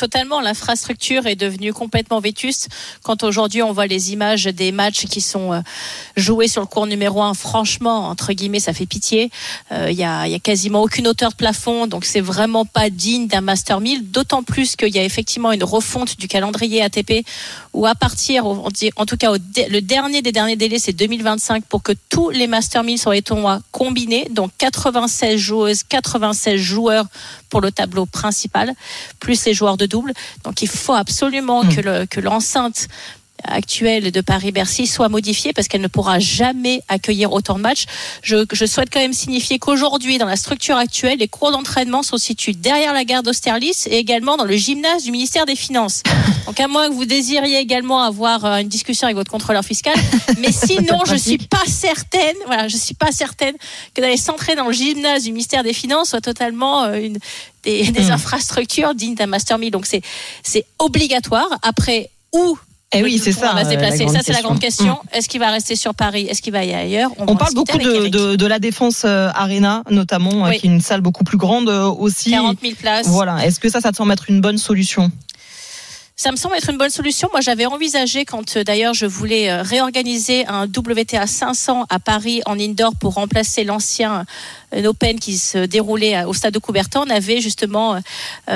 Totalement, 0.01 0.41
l'infrastructure 0.41 1.27
est 1.27 1.35
devenue 1.35 1.73
complètement 1.73 2.19
vétuste. 2.19 2.69
Quand 3.03 3.23
aujourd'hui 3.23 3.61
on 3.61 3.71
voit 3.71 3.85
les 3.85 4.13
images 4.13 4.45
des 4.45 4.71
matchs 4.71 5.05
qui 5.05 5.21
sont 5.21 5.53
euh, 5.53 5.61
joués 6.17 6.47
sur 6.47 6.61
le 6.61 6.65
cours 6.65 6.87
numéro 6.87 7.21
un, 7.21 7.35
franchement, 7.35 8.09
entre 8.09 8.33
guillemets, 8.33 8.59
ça 8.59 8.73
fait 8.73 8.87
pitié. 8.87 9.29
Euh, 9.71 9.91
Il 9.91 9.97
y, 9.97 10.03
a, 10.03 10.25
il 10.25 10.31
y 10.31 10.35
a 10.35 10.39
quasiment 10.39 10.81
aucune 10.81 11.07
hauteur 11.07 11.29
de 11.29 11.35
plafond, 11.35 11.85
donc 11.85 12.05
c'est 12.05 12.19
vraiment 12.19 12.65
pas 12.65 12.89
digne 12.89 13.27
d'un 13.27 13.41
Master 13.41 13.79
1000. 13.79 14.09
D'autant 14.09 14.41
plus 14.41 14.75
qu'il 14.75 14.89
y 14.89 14.97
a 14.97 15.03
effectivement 15.03 15.51
une 15.51 15.63
refonte 15.63 16.17
du 16.17 16.27
calendrier 16.27 16.81
ATP, 16.81 17.23
où 17.73 17.85
à 17.85 17.93
partir, 17.93 18.47
en 18.47 19.05
tout 19.05 19.17
cas, 19.17 19.31
le 19.33 19.79
dernier 19.81 20.23
des 20.23 20.31
derniers 20.31 20.55
délais, 20.55 20.79
c'est 20.79 20.93
2025 20.93 21.65
pour 21.65 21.83
que 21.83 21.91
tous 22.09 22.31
les 22.31 22.47
Master 22.47 22.83
1000 22.83 22.97
soient 22.97 23.21
tournois 23.21 23.61
combinés, 23.71 24.27
donc 24.31 24.49
96 24.57 25.37
joueuses, 25.37 25.83
96 25.83 26.57
joueurs 26.57 27.05
pour 27.49 27.61
le 27.61 27.71
tableau 27.71 28.07
principal, 28.07 28.73
plus 29.19 29.45
les 29.45 29.53
joueurs 29.53 29.60
de 29.77 29.85
double. 29.85 30.13
Donc 30.43 30.61
il 30.61 30.67
faut 30.67 30.93
absolument 30.93 31.63
que 31.63 31.81
le- 31.81 32.05
que 32.05 32.19
l'enceinte 32.19 32.87
actuelle 33.43 34.11
de 34.11 34.21
Paris-Bercy 34.21 34.87
soit 34.87 35.09
modifiée 35.09 35.53
parce 35.53 35.67
qu'elle 35.67 35.81
ne 35.81 35.87
pourra 35.87 36.19
jamais 36.19 36.83
accueillir 36.87 37.31
autant 37.31 37.55
de 37.55 37.61
matchs. 37.61 37.85
Je, 38.21 38.45
je 38.51 38.65
souhaite 38.65 38.89
quand 38.91 38.99
même 38.99 39.13
signifier 39.13 39.59
qu'aujourd'hui, 39.59 40.17
dans 40.17 40.25
la 40.25 40.35
structure 40.35 40.77
actuelle, 40.77 41.19
les 41.19 41.27
cours 41.27 41.51
d'entraînement 41.51 42.03
sont 42.03 42.17
situés 42.17 42.53
derrière 42.53 42.93
la 42.93 43.03
gare 43.03 43.23
d'Austerlitz 43.23 43.87
et 43.87 43.97
également 43.97 44.37
dans 44.37 44.45
le 44.45 44.55
gymnase 44.55 45.03
du 45.03 45.11
ministère 45.11 45.45
des 45.45 45.55
Finances. 45.55 46.03
Donc 46.45 46.59
à 46.59 46.67
moins 46.67 46.89
que 46.89 46.93
vous 46.93 47.05
désiriez 47.05 47.59
également 47.59 48.03
avoir 48.03 48.45
euh, 48.45 48.57
une 48.57 48.67
discussion 48.67 49.05
avec 49.07 49.15
votre 49.15 49.31
contrôleur 49.31 49.63
fiscal, 49.63 49.95
mais 50.39 50.51
sinon 50.51 50.99
je 51.05 51.15
suis 51.15 51.37
pas 51.37 51.63
certaine, 51.67 52.35
voilà, 52.45 52.67
je 52.67 52.77
suis 52.77 52.95
pas 52.95 53.11
certaine 53.11 53.55
que 53.93 54.01
d'aller 54.01 54.17
s'entrer 54.17 54.55
dans 54.55 54.67
le 54.67 54.73
gymnase 54.73 55.23
du 55.23 55.31
ministère 55.31 55.63
des 55.63 55.73
Finances 55.73 56.09
soit 56.09 56.21
totalement 56.21 56.83
euh, 56.83 56.95
une 56.95 57.17
des, 57.63 57.91
des 57.91 58.11
Mm. 58.11 58.11
infrastructures 58.11 58.95
dignes 58.95 59.15
d'un 59.15 59.27
master 59.27 59.57
1000. 59.57 59.71
Donc 59.71 59.85
c'est 59.85 60.01
c'est 60.43 60.65
obligatoire. 60.79 61.47
Après 61.61 62.09
où 62.33 62.57
Eh 62.93 63.03
oui, 63.03 63.19
c'est 63.19 63.31
ça. 63.31 63.53
va 63.53 63.61
se 63.63 63.67
euh, 63.67 63.69
la 63.69 63.69
déplacer. 63.69 64.07
Ça, 64.09 64.19
c'est 64.23 64.33
la 64.33 64.41
grande 64.41 64.59
question. 64.59 64.95
question. 64.95 65.09
Est-ce 65.17 65.29
qu'il 65.29 65.39
va 65.39 65.49
rester 65.51 65.75
sur 65.75 65.93
Paris? 65.95 66.27
Est-ce 66.29 66.41
qu'il 66.41 66.51
va 66.51 66.65
y 66.65 66.73
ailleurs? 66.73 67.09
Va 67.17 67.25
On 67.27 67.35
parle 67.37 67.53
beaucoup 67.53 67.77
de, 67.77 68.07
de, 68.07 68.35
de 68.35 68.45
la 68.45 68.59
défense 68.59 69.03
euh, 69.05 69.29
Arena, 69.33 69.83
notamment, 69.89 70.45
euh, 70.45 70.49
Oui. 70.49 70.59
qui 70.59 70.67
est 70.67 70.69
une 70.69 70.81
salle 70.81 71.01
beaucoup 71.01 71.23
plus 71.23 71.37
grande 71.37 71.69
aussi. 71.69 72.31
40 72.31 72.57
000 72.61 72.73
places. 72.75 73.07
Voilà. 73.07 73.45
Est-ce 73.45 73.59
que 73.59 73.69
ça, 73.69 73.79
ça 73.79 73.91
te 73.91 73.97
semble 73.97 74.11
être 74.11 74.29
une 74.29 74.41
bonne 74.41 74.57
solution? 74.57 75.09
Ça 76.23 76.31
me 76.31 76.35
semble 76.35 76.53
être 76.55 76.69
une 76.69 76.77
bonne 76.77 76.91
solution. 76.91 77.29
Moi, 77.31 77.41
j'avais 77.41 77.65
envisagé, 77.65 78.25
quand 78.25 78.55
euh, 78.55 78.63
d'ailleurs 78.63 78.93
je 78.93 79.07
voulais 79.07 79.49
euh, 79.49 79.63
réorganiser 79.63 80.45
un 80.45 80.65
WTA 80.67 81.25
500 81.25 81.87
à 81.89 81.97
Paris 81.97 82.43
en 82.45 82.59
indoor 82.59 82.93
pour 82.95 83.15
remplacer 83.15 83.63
l'ancien 83.63 84.27
euh, 84.75 84.85
Open 84.85 85.19
qui 85.19 85.35
se 85.39 85.57
déroulait 85.65 86.23
au 86.25 86.35
stade 86.35 86.53
de 86.53 86.59
Coubertin, 86.59 87.05
on 87.07 87.09
avait 87.09 87.41
justement 87.41 87.99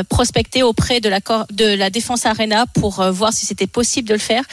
prospecté 0.10 0.62
auprès 0.62 1.00
de 1.02 1.10
la, 1.10 1.22
cor- 1.22 1.48
de 1.52 1.66
la 1.66 1.90
Défense 1.90 2.28
Arena 2.28 2.68
pour 2.68 3.02
voir 3.12 3.34
si 3.34 3.48
c'était 3.48 3.66
possible 3.66 4.08
de 4.08 4.14
le 4.14 4.20
faire. 4.20 4.44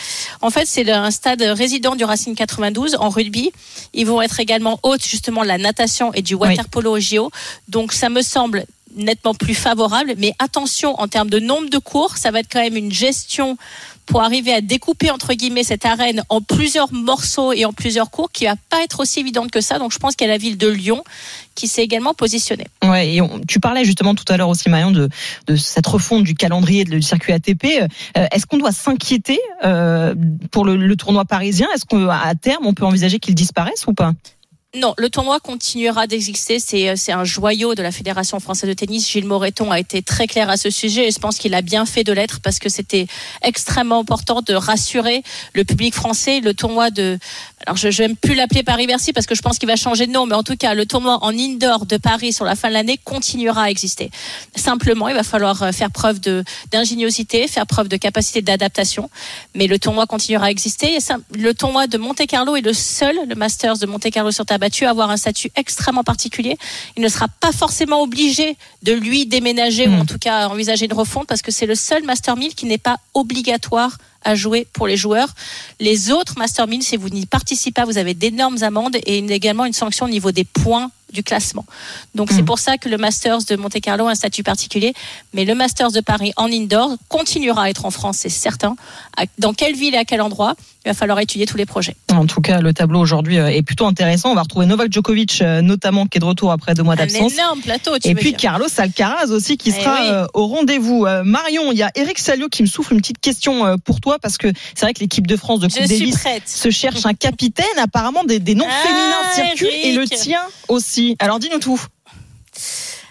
En 0.40 0.48
fait, 0.48 0.64
c'est 0.66 0.90
un 0.90 1.10
stade 1.10 1.42
résident 1.42 1.96
du 1.96 2.04
Racing 2.04 2.34
92 2.34 2.96
en 2.98 3.10
rugby. 3.10 3.52
Ils 3.92 4.06
vont 4.06 4.22
être 4.22 4.40
également 4.40 4.80
hôtes 4.82 5.04
justement 5.04 5.42
de 5.42 5.48
la 5.48 5.58
natation 5.58 6.14
et 6.14 6.22
du 6.22 6.34
water 6.34 6.66
polo 6.70 6.96
au 6.96 6.98
JO. 6.98 7.30
Donc, 7.68 7.92
ça 7.92 8.08
me 8.08 8.22
semble 8.22 8.64
nettement 8.96 9.34
plus 9.34 9.54
favorable. 9.54 10.14
Mais 10.18 10.34
attention, 10.38 10.98
en 11.00 11.08
termes 11.08 11.30
de 11.30 11.38
nombre 11.38 11.70
de 11.70 11.78
cours, 11.78 12.16
ça 12.16 12.30
va 12.30 12.40
être 12.40 12.48
quand 12.50 12.62
même 12.62 12.76
une 12.76 12.92
gestion 12.92 13.56
pour 14.06 14.22
arriver 14.22 14.52
à 14.52 14.60
découper 14.60 15.10
entre 15.10 15.32
guillemets 15.34 15.62
cette 15.62 15.86
arène 15.86 16.22
en 16.28 16.40
plusieurs 16.40 16.92
morceaux 16.92 17.52
et 17.52 17.64
en 17.64 17.72
plusieurs 17.72 18.10
cours 18.10 18.30
qui 18.32 18.44
va 18.44 18.56
pas 18.68 18.82
être 18.82 19.00
aussi 19.00 19.20
évidente 19.20 19.50
que 19.50 19.60
ça. 19.60 19.78
Donc 19.78 19.92
je 19.92 19.98
pense 19.98 20.16
qu'il 20.16 20.26
y 20.26 20.30
a 20.30 20.32
la 20.32 20.38
ville 20.38 20.58
de 20.58 20.68
Lyon 20.68 21.04
qui 21.54 21.68
s'est 21.68 21.82
également 21.82 22.14
positionnée. 22.14 22.66
Ouais, 22.82 23.14
et 23.14 23.20
tu 23.46 23.60
parlais 23.60 23.84
justement 23.84 24.14
tout 24.14 24.24
à 24.28 24.36
l'heure 24.36 24.48
aussi, 24.48 24.68
Marion, 24.68 24.90
de, 24.90 25.08
cette 25.56 25.86
refonte 25.86 26.24
du 26.24 26.34
calendrier 26.34 26.84
du 26.84 27.02
circuit 27.02 27.32
ATP. 27.32 27.64
Euh, 28.16 28.26
Est-ce 28.32 28.46
qu'on 28.46 28.58
doit 28.58 28.72
s'inquiéter 28.72 29.38
euh, 29.64 30.14
pour 30.50 30.64
le 30.64 30.96
tournoi 30.96 31.24
parisien? 31.24 31.68
Est-ce 31.74 31.84
qu'à 31.84 32.34
terme, 32.40 32.66
on 32.66 32.74
peut 32.74 32.84
envisager 32.84 33.18
qu'il 33.18 33.34
disparaisse 33.34 33.86
ou 33.86 33.92
pas? 33.92 34.12
Non, 34.74 34.94
le 34.96 35.10
tournoi 35.10 35.38
continuera 35.38 36.06
d'exister. 36.06 36.58
C'est 36.58 36.88
euh, 36.88 36.96
c'est 36.96 37.12
un 37.12 37.24
joyau 37.24 37.74
de 37.74 37.82
la 37.82 37.92
Fédération 37.92 38.40
française 38.40 38.70
de 38.70 38.72
tennis. 38.72 39.06
Gilles 39.06 39.26
Moreton 39.26 39.70
a 39.70 39.78
été 39.78 40.00
très 40.00 40.26
clair 40.26 40.48
à 40.48 40.56
ce 40.56 40.70
sujet 40.70 41.08
et 41.08 41.10
je 41.10 41.18
pense 41.18 41.36
qu'il 41.36 41.52
a 41.52 41.60
bien 41.60 41.84
fait 41.84 42.04
de 42.04 42.12
l'être 42.14 42.40
parce 42.40 42.58
que 42.58 42.70
c'était 42.70 43.06
extrêmement 43.42 44.00
important 44.00 44.40
de 44.40 44.54
rassurer 44.54 45.24
le 45.52 45.64
public 45.64 45.94
français. 45.94 46.40
Le 46.40 46.54
tournoi 46.54 46.88
de, 46.90 47.18
alors 47.66 47.76
je 47.76 48.02
n'aime 48.02 48.16
plus 48.16 48.34
l'appeler 48.34 48.62
Paris-Bercy 48.62 49.12
parce 49.12 49.26
que 49.26 49.34
je 49.34 49.42
pense 49.42 49.58
qu'il 49.58 49.68
va 49.68 49.76
changer 49.76 50.06
de 50.06 50.12
nom, 50.12 50.26
mais 50.26 50.34
en 50.34 50.42
tout 50.42 50.56
cas, 50.56 50.74
le 50.74 50.86
tournoi 50.86 51.18
en 51.22 51.36
indoor 51.36 51.86
de 51.86 51.96
Paris 51.96 52.32
sur 52.32 52.44
la 52.44 52.56
fin 52.56 52.68
de 52.68 52.74
l'année 52.74 52.98
continuera 53.02 53.64
à 53.64 53.70
exister. 53.70 54.10
Simplement, 54.56 55.08
il 55.08 55.14
va 55.14 55.22
falloir 55.22 55.62
euh, 55.62 55.72
faire 55.72 55.90
preuve 55.90 56.20
d'ingéniosité, 56.70 57.46
faire 57.46 57.66
preuve 57.66 57.88
de 57.88 57.96
capacité 57.96 58.42
d'adaptation, 58.42 59.10
mais 59.54 59.66
le 59.66 59.78
tournoi 59.78 60.06
continuera 60.06 60.46
à 60.46 60.50
exister. 60.50 60.94
Et 60.94 61.00
ça, 61.00 61.18
le 61.34 61.54
tournoi 61.54 61.86
de 61.86 61.98
Monte 61.98 62.26
Carlo 62.26 62.56
est 62.56 62.62
le 62.62 62.72
seul, 62.72 63.16
le 63.28 63.34
Masters 63.34 63.78
de 63.78 63.86
Monte 63.86 64.10
Carlo 64.10 64.30
sur 64.30 64.44
terre 64.44 64.58
battue, 64.58 64.84
à 64.84 64.90
avoir 64.90 65.10
un 65.10 65.16
statut 65.16 65.50
extrêmement 65.56 66.04
particulier. 66.04 66.56
Il 66.96 67.02
ne 67.02 67.08
sera 67.08 67.28
pas 67.28 67.52
forcément 67.52 68.02
obligé 68.02 68.56
de 68.82 68.92
lui 68.92 69.26
déménager 69.26 69.88
ou 69.88 69.94
en 69.94 70.04
tout 70.04 70.18
cas 70.18 70.48
envisager 70.48 70.86
une 70.86 70.92
refonte 70.92 71.26
parce 71.26 71.42
que 71.42 71.50
c'est 71.52 71.66
le 71.66 71.74
seul 71.74 72.02
Master 72.04 72.36
1000 72.36 72.54
qui 72.54 72.66
n'est 72.66 72.78
pas 72.78 72.96
obligatoire 73.14 73.98
à 74.24 74.34
jouer 74.34 74.66
pour 74.72 74.86
les 74.86 74.96
joueurs. 74.96 75.28
Les 75.80 76.10
autres 76.10 76.34
Master 76.38 76.66
1000, 76.66 76.82
si 76.82 76.96
vous 76.96 77.08
n'y 77.08 77.26
participez 77.26 77.72
pas, 77.72 77.84
vous 77.84 77.98
avez 77.98 78.14
d'énormes 78.14 78.62
amendes 78.62 78.96
et 79.06 79.18
également 79.18 79.64
une 79.64 79.72
sanction 79.72 80.06
au 80.06 80.08
niveau 80.08 80.32
des 80.32 80.44
points 80.44 80.90
du 81.12 81.22
classement. 81.22 81.66
Donc 82.14 82.30
c'est 82.32 82.42
pour 82.42 82.58
ça 82.58 82.78
que 82.78 82.88
le 82.88 82.96
Masters 82.96 83.44
de 83.44 83.56
Monte 83.56 83.80
Carlo 83.80 84.06
a 84.06 84.12
un 84.12 84.14
statut 84.14 84.42
particulier, 84.42 84.94
mais 85.34 85.44
le 85.44 85.54
Masters 85.54 85.92
de 85.92 86.00
Paris 86.00 86.32
en 86.36 86.50
indoor 86.50 86.96
continuera 87.08 87.64
à 87.64 87.70
être 87.70 87.84
en 87.84 87.90
France, 87.90 88.18
c'est 88.20 88.28
certain. 88.30 88.76
Dans 89.38 89.52
quelle 89.52 89.74
ville 89.74 89.94
et 89.94 89.98
à 89.98 90.04
quel 90.04 90.22
endroit? 90.22 90.54
Il 90.84 90.88
va 90.88 90.94
falloir 90.94 91.20
étudier 91.20 91.46
tous 91.46 91.56
les 91.56 91.64
projets. 91.66 91.94
En 92.12 92.26
tout 92.26 92.40
cas, 92.40 92.60
le 92.60 92.74
tableau 92.74 92.98
aujourd'hui 92.98 93.38
euh, 93.38 93.46
est 93.48 93.62
plutôt 93.62 93.86
intéressant. 93.86 94.32
On 94.32 94.34
va 94.34 94.42
retrouver 94.42 94.66
Novak 94.66 94.92
Djokovic, 94.92 95.40
euh, 95.40 95.60
notamment, 95.62 96.06
qui 96.06 96.18
est 96.18 96.20
de 96.20 96.24
retour 96.24 96.50
après 96.50 96.74
deux 96.74 96.82
mois 96.82 96.94
Un 96.94 96.96
d'absence. 96.96 97.32
énorme 97.34 97.60
plateau, 97.60 97.96
tu 98.00 98.08
Et 98.08 98.14
puis 98.16 98.30
dire. 98.30 98.38
Carlos 98.40 98.66
Alcaraz 98.78 99.30
aussi 99.30 99.56
qui 99.56 99.68
Eh 99.70 99.80
sera 99.80 100.00
oui. 100.02 100.08
euh, 100.10 100.26
au 100.34 100.48
rendez-vous. 100.48 101.06
Marion, 101.24 101.70
il 101.70 101.78
y 101.78 101.82
a 101.84 101.90
Eric 101.94 102.18
Salio 102.18 102.48
qui 102.48 102.62
me 102.62 102.66
souffle 102.68 102.94
une 102.94 103.00
petite 103.00 103.20
question 103.20 103.76
pour 103.84 104.00
toi 104.00 104.18
parce 104.20 104.38
que 104.38 104.48
c'est 104.74 104.84
vrai 104.84 104.92
que 104.92 105.00
l'équipe 105.00 105.26
de 105.26 105.36
France 105.36 105.60
de 105.60 105.68
Coupe 105.68 105.78
Davis 105.86 106.16
se 106.46 106.70
cherche 106.70 107.06
un 107.06 107.14
capitaine. 107.14 107.64
Apparemment, 107.78 108.24
des, 108.24 108.40
des 108.40 108.54
noms 108.56 108.66
Ah, 108.68 108.86
féminins 108.86 109.48
circulent 109.54 109.78
et 109.84 109.92
le 109.94 110.04
tien 110.06 110.40
aussi. 110.68 111.16
Alors 111.20 111.38
dis-nous 111.38 111.60
tout. 111.60 111.80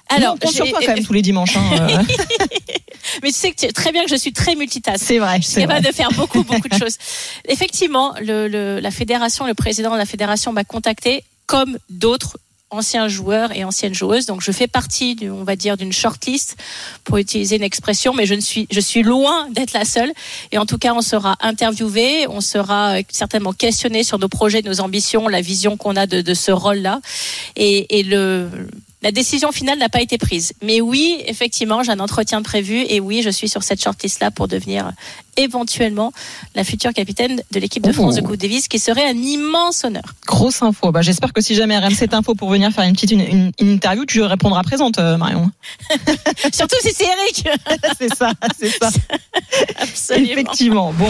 Alors, 0.09 0.33
Nous, 0.35 0.39
on 0.43 0.45
compte 0.47 0.53
sur 0.55 0.67
toi 0.69 0.79
quand 0.85 0.93
même 0.95 1.05
tous 1.05 1.13
les 1.13 1.21
dimanches. 1.21 1.55
hein. 1.55 2.03
mais 3.23 3.29
tu 3.31 3.37
sais 3.37 3.51
que 3.51 3.65
tu- 3.67 3.73
très 3.73 3.91
bien 3.91 4.03
que 4.03 4.09
je 4.09 4.15
suis 4.15 4.33
très 4.33 4.55
multitask. 4.55 5.03
c'est 5.05 5.19
vrai. 5.19 5.37
Je 5.41 5.47
suis 5.47 5.61
capable 5.61 5.85
de 5.85 5.91
faire 5.91 6.09
beaucoup, 6.13 6.43
beaucoup 6.43 6.67
de 6.69 6.77
choses. 6.79 6.97
Effectivement, 7.47 8.13
le, 8.21 8.47
le- 8.47 8.79
la 8.79 8.91
fédération, 8.91 9.45
le 9.45 9.53
président 9.53 9.91
de 9.91 9.97
la 9.97 10.05
fédération 10.05 10.51
m'a 10.53 10.63
contacté 10.63 11.23
comme 11.45 11.77
d'autres 11.89 12.37
anciens 12.73 13.09
joueurs 13.09 13.51
et 13.53 13.65
anciennes 13.65 13.93
joueuses. 13.93 14.25
Donc, 14.27 14.41
je 14.41 14.49
fais 14.53 14.67
partie, 14.67 15.17
on 15.23 15.43
va 15.43 15.57
dire, 15.57 15.75
d'une 15.75 15.91
shortlist 15.91 16.55
pour 17.03 17.17
utiliser 17.17 17.57
une 17.57 17.63
expression, 17.63 18.13
mais 18.13 18.25
je 18.25 18.33
ne 18.33 18.39
suis, 18.39 18.65
je 18.71 18.79
suis 18.79 19.03
loin 19.03 19.49
d'être 19.49 19.73
la 19.73 19.83
seule. 19.83 20.09
Et 20.53 20.57
en 20.57 20.65
tout 20.65 20.77
cas, 20.77 20.93
on 20.93 21.01
sera 21.01 21.35
interviewé, 21.41 22.27
on 22.29 22.39
sera 22.39 22.99
euh, 22.99 23.01
certainement 23.11 23.51
questionné 23.51 24.03
sur 24.05 24.19
nos 24.19 24.29
projets, 24.29 24.61
nos 24.61 24.79
ambitions, 24.79 25.27
la 25.27 25.41
vision 25.41 25.75
qu'on 25.75 25.97
a 25.97 26.07
de, 26.07 26.21
de 26.21 26.33
ce 26.33 26.51
rôle-là. 26.53 27.01
Et, 27.57 27.99
et 27.99 28.03
le, 28.03 28.49
la 29.01 29.11
décision 29.11 29.51
finale 29.51 29.79
n'a 29.79 29.89
pas 29.89 30.01
été 30.01 30.17
prise. 30.17 30.53
Mais 30.61 30.79
oui, 30.81 31.21
effectivement, 31.25 31.81
j'ai 31.83 31.91
un 31.91 31.99
entretien 31.99 32.41
prévu 32.41 32.85
et 32.87 32.99
oui, 32.99 33.21
je 33.23 33.29
suis 33.29 33.49
sur 33.49 33.63
cette 33.63 33.81
shortlist-là 33.81 34.29
pour 34.31 34.47
devenir 34.47 34.87
euh, 34.87 34.91
éventuellement 35.37 36.11
la 36.55 36.63
future 36.63 36.93
capitaine 36.93 37.41
de 37.51 37.59
l'équipe 37.59 37.83
de 37.83 37.89
Oh. 37.89 37.93
France 37.93 38.15
de 38.15 38.21
Coupe 38.21 38.35
Davis, 38.37 38.67
qui 38.67 38.77
serait 38.79 39.07
un 39.09 39.17
immense 39.17 39.83
honneur. 39.83 40.03
Grosse 40.27 40.61
info. 40.61 40.91
Bah, 40.91 41.01
J'espère 41.01 41.33
que 41.33 41.41
si 41.41 41.55
jamais 41.55 41.77
RMC 41.77 41.95
cette 41.95 42.13
info 42.13 42.35
pour 42.35 42.49
venir 42.49 42.71
faire 42.71 42.83
une 42.83 42.93
petite 42.93 43.11
une, 43.11 43.21
une- 43.21 43.51
une 43.59 43.69
interview, 43.71 44.05
tu 44.05 44.21
répondras 44.21 44.61
présente, 44.63 44.99
euh, 44.99 45.17
Marion. 45.17 45.51
Surtout 46.53 46.77
si 46.81 46.91
c'est 46.93 47.05
Eric. 47.05 47.47
c'est 47.99 48.13
ça, 48.15 48.31
c'est 48.59 48.69
ça. 48.69 48.89
Absolument. 49.79 50.31
Effectivement. 50.31 50.93
Bon. 50.93 51.09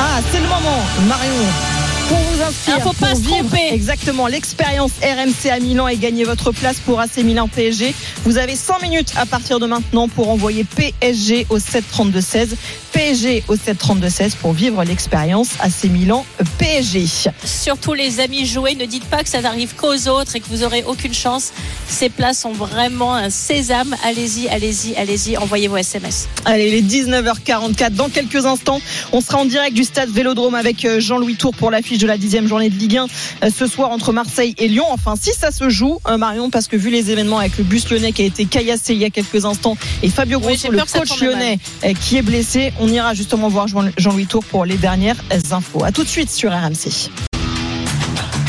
Ah, 0.00 0.20
c'est 0.32 0.38
le 0.40 0.46
moment, 0.48 0.82
Marion. 1.08 1.95
Pour 2.08 2.18
vous 2.18 2.42
inscrire, 2.42 2.76
Ah, 2.78 2.82
faut 2.82 2.92
pas 2.92 3.14
se 3.14 3.22
tromper. 3.24 3.68
exactement 3.72 4.26
l'expérience 4.28 4.92
RMC 5.02 5.50
à 5.50 5.58
Milan 5.58 5.88
et 5.88 5.96
gagner 5.96 6.24
votre 6.24 6.52
place 6.52 6.76
pour 6.78 7.00
AC 7.00 7.18
Milan 7.24 7.48
PSG. 7.48 7.94
Vous 8.24 8.38
avez 8.38 8.54
100 8.54 8.80
minutes 8.82 9.12
à 9.16 9.26
partir 9.26 9.58
de 9.58 9.66
maintenant 9.66 10.08
pour 10.08 10.30
envoyer 10.30 10.64
PSG 10.64 11.46
au 11.50 11.58
732 11.58 12.20
16. 12.20 12.56
PSG 12.96 13.44
au 13.48 13.56
7-32-16 13.56 14.36
pour 14.36 14.54
vivre 14.54 14.82
l'expérience 14.82 15.50
AC 15.60 15.84
Milan 15.84 16.24
PSG. 16.56 17.04
Surtout 17.44 17.92
les 17.92 18.20
amis 18.20 18.46
joués, 18.46 18.74
ne 18.74 18.86
dites 18.86 19.04
pas 19.04 19.22
que 19.22 19.28
ça 19.28 19.42
n'arrive 19.42 19.74
qu'aux 19.74 20.08
autres 20.08 20.34
et 20.34 20.40
que 20.40 20.46
vous 20.48 20.64
aurez 20.64 20.82
aucune 20.82 21.12
chance. 21.12 21.52
Ces 21.88 22.08
places 22.08 22.40
sont 22.40 22.52
vraiment 22.52 23.14
un 23.14 23.28
sésame. 23.28 23.94
Allez-y, 24.02 24.48
allez-y, 24.48 24.96
allez-y, 24.96 25.36
envoyez 25.36 25.68
vos 25.68 25.76
SMS. 25.76 26.26
Allez, 26.46 26.68
il 26.68 26.74
est 26.74 27.04
19h44. 27.04 27.90
Dans 27.90 28.08
quelques 28.08 28.46
instants, 28.46 28.80
on 29.12 29.20
sera 29.20 29.40
en 29.40 29.44
direct 29.44 29.76
du 29.76 29.84
stade 29.84 30.08
Vélodrome 30.08 30.54
avec 30.54 30.86
euh, 30.86 30.98
Jean-Louis 30.98 31.36
Tour 31.36 31.54
pour 31.54 31.70
l'affiche 31.70 31.98
de 31.98 32.06
la 32.06 32.16
dixième 32.16 32.46
journée 32.46 32.70
de 32.70 32.76
Ligue 32.76 32.96
1 32.96 33.06
euh, 33.44 33.50
ce 33.54 33.66
soir 33.66 33.90
entre 33.90 34.14
Marseille 34.14 34.54
et 34.56 34.68
Lyon. 34.68 34.86
Enfin, 34.88 35.16
si 35.20 35.32
ça 35.32 35.50
se 35.50 35.68
joue, 35.68 36.00
euh, 36.08 36.16
Marion, 36.16 36.48
parce 36.48 36.66
que 36.66 36.76
vu 36.76 36.88
les 36.88 37.10
événements 37.10 37.40
avec 37.40 37.58
le 37.58 37.64
bus 37.64 37.90
lyonnais 37.90 38.12
qui 38.12 38.22
a 38.22 38.24
été 38.24 38.46
caillassé 38.46 38.94
il 38.94 39.00
y 39.00 39.04
a 39.04 39.10
quelques 39.10 39.44
instants 39.44 39.76
et 40.02 40.08
Fabio 40.08 40.40
Grosso, 40.40 40.70
le 40.70 40.78
coach 40.78 41.20
lyonnais, 41.20 41.58
qui 42.00 42.16
est 42.16 42.22
blessé, 42.22 42.72
on 42.80 42.85
ira 42.88 43.14
justement 43.14 43.48
voir 43.48 43.68
Jean- 43.68 43.90
Jean-Louis 43.96 44.26
Tour 44.26 44.44
pour 44.44 44.64
les 44.64 44.76
dernières 44.76 45.16
infos. 45.50 45.84
À 45.84 45.92
tout 45.92 46.02
de 46.04 46.08
suite 46.08 46.30
sur 46.30 46.52
RMC. 46.52 47.10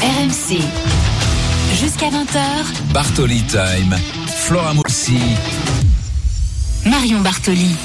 RMC. 0.02 0.60
Jusqu'à 1.80 2.08
20h, 2.10 2.40
Bartoli 2.94 3.42
Time. 3.44 3.96
Flora 4.28 4.74
Moussi. 4.74 5.20
Marion 6.86 7.20
Bartoli. 7.22 7.76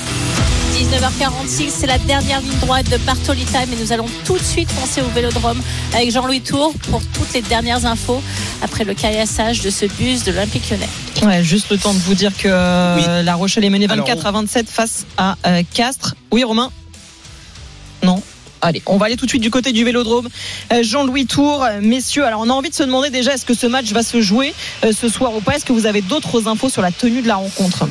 19h46, 0.83 1.71
c'est 1.71 1.87
la 1.87 1.99
dernière 1.99 2.41
ligne 2.41 2.59
droite 2.59 2.91
de 2.91 2.97
Bartoli 2.97 3.45
Time 3.45 3.73
et 3.73 3.81
nous 3.81 3.93
allons 3.93 4.07
tout 4.25 4.37
de 4.37 4.43
suite 4.43 4.69
penser 4.75 5.01
au 5.01 5.07
Vélodrome 5.07 5.61
avec 5.95 6.11
Jean-Louis 6.11 6.41
Tour 6.41 6.75
pour 6.91 7.01
toutes 7.13 7.33
les 7.35 7.43
dernières 7.43 7.87
infos 7.87 8.21
après 8.63 8.83
le 8.83 8.93
caillassage 8.93 9.61
de 9.61 9.71
ce 9.71 9.87
bus 9.87 10.25
de 10.25 10.33
l'Olympique 10.33 10.69
lyonnais. 10.71 10.89
Ouais, 11.23 11.45
juste 11.45 11.71
le 11.71 11.79
temps 11.79 11.95
de 11.95 12.01
vous 12.01 12.15
dire 12.15 12.37
que 12.37 12.49
euh, 12.49 13.23
La 13.23 13.37
Rochelle 13.37 13.65
est 13.65 13.71
menée 13.71 13.87
24 13.87 14.11
Alors, 14.11 14.27
à 14.27 14.41
27 14.41 14.69
face 14.69 15.07
à 15.17 15.37
euh, 15.47 15.63
Castres. 15.73 16.17
Oui, 16.33 16.43
Romain? 16.43 16.73
Non 18.03 18.21
Allez, 18.61 18.83
on 18.87 18.97
va 18.97 19.07
aller 19.07 19.17
tout 19.17 19.27
de 19.27 19.31
suite 19.31 19.43
du 19.43 19.51
côté 19.51 19.71
du 19.71 19.85
Vélodrome. 19.85 20.29
Euh, 20.73 20.83
Jean-Louis 20.83 21.27
Tour, 21.27 21.65
messieurs, 21.81 22.25
alors 22.25 22.41
on 22.41 22.51
a 22.51 22.53
envie 22.53 22.71
de 22.71 22.75
se 22.75 22.83
demander 22.83 23.11
déjà 23.11 23.35
est-ce 23.35 23.47
que 23.47 23.55
ce 23.55 23.69
match 23.69 23.93
va 23.93 24.03
se 24.03 24.21
jouer 24.21 24.53
ce 24.83 25.09
soir 25.09 25.33
ou 25.37 25.41
pas? 25.41 25.55
Est-ce 25.55 25.65
que 25.65 25.73
vous 25.73 25.87
avez 25.87 26.01
d'autres 26.01 26.49
infos 26.49 26.69
sur 26.69 26.83
la 26.83 26.91
tenue 26.91 27.23
de 27.23 27.29
la 27.29 27.37
rencontre? 27.37 27.87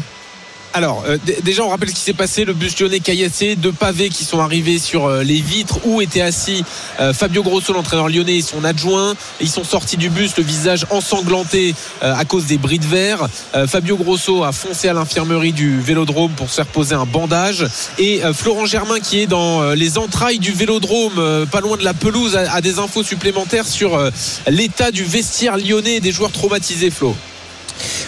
Alors, 0.74 1.04
euh, 1.06 1.18
déjà, 1.44 1.64
on 1.64 1.70
rappelle 1.70 1.90
ce 1.90 1.96
qui 1.96 2.02
s'est 2.02 2.14
passé. 2.14 2.46
Le 2.46 2.54
bus 2.54 2.80
lyonnais 2.80 3.02
caillassé, 3.02 3.56
deux 3.56 3.74
pavés 3.74 4.10
qui 4.10 4.24
sont 4.24 4.40
arrivés 4.40 4.80
sur 4.80 5.06
euh, 5.06 5.22
les 5.22 5.42
vitres 5.42 5.80
où 5.86 6.02
était 6.02 6.22
assis 6.22 6.64
euh, 7.00 7.14
Fabio 7.14 7.44
Grosso, 7.44 7.74
l'entraîneur 7.74 8.08
lyonnais, 8.08 8.38
et 8.38 8.42
son 8.42 8.64
adjoint. 8.64 9.16
Ils 9.42 9.50
sont 9.50 9.66
sortis 9.66 9.98
du 9.98 10.10
bus, 10.10 10.38
le 10.38 10.44
visage 10.44 10.86
ensanglanté 10.90 11.76
à 12.02 12.24
cause 12.26 12.46
des 12.46 12.58
bris 12.58 12.80
de 12.80 12.86
verre. 12.86 13.28
Fabio 13.68 13.98
Grosso 13.98 14.44
a 14.44 14.52
foncé 14.52 14.88
à 14.88 14.94
l'infirmerie 14.94 15.52
du 15.52 15.80
Vélodrome 15.80 16.32
pour 16.32 16.50
se 16.50 16.56
faire 16.56 16.66
poser 16.66 16.96
un 16.96 17.06
bandage. 17.06 17.66
Et 17.98 18.22
Florent 18.34 18.66
Germain, 18.66 19.00
qui 19.00 19.22
est 19.22 19.28
dans 19.28 19.72
les 19.72 19.98
entrailles 19.98 20.40
du 20.40 20.52
Vélodrome, 20.52 21.48
pas 21.52 21.62
loin 21.62 21.78
de 21.78 21.84
la 21.84 21.94
pelouse, 21.94 22.36
a, 22.36 22.62
des 22.62 22.80
infos 22.80 23.04
supplémentaires 23.04 23.68
sur 23.68 24.00
l'état 24.48 24.92
du 24.92 25.04
vestiaire 25.04 25.58
lyonnais 25.58 26.00
des 26.00 26.12
joueurs 26.12 26.32
traumatisés, 26.32 26.92
Flo. 26.92 27.16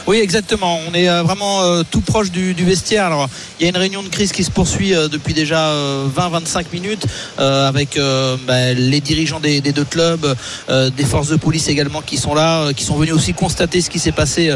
Oui, 0.05 0.17
exactement. 0.17 0.79
On 0.89 0.93
est 0.93 1.07
euh, 1.07 1.23
vraiment 1.23 1.61
euh, 1.61 1.83
tout 1.89 2.01
proche 2.01 2.29
du, 2.29 2.53
du 2.53 2.65
vestiaire. 2.65 3.05
Alors, 3.05 3.29
il 3.59 3.63
y 3.63 3.65
a 3.67 3.69
une 3.69 3.77
réunion 3.77 4.03
de 4.03 4.09
crise 4.09 4.33
qui 4.33 4.43
se 4.43 4.51
poursuit 4.51 4.93
euh, 4.93 5.07
depuis 5.07 5.33
déjà 5.33 5.73
20-25 6.15 6.65
minutes 6.73 7.05
avec 7.37 7.97
bah, 8.47 8.73
les 8.73 8.99
dirigeants 8.99 9.39
des, 9.39 9.61
des 9.61 9.71
deux 9.71 9.85
clubs, 9.85 10.35
des 10.69 11.03
forces 11.05 11.27
de 11.27 11.35
police 11.35 11.67
également 11.67 12.01
qui 12.01 12.17
sont 12.17 12.33
là, 12.33 12.73
qui 12.73 12.83
sont 12.83 12.95
venus 12.95 13.13
aussi 13.13 13.33
constater 13.33 13.81
ce 13.81 13.89
qui 13.89 13.99
s'est 13.99 14.11
passé 14.11 14.53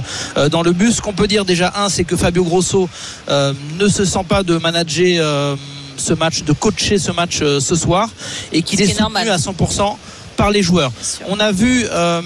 dans 0.52 0.62
le 0.62 0.72
bus. 0.72 0.96
Ce 0.96 1.02
qu'on 1.02 1.14
peut 1.14 1.28
dire 1.28 1.46
déjà, 1.46 1.74
un, 1.76 1.90
c'est 1.90 2.04
que 2.04 2.16
Fabio 2.16 2.44
Grosso 2.44 2.90
ne 3.30 3.88
se 3.88 4.06
sent 4.06 4.26
pas 4.28 4.44
de 4.44 4.58
manager 4.58 5.58
ce 5.98 6.14
match, 6.14 6.44
de 6.44 6.54
coacher 6.54 6.98
ce 6.98 7.12
match 7.12 7.40
ce 7.40 7.76
soir 7.76 8.10
et 8.52 8.62
qu'il 8.62 8.82
est 8.82 8.86
est 8.86 8.88
soutenu 8.88 9.02
normal. 9.02 9.30
à 9.30 9.38
100% 9.38 9.96
par 10.38 10.52
les 10.52 10.62
joueurs. 10.62 10.92
On 11.28 11.40
a 11.40 11.52
vu 11.52 11.86
euh, 11.92 12.22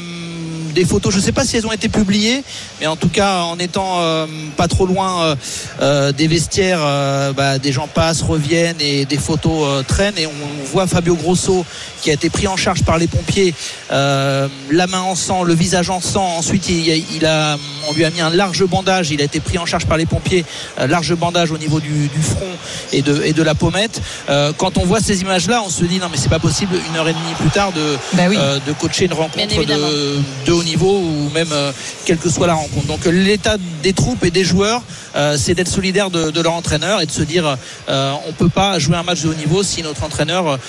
des 0.72 0.86
photos, 0.86 1.12
je 1.14 1.18
ne 1.20 1.24
sais 1.24 1.32
pas 1.32 1.44
si 1.46 1.58
elles 1.58 1.66
ont 1.68 1.72
été 1.72 1.90
publiées, 1.90 2.44
mais 2.80 2.88
en 2.88 2.96
tout 2.96 3.10
cas 3.10 3.42
en 3.42 3.58
étant 3.60 3.98
euh, 4.00 4.26
pas 4.58 4.68
trop 4.68 4.86
loin 4.86 5.22
euh, 5.24 5.36
euh, 5.82 6.12
des 6.12 6.28
vestiaires, 6.28 6.80
euh, 6.82 7.34
bah, 7.34 7.58
des 7.60 7.72
gens 7.72 7.88
passent, 7.88 8.22
reviennent 8.22 8.80
et 8.80 9.06
des 9.06 9.18
photos 9.18 9.64
euh, 9.68 9.84
traînent 9.84 10.18
et 10.18 10.28
on, 10.28 10.32
voit 10.72 10.88
Fabio 10.88 11.16
Grosso 11.16 11.66
qui 12.02 12.10
a 12.12 12.14
été 12.14 12.30
pris 12.30 12.48
en 12.48 12.56
charge 12.56 12.84
par 12.84 12.98
les 12.98 13.08
pompiers, 13.08 13.54
euh, 13.92 14.48
la 14.72 14.88
main 14.88 15.02
en 15.02 15.16
sang, 15.16 15.44
le 15.44 15.54
visage 15.54 15.90
en 15.90 16.00
sang. 16.00 16.26
Ensuite, 16.38 16.70
il, 16.70 16.90
a- 16.90 16.96
il 16.96 17.26
a, 17.26 17.58
on 17.90 17.94
lui 17.94 18.06
a 18.06 18.10
mis 18.10 18.22
un 18.22 18.30
large 18.30 18.64
bandage. 18.66 19.12
Il 19.12 19.22
a 19.22 19.26
été 19.26 19.40
pris 19.40 19.58
en 19.58 19.66
charge 19.66 19.86
par 19.86 19.98
les 19.98 20.06
pompiers, 20.06 20.46
large 20.80 21.14
bandage 21.16 21.52
au 21.52 21.58
niveau 21.58 21.80
du, 21.80 22.08
du 22.08 22.22
front 22.22 22.48
et 22.94 23.02
de, 23.02 23.22
et 23.24 23.34
de 23.34 23.44
la 23.44 23.54
pommette. 23.54 24.02
Euh, 24.30 24.54
quand 24.58 24.78
on 24.78 24.86
voit 24.86 25.00
ces 25.02 25.22
images-là, 25.22 25.62
on 25.66 25.70
se 25.70 25.84
dit 25.84 26.00
non 26.00 26.08
mais 26.12 26.18
c'est 26.18 26.30
pas 26.30 26.40
possible 26.40 26.76
une 26.90 26.96
heure 26.98 27.08
et 27.10 27.14
demie 27.14 27.34
plus 27.40 27.50
tard 27.50 27.72
de, 27.74 27.98
Bah 28.14 28.24
oui. 28.30 28.38
euh, 28.40 28.60
de 28.66 28.72
coacher 28.74 29.06
une 29.06 29.14
rencontre 29.14 29.38
de, 29.66 30.20
de 30.46 30.52
niveau 30.64 31.00
ou 31.00 31.30
même 31.34 31.52
euh, 31.52 31.72
quelle 32.06 32.18
que 32.18 32.30
soit 32.30 32.48
la 32.48 32.54
rencontre. 32.54 32.88
Donc 32.88 33.06
euh, 33.06 33.12
l'état 33.12 33.58
des 33.84 33.94
troupes 33.94 34.24
et 34.24 34.32
des 34.32 34.44
joueurs, 34.44 34.82
euh, 35.16 35.38
c'est 35.38 35.54
d'être 35.54 35.68
solidaire 35.68 36.10
de, 36.10 36.42
leur 36.42 36.54
entraîneur 36.54 37.02
et 37.02 37.06
de 37.06 37.12
se 37.12 37.22
dire 37.22 37.58
euh, 37.90 38.14
on 38.28 38.34
peut 38.34 38.50
pas 38.50 38.80
jouer 38.80 38.96
un 38.96 39.04
match 39.04 39.22
de 39.22 39.30
haut 39.30 39.34
niveau 39.34 39.64
si 39.64 39.84
notre 39.84 40.04
entraîneur 40.04 40.60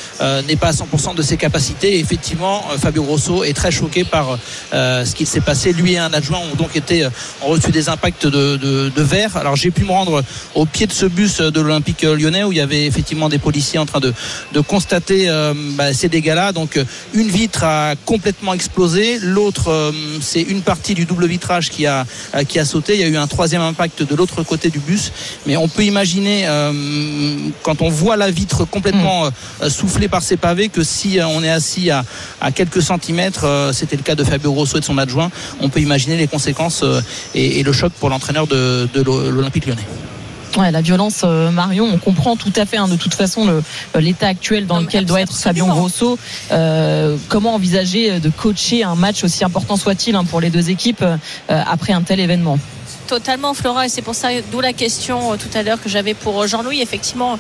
n'est 0.47 0.57
pas 0.57 0.69
à 0.69 0.73
100% 0.73 1.15
de 1.15 1.23
ses 1.23 1.37
capacités. 1.37 1.99
Effectivement, 1.99 2.65
Fabio 2.81 3.03
Grosso 3.03 3.45
est 3.45 3.55
très 3.55 3.71
choqué 3.71 4.05
par 4.05 4.39
ce 4.73 5.15
qui 5.15 5.27
s'est 5.27 5.41
passé. 5.41 5.73
Lui 5.73 5.95
et 5.95 5.99
un 5.99 6.13
adjoint 6.13 6.39
ont 6.39 6.57
donc 6.57 6.77
été 6.77 7.07
ont 7.43 7.49
reçu 7.49 7.71
des 7.71 7.89
impacts 7.89 8.27
de, 8.27 9.03
verre. 9.03 9.37
Alors 9.37 9.57
j'ai 9.57 9.71
pu 9.71 9.85
me 9.85 9.91
rendre 9.91 10.23
au 10.55 10.67
pied 10.67 10.87
de 10.87 10.93
ce 10.93 11.07
bus 11.07 11.41
de 11.41 11.61
l'Olympique 11.61 12.03
lyonnais 12.03 12.45
où 12.45 12.53
il 12.53 12.59
y 12.59 12.61
avait 12.61 12.87
effectivement 12.87 13.29
des 13.29 13.39
policiers 13.39 13.79
en 13.79 13.87
train 13.87 14.01
de, 14.01 14.13
constater 14.67 15.29
bah, 15.77 15.93
ces 15.93 16.09
dégâts-là. 16.09 16.53
Donc 16.53 16.79
une 17.15 17.29
vitre 17.29 17.65
a 17.65 17.95
complètement 18.05 18.55
explosé, 18.55 19.19
l'autre 19.21 19.82
c'est 20.21 20.43
une 20.43 20.63
partie 20.63 20.95
du 20.95 21.05
double 21.05 21.27
vitrage 21.27 21.71
qui 21.71 21.87
a 21.87 22.07
euh, 22.35 22.45
qui 22.45 22.59
a 22.59 22.65
sauté. 22.65 22.95
Il 22.95 23.01
y 23.01 23.05
a 23.05 23.09
eu 23.09 23.17
un 23.17 23.27
troisième 23.27 23.63
impact 23.63 24.03
de 24.03 24.15
l'autre 24.15 24.43
côté 24.43 24.71
du 24.71 24.79
bus. 24.79 25.13
Mais 25.47 25.57
on 25.57 25.69
peut 25.69 25.85
imaginer 25.85 26.45
euh, 26.47 26.73
quand 27.63 27.83
on 27.83 27.89
voit 27.89 28.17
la 28.17 28.31
vitre 28.31 28.65
complètement 28.65 29.27
euh, 29.27 29.71
soufflée 29.71 30.09
par 30.09 30.23
ces 30.23 30.37
pavés 30.37 30.69
que 30.69 30.83
si 30.83 31.19
euh, 31.19 31.27
on 31.27 31.43
est 31.43 31.51
assis 31.51 31.91
à, 31.91 32.05
à 32.41 32.53
quelques 32.53 32.83
centimètres, 32.83 33.45
euh, 33.45 33.73
c'était 33.73 33.97
le 33.97 34.03
cas 34.03 34.15
de 34.15 34.25
Fabio 34.25 34.53
Grosso 34.53 34.77
et 34.77 34.81
de 34.81 34.85
son 34.85 34.99
adjoint, 34.99 35.31
on 35.61 35.69
peut 35.69 35.81
imaginer 35.81 36.17
les 36.17 36.29
conséquences 36.29 36.83
euh, 36.83 37.01
et, 37.35 37.61
et 37.61 37.63
le 37.63 37.73
choc 37.73 37.93
pour 37.99 38.11
l'entraîneur 38.11 38.47
de, 38.47 38.89
de 38.93 39.03
l'Olympique 39.03 39.67
lyonnais. 39.67 39.87
Ouais, 40.59 40.71
la 40.71 40.83
violence, 40.83 41.23
euh, 41.25 41.51
Marion, 41.51 41.87
on 41.93 41.97
comprend 41.99 42.37
tout 42.37 42.53
à 42.57 42.67
fait, 42.67 42.77
hein, 42.77 42.87
de 42.89 42.97
toute 42.97 43.15
façon, 43.15 43.47
le- 43.47 43.63
euh, 43.97 44.01
l'état 44.01 44.27
actuel 44.29 44.67
dans 44.67 44.75
Non, 44.77 44.81
lequel 44.83 45.07
doit 45.07 45.23
être 45.23 45.35
Fabien. 45.35 45.67
Grosso. 45.67 46.19
Euh, 46.51 47.17
comment 47.29 47.55
envisager 47.55 48.21
de 48.21 48.29
coacher 48.29 48.85
un 48.85 48.95
match 48.95 49.25
aussi 49.25 49.45
important 49.45 49.77
soit-il 49.77 50.15
hein, 50.15 50.25
pour 50.25 50.41
les 50.43 50.51
deux 50.51 50.69
équipes 50.69 51.03
euh, 51.03 51.17
après 51.49 51.95
un 51.95 52.03
tel 52.03 52.21
événement? 52.21 52.59
Totalement, 53.13 53.53
Flora, 53.53 53.85
et 53.85 53.89
c'est 53.91 54.01
pour 54.01 54.15
ça, 54.15 54.29
d'où 54.51 54.63
la 54.63 54.73
question 54.73 55.35
euh, 55.35 55.37
tout 55.37 55.51
à 55.53 55.63
l'heure 55.63 55.79
que 55.79 55.91
j'avais 55.91 56.15
pour 56.15 56.41
euh, 56.41 56.47
Jean-Louis. 56.47 56.81
Effectivement, 56.81 57.39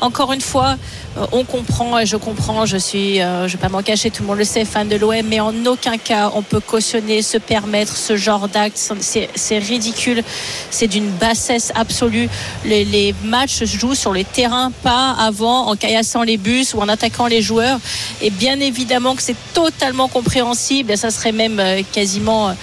encore 0.00 0.32
une 0.32 0.40
fois, 0.40 0.74
euh, 1.16 1.26
on 1.30 1.44
comprend 1.44 1.96
et 2.00 2.06
je 2.06 2.16
comprends. 2.16 2.66
Je 2.66 2.76
suis, 2.76 3.18
je 3.18 3.46
vais 3.46 3.58
pas 3.58 3.68
m'en 3.68 3.82
cacher, 3.82 4.10
tout 4.10 4.22
le 4.22 4.26
monde 4.26 4.38
le 4.38 4.44
sait, 4.44 4.64
fan 4.64 4.88
de 4.88 4.96
l'OM, 4.96 5.22
mais 5.28 5.38
en 5.38 5.54
aucun 5.64 5.96
cas 5.96 6.32
on 6.34 6.42
peut 6.42 6.58
cautionner, 6.58 7.22
se 7.22 7.38
permettre 7.38 7.96
ce 7.96 8.16
genre 8.16 8.48
d'acte. 8.48 8.76
C'est 9.00 9.58
ridicule, 9.58 10.24
c'est 10.70 10.88
d'une 10.88 11.08
bassesse 11.08 11.70
absolue. 11.76 12.28
Les, 12.64 13.14
matchs 13.22 13.58
se 13.58 13.64
jouent 13.64 13.94
sur 13.94 14.12
les 14.12 14.24
terrains, 14.24 14.72
pas 14.82 15.12
avant 15.20 15.68
en 15.68 15.76
caillassant 15.76 16.24
les 16.24 16.36
bus 16.36 16.74
ou 16.74 16.80
en 16.80 16.88
attaquant 16.88 17.28
les 17.28 17.42
joueurs. 17.42 17.78
Et 18.22 18.30
bien 18.30 18.58
évidemment 18.58 19.14
que 19.14 19.22
c'est 19.22 19.36
totalement 19.54 20.08
compréhensible. 20.08 20.96
Ça 20.96 21.12
serait 21.12 21.30
même 21.30 21.62
quasiment 21.92 22.56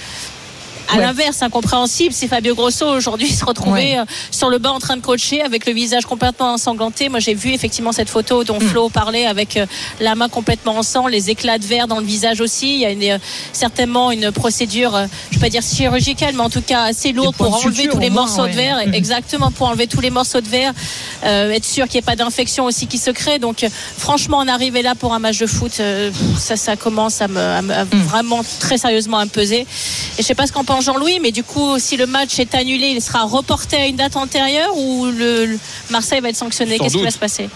à 0.92 0.96
Ouais. 0.96 1.02
l'inverse, 1.02 1.42
incompréhensible 1.42 2.12
si 2.14 2.26
Fabio 2.28 2.54
Grosso 2.54 2.84
aujourd'hui 2.86 3.28
se 3.30 3.44
retrouvait 3.44 3.70
Ouais. 3.94 3.98
euh, 3.98 4.04
sur 4.30 4.48
le 4.50 4.58
banc 4.58 4.74
en 4.74 4.78
train 4.80 4.96
de 4.96 5.02
coacher 5.02 5.42
avec 5.42 5.66
le 5.66 5.72
visage 5.72 6.04
complètement 6.06 6.54
ensanglanté. 6.54 7.08
Moi, 7.08 7.20
j'ai 7.20 7.34
vu 7.34 7.52
effectivement 7.52 7.92
cette 7.92 8.08
photo 8.08 8.42
Hmm. 8.42 8.44
dont 8.44 8.60
Flo 8.60 8.88
parlait 8.88 9.26
avec 9.26 9.56
euh, 9.56 9.66
la 10.00 10.14
main 10.14 10.28
complètement 10.28 10.76
en 10.78 10.82
sang, 10.82 11.06
les 11.06 11.30
éclats 11.30 11.58
de 11.58 11.64
verre 11.64 11.86
dans 11.88 11.98
le 12.00 12.04
visage 12.06 12.40
aussi. 12.40 12.74
Il 12.74 12.80
y 12.80 12.84
a 12.86 12.90
une, 12.90 13.02
euh, 13.04 13.18
certainement 13.52 14.10
une 14.10 14.30
procédure, 14.32 14.98
je 15.30 15.36
vais 15.38 15.40
pas 15.46 15.48
dire 15.50 15.62
chirurgicale, 15.62 16.34
mais 16.34 16.42
en 16.42 16.50
tout 16.50 16.62
cas 16.62 16.84
assez 16.84 17.12
lourde 17.12 17.34
pour 17.36 17.54
enlever 17.54 17.88
tous 17.88 17.98
les 17.98 18.10
moins, 18.10 18.22
morceaux 18.22 18.42
ouais. 18.42 18.50
de 18.50 18.54
verre. 18.56 18.86
Mhm. 18.86 18.94
Exactement, 18.94 19.50
pour 19.50 19.68
enlever 19.68 19.86
tous 19.86 20.00
les 20.00 20.10
morceaux 20.10 20.40
de 20.40 20.48
verre, 20.48 20.72
euh, 21.24 21.50
être 21.52 21.64
sûr 21.64 21.86
qu'il 21.86 21.94
n'y 21.94 21.98
ait 22.00 22.02
pas 22.02 22.16
d'infection 22.16 22.64
aussi 22.64 22.86
qui 22.86 22.98
se 22.98 23.10
crée. 23.10 23.38
Donc, 23.38 23.66
franchement, 23.96 24.38
en 24.38 24.48
arriver 24.48 24.82
là 24.82 24.94
pour 24.94 25.14
un 25.14 25.18
match 25.18 25.38
de 25.38 25.46
foot, 25.46 25.72
euh, 25.80 26.10
ça, 26.38 26.56
ça 26.56 26.76
commence 26.76 27.20
à 27.20 27.28
me, 27.28 27.38
à 27.40 27.62
me- 27.62 27.74
à 27.74 27.84
Hmm. 27.84 28.02
vraiment 28.06 28.40
très 28.60 28.78
sérieusement 28.78 29.18
à 29.18 29.24
me 29.24 29.30
peser. 29.30 29.60
Et 29.60 29.66
je 30.18 30.22
sais 30.22 30.34
pas 30.34 30.46
ce 30.46 30.52
qu'en 30.52 30.64
pense 30.64 30.79
Jean-Louis, 30.80 31.18
mais 31.20 31.32
du 31.32 31.42
coup, 31.44 31.78
si 31.78 31.96
le 31.96 32.06
match 32.06 32.38
est 32.38 32.54
annulé, 32.54 32.88
il 32.88 33.00
sera 33.02 33.22
reporté 33.24 33.76
à 33.76 33.86
une 33.86 33.96
date 33.96 34.16
antérieure 34.16 34.76
ou 34.76 35.06
le, 35.06 35.46
le- 35.46 35.58
Marseille 35.90 36.20
va 36.20 36.28
être 36.30 36.36
sanctionné? 36.36 36.78
Qu'est-ce 36.78 36.94
qui 36.98 37.04
va 37.04 37.10
se 37.10 37.18
passer? 37.18 37.48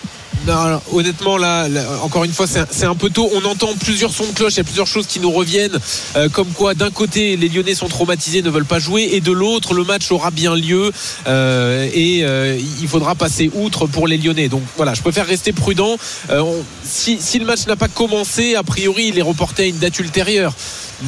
Non, 0.46 0.56
alors, 0.58 0.82
honnêtement, 0.92 1.38
là, 1.38 1.68
là, 1.68 1.82
encore 2.02 2.24
une 2.24 2.32
fois, 2.32 2.46
c'est 2.46 2.84
un, 2.84 2.94
peu 2.94 3.08
tôt. 3.08 3.30
On 3.34 3.44
entend 3.48 3.70
plusieurs 3.80 4.12
sons 4.12 4.26
de 4.26 4.32
cloche, 4.34 4.54
il 4.54 4.56
y 4.58 4.60
a 4.60 4.64
plusieurs 4.64 4.86
choses 4.86 5.06
qui 5.06 5.18
nous 5.20 5.30
reviennent, 5.30 5.78
euh, 6.16 6.28
comme 6.28 6.48
quoi, 6.48 6.74
d'un 6.74 6.90
côté, 6.90 7.36
les 7.36 7.48
Lyonnais 7.48 7.74
sont 7.74 7.88
traumatisés, 7.88 8.42
ne 8.42 8.50
veulent 8.50 8.66
pas 8.66 8.78
jouer, 8.78 9.08
et 9.12 9.20
de 9.20 9.32
l'autre, 9.32 9.72
le 9.72 9.84
match 9.84 10.12
aura 10.12 10.30
bien 10.30 10.54
lieu, 10.54 10.92
euh, 11.26 11.88
et 11.94 12.20
euh, 12.24 12.58
il 12.82 12.88
faudra 12.88 13.14
passer 13.14 13.50
outre 13.54 13.86
pour 13.86 14.06
les 14.06 14.18
Lyonnais. 14.18 14.48
Donc 14.48 14.62
voilà, 14.76 14.92
je 14.92 15.00
préfère 15.00 15.26
rester 15.26 15.52
prudent. 15.52 15.96
On- 16.30 16.62
si, 16.84 17.18
si 17.20 17.38
le 17.38 17.46
match 17.46 17.66
n'a 17.66 17.76
pas 17.76 17.88
commencé, 17.88 18.54
a 18.54 18.62
priori, 18.62 19.06
il 19.08 19.18
est 19.18 19.22
reporté 19.22 19.62
à 19.62 19.66
une 19.66 19.78
date 19.78 19.98
ultérieure. 19.98 20.52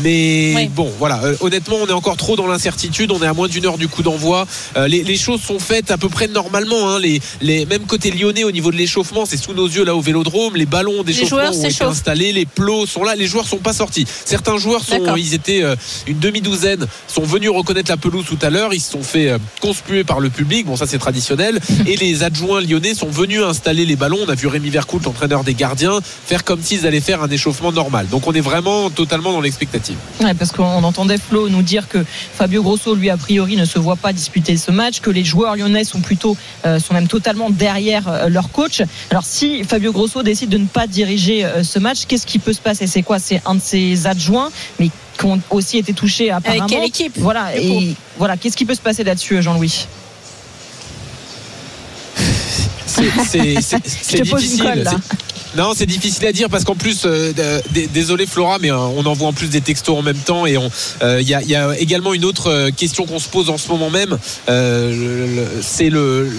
Mais 0.03 0.53
Oui. 0.57 0.69
bon, 0.69 0.91
voilà. 0.99 1.21
honnêtement, 1.41 1.77
on 1.81 1.87
est 1.87 1.93
encore 1.93 2.17
trop 2.17 2.35
dans 2.37 2.49
l'incertitude. 2.49 3.13
On 3.13 3.23
est 3.23 3.27
à 3.27 3.33
moins 3.33 3.47
d'une 3.49 3.65
heure 3.67 3.79
du 3.79 3.87
coup 3.89 4.03
d'envoi. 4.03 4.47
Les, 4.89 5.05
les 5.05 5.17
choses 5.17 5.41
sont 5.41 5.61
faites 5.61 5.91
à 5.93 5.97
peu 5.97 6.09
près 6.09 6.27
normalement. 6.27 6.91
hein. 6.91 6.99
Les, 6.99 7.21
les, 7.41 7.65
même 7.67 7.85
côté 7.87 8.11
lyonnais, 8.11 8.43
au 8.45 8.51
niveau 8.51 8.73
de 8.73 8.77
l'échauffement, 8.77 9.26
c'est 9.27 9.37
sous 9.37 9.55
nos 9.55 9.67
yeux 9.67 9.85
là 9.85 9.95
au 9.95 10.01
Vélodrome. 10.01 10.57
Les 10.57 10.67
ballons 10.67 11.03
d'échauffement 11.03 11.39
joueurs 11.39 11.57
ont 11.57 11.69
été 11.69 11.85
installés. 11.85 12.33
Les 12.33 12.47
plots 12.47 12.87
sont 12.87 13.05
là. 13.05 13.15
Les 13.15 13.27
joueurs 13.27 13.47
sont 13.47 13.59
pas 13.59 13.73
sortis. 13.73 14.07
Certains 14.25 14.59
joueurs 14.59 14.85
sont, 14.85 15.17
ils 15.17 15.35
étaient 15.35 15.63
euh, 15.63 15.77
une 16.07 16.19
demi-douzaine, 16.19 16.87
sont 17.09 17.23
venus 17.23 17.51
reconnaître 17.51 17.91
la 17.91 17.97
pelouse 17.97 18.25
tout 18.27 18.39
à 18.43 18.51
l'heure. 18.51 18.75
Ils 18.75 18.81
se 18.81 18.93
sont 18.93 19.03
fait 19.03 19.31
euh, 19.31 19.39
conspuer 19.61 20.05
par 20.05 20.21
le 20.21 20.31
public. 20.31 20.67
Bon, 20.67 20.77
ça 20.77 20.87
c'est 20.87 20.99
traditionnel. 20.99 21.61
Et 21.87 21.97
les 21.97 22.23
adjoints 22.23 22.61
lyonnais 22.61 22.95
sont 22.95 23.09
venus 23.09 23.43
installer 23.43 23.85
les 23.85 23.97
ballons. 23.97 24.19
On 24.27 24.29
a 24.29 24.35
vu 24.35 24.47
Rémi 24.47 24.71
Vercout, 24.71 25.05
l'entraîneur 25.05 25.45
des 25.45 25.55
gardiens, 25.55 25.99
faire 26.03 26.45
comme 26.45 26.63
s'ils 26.63 26.87
allaient 26.87 27.01
faire 27.01 27.23
un 27.23 27.29
échauffement 27.29 27.73
normal. 27.73 28.07
Donc 28.11 28.27
on 28.27 28.33
est 28.33 28.41
vraiment 28.41 28.91
totalement 28.91 29.33
dans 29.33 29.41
l'expectative. 29.41 29.97
Ouais, 30.21 30.35
parce 30.35 30.53
qu'on 30.53 30.85
entendait 30.85 31.19
Flo 31.19 31.49
nous 31.49 31.63
dire 31.63 31.89
que 31.89 32.05
Fabio 32.35 32.63
Grosso, 32.63 32.95
lui, 32.95 33.11
a 33.11 33.17
priori, 33.17 33.57
ne 33.57 33.65
se 33.65 33.79
voit 33.79 33.97
pas 33.97 34.13
disputer 34.13 34.57
ce 34.57 34.71
match, 34.71 35.01
que 35.01 35.11
les 35.11 35.25
joueurs 35.25 35.57
lyonnais 35.57 35.85
sont 35.85 36.01
plutôt, 36.01 36.37
euh, 36.65 36.79
sont 36.79 36.95
même 36.95 37.09
totalement 37.09 37.51
derrière 37.51 38.29
leur 38.29 38.51
coach. 38.51 38.83
Alors, 39.11 39.16
si 39.25 39.63
Fabio 39.65 39.93
Grosso 39.93 40.23
décide 40.23 40.51
de 40.51 40.59
ne 40.59 40.67
pas 40.67 40.87
diriger 40.87 41.45
euh, 41.45 41.63
ce 41.63 41.79
match, 41.79 42.05
qu'est-ce 42.07 42.27
qui 42.27 42.39
peut 42.39 42.53
se 42.53 42.61
passer? 42.61 42.87
C'est 42.87 43.03
quoi? 43.03 43.19
C'est 43.19 43.41
un 43.47 43.55
de 43.55 43.61
ses 43.61 44.07
adjoints, 44.07 44.51
mais 44.79 44.91
qui 45.19 45.25
ont 45.25 45.41
aussi 45.51 45.79
été 45.79 45.93
touchés 45.93 46.31
apparemment. 46.31 46.65
Avec 46.65 46.75
quelle 46.77 46.85
équipe? 46.85 47.19
Voilà. 47.19 47.57
Et 47.57 47.95
voilà, 48.19 48.37
qu'est-ce 48.37 48.57
qui 48.57 48.65
peut 48.65 48.75
se 48.75 48.81
passer 48.81 49.05
là-dessus, 49.05 49.41
Jean-Louis? 49.43 49.87
C'est- 52.87 53.03
c'est- 53.29 53.61
c'est- 53.61 53.77
Je 53.85 53.91
c'est 54.03 54.19
te 54.23 54.29
pose 54.31 54.43
une 54.43 54.49
difficile. 54.51 54.85
Non, 55.57 55.73
c'est 55.75 55.87
difficile 55.87 56.27
à 56.27 56.33
dire 56.33 56.51
parce 56.51 56.65
qu'en 56.65 56.75
plus, 56.75 57.03
euh, 57.07 57.33
désolé 57.95 58.27
Flora, 58.27 58.59
mais 58.61 58.71
euh, 58.71 58.77
on 58.77 59.07
envoie 59.07 59.29
en 59.29 59.33
plus 59.33 59.49
des 59.49 59.63
textos 59.63 59.97
en 59.97 60.03
même 60.03 60.19
temps 60.19 60.45
et 60.45 60.57
euh, 61.03 61.21
il 61.21 61.27
y, 61.29 61.35
a, 61.35 61.41
il 61.43 61.49
y 61.49 61.55
a 61.57 61.79
également 61.79 62.13
une 62.13 62.25
autre 62.27 62.71
question 62.71 63.07
qu'on 63.07 63.19
se 63.19 63.29
pose 63.29 63.49
en 63.49 63.57
ce 63.57 63.69
moment 63.69 63.89
même, 63.89 64.19
euh, 64.51 65.47
c'est 65.63 65.89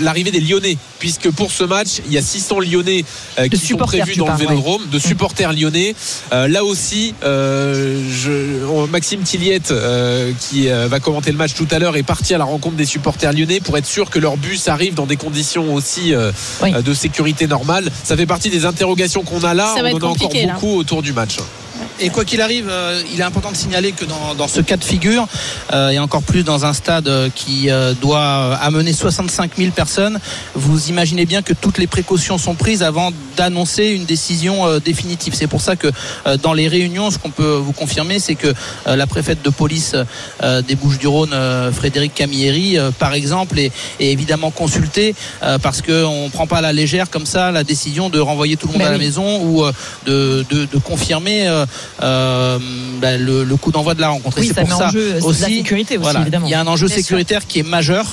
l'arrivée 0.01 0.29
des 0.31 0.39
Lyonnais, 0.39 0.77
puisque 0.99 1.31
pour 1.31 1.51
ce 1.51 1.63
match, 1.63 2.01
il 2.05 2.13
y 2.13 2.17
a 2.17 2.21
600 2.21 2.59
Lyonnais 2.59 3.05
qui 3.49 3.57
sont 3.57 3.77
prévus 3.77 4.17
dans 4.17 4.27
le 4.27 4.31
ouais. 4.33 4.37
Vélodrome, 4.37 4.83
de 4.91 4.99
supporters 4.99 5.51
lyonnais. 5.53 5.95
Là 6.31 6.63
aussi, 6.63 7.13
je- 7.23 8.85
Maxime 8.89 9.21
Tilliette, 9.21 9.73
qui 10.49 10.67
va 10.67 10.99
commenter 10.99 11.31
le 11.31 11.37
match 11.37 11.53
tout 11.55 11.67
à 11.71 11.79
l'heure, 11.79 11.95
est 11.97 12.03
parti 12.03 12.33
à 12.35 12.37
la 12.37 12.43
rencontre 12.45 12.75
des 12.75 12.85
supporters 12.85 13.33
lyonnais 13.33 13.59
pour 13.61 13.77
être 13.77 13.85
sûr 13.87 14.09
que 14.09 14.19
leur 14.19 14.37
bus 14.37 14.67
arrive 14.67 14.93
dans 14.93 15.05
des 15.07 15.17
conditions 15.17 15.73
aussi 15.73 16.13
Oui. 16.61 16.71
de 16.83 16.93
sécurité 16.93 17.47
normale. 17.47 17.89
Ça 18.03 18.15
fait 18.15 18.25
partie 18.27 18.49
des 18.49 18.65
interrogations 18.65 19.06
qu'on 19.23 19.43
a 19.43 19.53
là. 19.53 19.73
Ça 19.75 19.81
on 19.83 19.85
en 19.85 19.99
a 20.01 20.05
encore 20.05 20.33
là. 20.33 20.53
beaucoup 20.53 20.77
autour 20.77 21.01
du 21.01 21.13
match. 21.13 21.37
Et 21.99 22.09
quoi 22.09 22.25
qu'il 22.25 22.41
arrive, 22.41 22.67
euh, 22.69 23.01
il 23.11 23.19
est 23.19 23.23
important 23.23 23.51
de 23.51 23.57
signaler 23.57 23.91
que 23.91 24.05
dans, 24.05 24.35
dans 24.35 24.47
ce 24.47 24.61
cas 24.61 24.77
de 24.77 24.83
figure, 24.83 25.27
euh, 25.73 25.89
et 25.89 25.99
encore 25.99 26.21
plus 26.21 26.43
dans 26.43 26.65
un 26.65 26.73
stade 26.73 27.07
euh, 27.07 27.29
qui 27.33 27.69
euh, 27.69 27.93
doit 27.93 28.55
amener 28.55 28.93
65 28.93 29.51
000 29.57 29.71
personnes, 29.71 30.19
vous 30.53 30.89
imaginez 30.89 31.25
bien 31.25 31.41
que 31.41 31.53
toutes 31.53 31.79
les 31.79 31.87
précautions 31.87 32.37
sont 32.37 32.53
prises 32.53 32.83
avant 32.83 33.11
d'annoncer 33.35 33.85
une 33.85 34.05
décision 34.05 34.79
définitive. 34.79 35.33
C'est 35.35 35.47
pour 35.47 35.61
ça 35.61 35.75
que 35.75 35.87
euh, 36.27 36.37
dans 36.37 36.53
les 36.53 36.67
réunions, 36.67 37.09
ce 37.09 37.17
qu'on 37.17 37.31
peut 37.31 37.55
vous 37.55 37.73
confirmer, 37.73 38.19
c'est 38.19 38.35
que 38.35 38.47
euh, 38.87 38.95
la 38.95 39.07
préfète 39.07 39.41
de 39.43 39.49
police 39.49 39.95
euh, 40.43 40.61
des 40.61 40.75
Bouches-du-Rhône, 40.75 41.35
Frédéric 41.73 42.13
Camilleri, 42.13 42.77
euh, 42.77 42.91
par 42.91 43.13
exemple, 43.13 43.59
est, 43.59 43.71
est 43.99 44.11
évidemment 44.11 44.51
consultée 44.51 45.15
euh, 45.43 45.57
parce 45.57 45.81
qu'on 45.81 46.25
ne 46.25 46.29
prend 46.29 46.47
pas 46.47 46.57
à 46.57 46.61
la 46.61 46.73
légère 46.73 47.09
comme 47.09 47.25
ça 47.25 47.51
la 47.51 47.63
décision 47.63 48.09
de 48.09 48.19
renvoyer 48.19 48.57
tout 48.57 48.67
le 48.67 48.73
monde 48.73 48.81
Ben 48.81 48.87
à 48.89 48.91
la 48.91 48.97
maison 48.97 49.41
ou 49.43 49.63
euh, 49.63 49.71
de, 50.05 50.45
de, 50.49 50.65
de 50.65 50.77
confirmer 50.77 51.47
euh, 52.03 52.59
bah, 53.01 53.17
le, 53.17 53.43
le 53.43 53.55
coup 53.55 53.71
d'envoi 53.71 53.93
de 53.93 54.01
la 54.01 54.09
rencontre. 54.09 54.37
Et 54.39 54.43
c'est 54.43 54.53
pour 54.53 54.67
met 54.67 54.73
en 54.73 54.77
ça 54.77 54.89
jeu 54.89 55.15
euh, 55.15 55.21
aussi, 55.21 55.41
la 55.41 55.47
sécurité 55.47 55.97
aussi, 55.97 56.03
voilà, 56.03 56.21
évidemment. 56.21 56.47
il 56.47 56.51
y 56.51 56.53
a 56.53 56.59
un 56.59 56.67
enjeu 56.67 56.87
Bien 56.87 56.95
sûr. 56.95 57.03
sécuritaire 57.03 57.47
qui 57.47 57.59
est 57.59 57.67
majeur. 57.67 58.05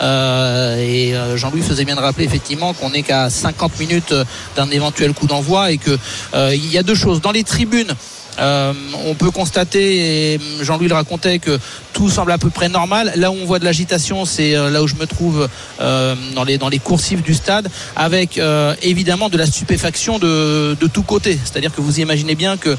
Euh, 0.00 0.76
et 0.78 1.14
Jean-Louis 1.36 1.62
faisait 1.62 1.84
bien 1.84 1.96
de 1.96 2.00
rappeler 2.00 2.24
effectivement 2.24 2.72
qu'on 2.72 2.90
n'est 2.90 3.02
qu'à 3.02 3.28
50 3.30 3.78
minutes 3.78 4.14
d'un 4.56 4.70
éventuel 4.70 5.12
coup 5.12 5.26
d'envoi 5.26 5.70
et 5.70 5.78
que 5.78 5.98
il 6.34 6.72
y 6.72 6.78
a 6.78 6.82
deux 6.82 6.94
choses. 6.94 7.20
Dans 7.20 7.32
les 7.32 7.44
tribunes, 7.44 7.94
euh, 8.38 8.72
on 9.06 9.14
peut 9.14 9.30
constater, 9.30 10.34
et 10.34 10.40
Jean-Louis 10.62 10.88
le 10.88 10.94
racontait, 10.94 11.38
que 11.38 11.58
tout 11.92 12.08
semble 12.08 12.32
à 12.32 12.38
peu 12.38 12.50
près 12.50 12.68
normal. 12.68 13.12
Là 13.16 13.30
où 13.30 13.36
on 13.40 13.44
voit 13.44 13.58
de 13.58 13.64
l'agitation, 13.64 14.24
c'est 14.24 14.54
euh, 14.56 14.70
là 14.70 14.82
où 14.82 14.86
je 14.88 14.94
me 14.94 15.06
trouve 15.06 15.48
euh, 15.80 16.14
dans 16.34 16.44
les 16.44 16.56
dans 16.58 16.68
les 16.70 16.78
coursives 16.78 17.22
du 17.22 17.34
stade, 17.34 17.68
avec 17.96 18.38
euh, 18.38 18.74
évidemment 18.82 19.28
de 19.28 19.36
la 19.36 19.46
stupéfaction 19.46 20.18
de, 20.18 20.74
de 20.80 20.86
tous 20.86 21.02
côtés. 21.02 21.38
C'est-à-dire 21.44 21.74
que 21.74 21.80
vous 21.80 22.00
imaginez 22.00 22.34
bien 22.34 22.56
que 22.56 22.76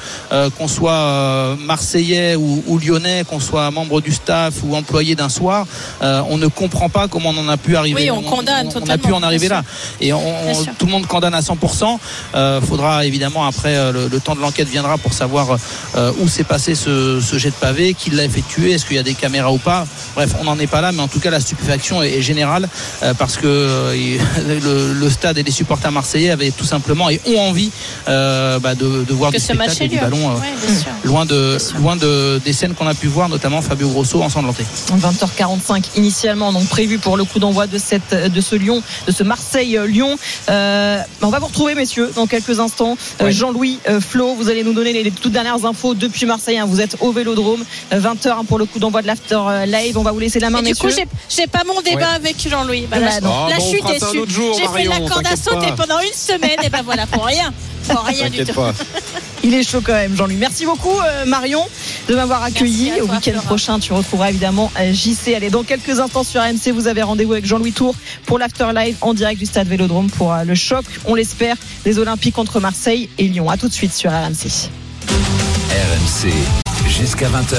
qu'on 0.58 0.68
soit 0.68 1.56
marseillais 1.60 2.36
ou, 2.36 2.64
ou 2.68 2.80
lyonnais, 2.80 3.24
qu'on 3.28 3.39
soit 3.39 3.70
membre 3.72 4.01
du 4.01 4.12
staff 4.12 4.56
ou 4.64 4.76
employé 4.76 5.16
d'un 5.16 5.30
soir, 5.30 5.66
on 6.01 6.38
ne 6.38 6.47
comprend 6.47 6.89
pas 6.89 7.08
comment 7.08 7.30
on 7.30 7.38
en 7.38 7.49
a 7.49 7.58
pu 7.58 7.76
arriver. 7.76 8.01
Oui, 8.04 8.12
on 8.12 8.22
condamne 8.22 8.68
on, 8.68 8.70
a 8.70 8.74
totalement, 8.74 9.04
pu 9.08 9.14
en 9.14 9.24
arriver 9.24 9.47
là. 9.47 9.64
Et 10.01 10.14
on, 10.14 10.20
on- 10.20 10.64
tout 10.78 10.86
le 10.86 10.91
monde 10.91 11.06
condamne 11.08 11.34
à 11.34 11.41
100%. 11.41 11.97
Euh, 12.36 12.62
faudra 12.62 13.06
évidemment 13.06 13.45
après 13.45 13.91
le, 13.91 14.08
le 14.08 14.20
temps 14.20 14.36
de 14.36 14.41
l'enquête 14.41 14.68
viendra 14.68 14.97
pour 14.97 15.14
savoir 15.14 15.42
euh, 15.95 16.11
où 16.19 16.27
s'est 16.27 16.43
passé 16.43 16.75
ce, 16.75 17.19
ce 17.21 17.37
jet 17.37 17.49
de 17.49 17.55
pavé, 17.55 17.93
qui 17.93 18.09
l'a 18.09 18.23
effectué, 18.25 18.71
est-ce 18.71 18.85
qu'il 18.85 18.95
y 18.95 18.99
a 18.99 19.03
des 19.03 19.13
caméras 19.13 19.51
ou 19.51 19.57
pas. 19.57 19.85
Bref, 20.15 20.31
on 20.39 20.43
n'en 20.45 20.57
est 20.59 20.67
pas 20.67 20.81
là, 20.81 20.91
mais 20.91 21.01
en 21.01 21.07
tout 21.07 21.19
cas 21.19 21.29
la 21.29 21.39
stupéfaction 21.39 22.01
est, 22.03 22.11
est 22.17 22.21
générale 22.21 22.67
euh, 23.03 23.13
parce 23.13 23.37
que 23.37 23.47
euh, 23.47 23.95
il- 23.95 24.19
le, 24.63 24.93
le 24.93 25.09
stade 25.09 25.37
et 25.37 25.43
les 25.43 25.51
supporters 25.51 25.91
marseillais 25.91 26.29
avaient 26.31 26.51
tout 26.51 26.65
simplement 26.65 27.09
et 27.09 27.19
ont 27.27 27.39
envie 27.39 27.71
euh, 28.07 28.59
bah, 28.59 28.75
de, 28.75 29.03
de 29.03 29.13
voir 29.13 29.31
Que 29.31 29.37
du 29.37 29.43
ce 29.43 29.53
match 29.53 29.79
et 29.81 29.87
du 29.87 29.97
ballon 29.97 30.29
euh, 30.31 30.33
Ouais, 30.35 30.53
loin 31.03 31.25
de 31.25 31.57
loin 31.79 31.95
de, 31.95 32.39
des 32.43 32.53
scènes 32.53 32.73
qu'on 32.73 32.87
a 32.87 32.93
pu 32.93 33.07
voir, 33.07 33.29
notamment 33.29 33.61
Fabio 33.61 33.89
Grosso 33.89 34.21
ensanglanté. 34.21 34.63
20h45 35.17 35.83
initialement 35.95 36.51
donc 36.53 36.67
prévu 36.67 36.97
pour 36.97 37.17
le 37.17 37.23
coup 37.23 37.39
d'envoi 37.39 37.67
de 37.67 37.77
cette 37.77 38.13
de 38.31 38.41
ce 38.41 38.55
Lyon 38.55 38.81
de 39.07 39.11
ce 39.11 39.23
Marseille 39.23 39.79
Lyon 39.87 40.17
euh, 40.49 40.97
on 41.21 41.29
va 41.29 41.39
vous 41.39 41.47
retrouver 41.47 41.75
messieurs 41.75 42.11
dans 42.15 42.27
quelques 42.27 42.59
instants 42.59 42.97
Ouais. 43.21 43.31
Jean-Louis 43.31 43.79
euh, 43.89 43.99
Flo 44.01 44.33
vous 44.35 44.49
allez 44.49 44.63
nous 44.63 44.73
donner 44.73 44.91
les, 44.93 45.03
les 45.03 45.11
toutes 45.11 45.32
dernières 45.34 45.65
infos 45.65 45.93
depuis 45.95 46.25
Marseille 46.25 46.57
hein. 46.57 46.65
vous 46.65 46.79
êtes 46.81 46.95
au 47.01 47.11
Vélodrome 47.11 47.63
20h 47.91 48.45
pour 48.45 48.57
le 48.57 48.65
coup 48.65 48.79
d'envoi 48.79 49.01
de 49.01 49.07
l'after 49.07 49.38
euh, 49.47 49.65
live 49.65 49.97
on 49.97 50.03
va 50.03 50.11
vous 50.11 50.19
laisser 50.19 50.39
la 50.39 50.49
main 50.49 50.59
Et 50.59 50.67
du 50.71 50.75
coup, 50.75 50.88
messieurs 50.88 51.05
j'ai 51.29 51.47
pas 51.47 51.63
mon 51.65 51.81
débat 51.81 51.97
Ouais. 51.97 52.15
avec 52.15 52.47
Jean-Louis. 52.49 52.88
Bah, 52.89 52.97
Bah, 52.99 53.05
là. 53.05 53.11
Ah, 53.23 53.49
là, 53.49 53.55
bon, 53.57 53.63
je 53.63 53.69
suis 53.69 53.81
déçu. 53.81 54.19
J'ai 54.57 54.63
fait 54.67 54.88
Marion, 54.88 54.91
la 55.03 55.09
corde 55.09 55.27
à 55.27 55.36
sauter 55.36 55.67
pas. 55.67 55.86
pendant 55.86 55.99
une 55.99 56.13
semaine. 56.13 56.57
Et 56.63 56.69
ben 56.69 56.81
voilà, 56.84 57.05
pour 57.07 57.25
rien. 57.25 57.53
Pour 57.88 58.01
rien 58.03 58.29
du 58.29 58.43
tout. 58.45 58.53
pas. 58.53 58.73
il 59.43 59.53
est 59.53 59.63
chaud 59.63 59.81
quand 59.84 59.93
même 59.93 60.15
Jean-Louis 60.15 60.38
merci 60.38 60.65
beaucoup 60.65 60.97
euh, 61.01 61.25
Marion 61.25 61.65
de 62.07 62.15
m'avoir 62.15 62.43
accueilli 62.43 62.93
au 63.01 63.07
week-end 63.07 63.38
prochain 63.43 63.77
tu 63.79 63.91
retrouveras 63.91 64.29
évidemment 64.29 64.71
euh, 64.79 64.93
JC 64.93 65.34
allez 65.36 65.49
dans 65.49 65.63
quelques 65.63 65.99
instants 65.99 66.23
sur 66.23 66.39
AMC 66.39 66.69
vous 66.73 66.88
avez 66.88 67.01
rendez-vous 67.01 67.34
avec 67.34 67.45
Jean-Louis 67.45 67.73
Tour 67.73 67.93
pour 68.25 68.39
l'after 68.39 68.67
live 68.73 68.95
en 69.01 69.13
direct 69.13 69.38
du 69.38 69.45
stade 69.45 69.67
Vélodrome 69.67 70.09
pour 70.09 70.31
euh, 70.34 70.45
le 70.45 70.55
choc 70.55 70.86
on 71.05 71.13
l'espère 71.13 71.57
des 71.84 71.99
Olympiques 71.99 72.36
contre 72.36 72.61
Marseille 72.61 73.09
et 73.17 73.27
Lyon 73.27 73.49
à 73.49 73.57
tout 73.57 73.67
de 73.67 73.73
suite 73.73 73.93
sur 73.93 74.11
RMC 74.11 74.69
RMC 75.70 76.34
jusqu'à 76.88 77.28
20h. 77.28 77.57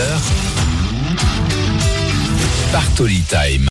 Bartoli 2.73 3.23
Time. 3.23 3.63